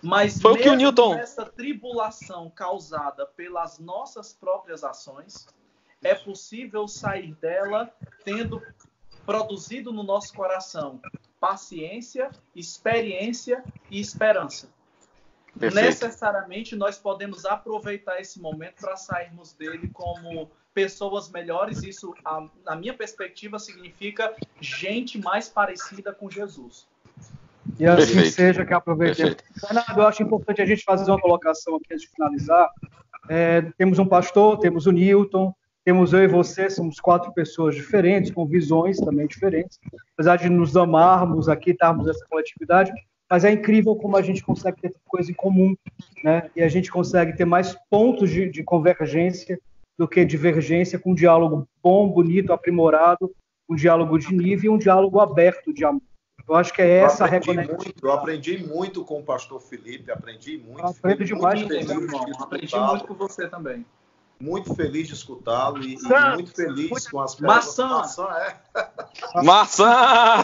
Mas 0.02 0.42
Foi 0.42 0.52
o 0.54 0.56
que 0.56 0.64
o 0.64 0.72
mesmo 0.72 0.78
Newton- 0.78 1.16
nessa 1.16 1.46
tribulação 1.46 2.50
causada 2.50 3.26
pelas 3.26 3.80
nossas 3.80 4.34
próprias 4.34 4.84
ações, 4.84 5.48
é 6.04 6.16
possível 6.16 6.88
sair 6.88 7.34
dela 7.36 7.90
tendo 8.24 8.62
produzido 9.26 9.92
no 9.92 10.04
nosso 10.04 10.34
coração 10.34 11.00
paciência, 11.40 12.30
experiência 12.56 13.64
e 13.92 14.00
esperança. 14.00 14.70
Perfeito. 15.60 15.86
Necessariamente 15.86 16.76
nós 16.76 16.98
podemos 16.98 17.46
aproveitar 17.46 18.20
esse 18.20 18.40
momento 18.40 18.76
para 18.80 18.96
sairmos 18.96 19.54
dele 19.54 19.90
como 19.94 20.50
pessoas 20.74 21.30
melhores. 21.30 21.84
Isso, 21.84 22.16
a- 22.26 22.48
na 22.66 22.76
minha 22.76 22.94
perspectiva, 22.94 23.60
significa 23.60 24.34
gente 24.62 25.20
mais 25.20 25.50
parecida 25.50 26.14
com 26.14 26.30
Jesus. 26.30 26.88
E 27.78 27.86
assim 27.86 28.14
Perfeito. 28.14 28.32
seja 28.32 28.66
que 28.66 28.74
aproveitemos. 28.74 29.36
Fernando, 29.60 29.98
eu 29.98 30.08
acho 30.08 30.24
importante 30.24 30.62
a 30.62 30.66
gente 30.66 30.84
fazer 30.84 31.12
uma 31.12 31.20
colocação 31.20 31.76
aqui 31.76 31.94
antes 31.94 32.04
de 32.04 32.10
finalizar. 32.10 32.70
É, 33.30 33.62
temos 33.78 34.00
um 34.00 34.08
pastor, 34.08 34.58
temos 34.60 34.86
o 34.86 34.92
Newton, 34.92 35.54
temos 35.86 36.14
eu 36.14 36.24
e 36.24 36.28
você, 36.28 36.70
somos 36.70 37.00
quatro 37.00 37.34
pessoas 37.34 37.76
diferentes, 37.76 38.32
com 38.32 38.46
visões 38.46 38.98
também 38.98 39.28
diferentes. 39.28 39.80
Apesar 40.14 40.38
de 40.38 40.50
nos 40.50 40.78
amarmos 40.78 41.50
aqui, 41.50 41.72
estarmos 41.72 42.06
nessa 42.06 42.26
coletividade, 42.30 42.92
mas 43.30 43.44
é 43.44 43.52
incrível 43.52 43.96
como 43.96 44.16
a 44.16 44.22
gente 44.22 44.44
consegue 44.44 44.82
ter 44.82 44.94
coisa 45.06 45.32
em 45.32 45.34
comum, 45.34 45.76
né? 46.24 46.50
E 46.56 46.62
a 46.62 46.70
gente 46.70 46.92
consegue 46.92 47.36
ter 47.36 47.46
mais 47.46 47.76
pontos 47.90 48.30
de, 48.30 48.50
de 48.50 48.64
convergência 48.64 49.60
do 49.98 50.08
que 50.08 50.24
divergência, 50.24 51.00
com 51.00 51.12
um 51.12 51.16
diálogo 51.16 51.68
bom, 51.82 52.10
bonito, 52.10 52.54
aprimorado, 52.54 53.34
um 53.70 53.76
diálogo 53.76 54.18
de 54.18 54.34
nível 54.34 54.72
e 54.72 54.76
um 54.76 54.78
diálogo 54.78 55.20
aberto 55.20 55.74
de 55.74 55.84
amor. 55.84 56.02
Eu 56.48 56.56
acho 56.56 56.74
que 56.74 56.82
é 56.82 57.02
eu 57.02 57.06
essa 57.06 57.24
a 57.24 57.28
aprendi 57.28 57.48
reconexão. 57.48 57.78
muito, 57.78 58.06
eu 58.06 58.12
aprendi 58.12 58.58
muito 58.58 59.06
com 59.06 59.20
o 59.20 59.24
pastor 59.24 59.62
Felipe, 59.62 60.12
aprendi 60.12 60.58
muito. 60.58 60.82
Eu 60.82 60.94
fiquei 60.94 61.26
demais 61.26 61.62
muito 61.62 61.86
com 61.86 62.08
você, 62.08 62.44
aprendi 62.44 62.76
muito 62.76 63.08
com 63.08 63.14
você 63.14 63.48
também. 63.48 63.86
Muito 64.44 64.76
feliz 64.76 65.08
de 65.08 65.14
escutá-lo 65.14 65.82
e, 65.82 65.96
e 65.96 66.36
muito 66.36 66.54
feliz 66.54 67.08
com 67.08 67.22
as 67.22 67.40
Maçã! 67.40 67.88
Maçã, 67.88 68.28
é. 68.36 68.58
Maçã! 69.42 70.44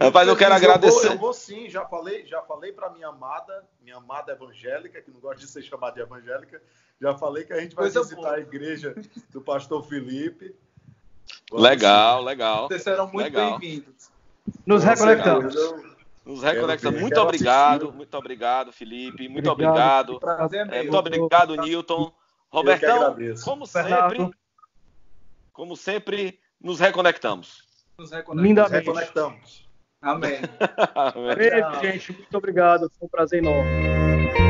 Rapaz, 0.00 0.28
eu 0.28 0.36
quero 0.36 0.54
agradecer. 0.54 1.06
vou, 1.06 1.12
eu 1.12 1.18
vou 1.18 1.32
sim, 1.32 1.68
já 1.68 1.84
falei, 1.84 2.24
já 2.26 2.42
falei 2.42 2.72
para 2.72 2.90
minha 2.90 3.08
amada, 3.08 3.64
minha 3.80 3.96
amada 3.96 4.32
evangélica, 4.32 5.00
que 5.00 5.10
não 5.10 5.20
gosta 5.20 5.40
de 5.40 5.50
ser 5.50 5.62
chamada 5.62 5.94
de 5.94 6.00
evangélica, 6.00 6.60
já 7.00 7.16
falei 7.16 7.44
que 7.44 7.52
a 7.52 7.60
gente 7.60 7.74
vai 7.74 7.84
Coisa 7.84 8.02
visitar 8.02 8.20
boa. 8.20 8.34
a 8.34 8.40
igreja 8.40 8.94
do 9.30 9.40
pastor 9.40 9.84
Felipe. 9.84 10.54
Vamos 11.50 11.64
Legal, 11.64 12.22
legal. 12.22 12.68
Vocês 12.68 12.82
serão 12.82 13.10
muito 13.12 13.32
bem-vindos. 13.32 14.10
Nos 14.66 14.82
sim. 14.82 14.88
reconectamos. 14.88 15.54
Eu- 16.28 16.34
Nos 16.34 16.42
reconectamos. 16.42 16.94
ver, 16.96 17.00
Muito 17.00 17.14
quero 17.14 17.26
obrigado, 17.26 17.76
assistir. 17.82 17.96
muito 17.96 18.14
obrigado, 18.18 18.72
Felipe. 18.72 19.28
Muito 19.28 19.50
Obrigado. 19.50 20.10
obrigado. 20.14 20.20
Prazer 20.20 20.60
É, 20.60 20.64
mesmo. 20.64 20.82
muito 20.92 20.98
obrigado, 20.98 21.56
Newton. 21.56 22.12
Robertão, 22.50 23.16
como 23.44 23.66
Fernando. 23.66 24.10
sempre, 24.10 24.30
como 25.52 25.76
sempre, 25.76 26.40
nos 26.60 26.80
reconectamos. 26.80 27.62
Nos 27.98 28.10
reconectamos. 28.10 28.42
Lindamente. 28.48 28.86
Reconectamos. 28.86 29.68
Amém. 30.00 30.40
Beijo, 31.36 31.80
gente. 31.80 32.12
Muito 32.12 32.36
obrigado. 32.38 32.90
Foi 32.98 33.06
um 33.06 33.10
prazer 33.10 33.42
enorme. 33.42 34.47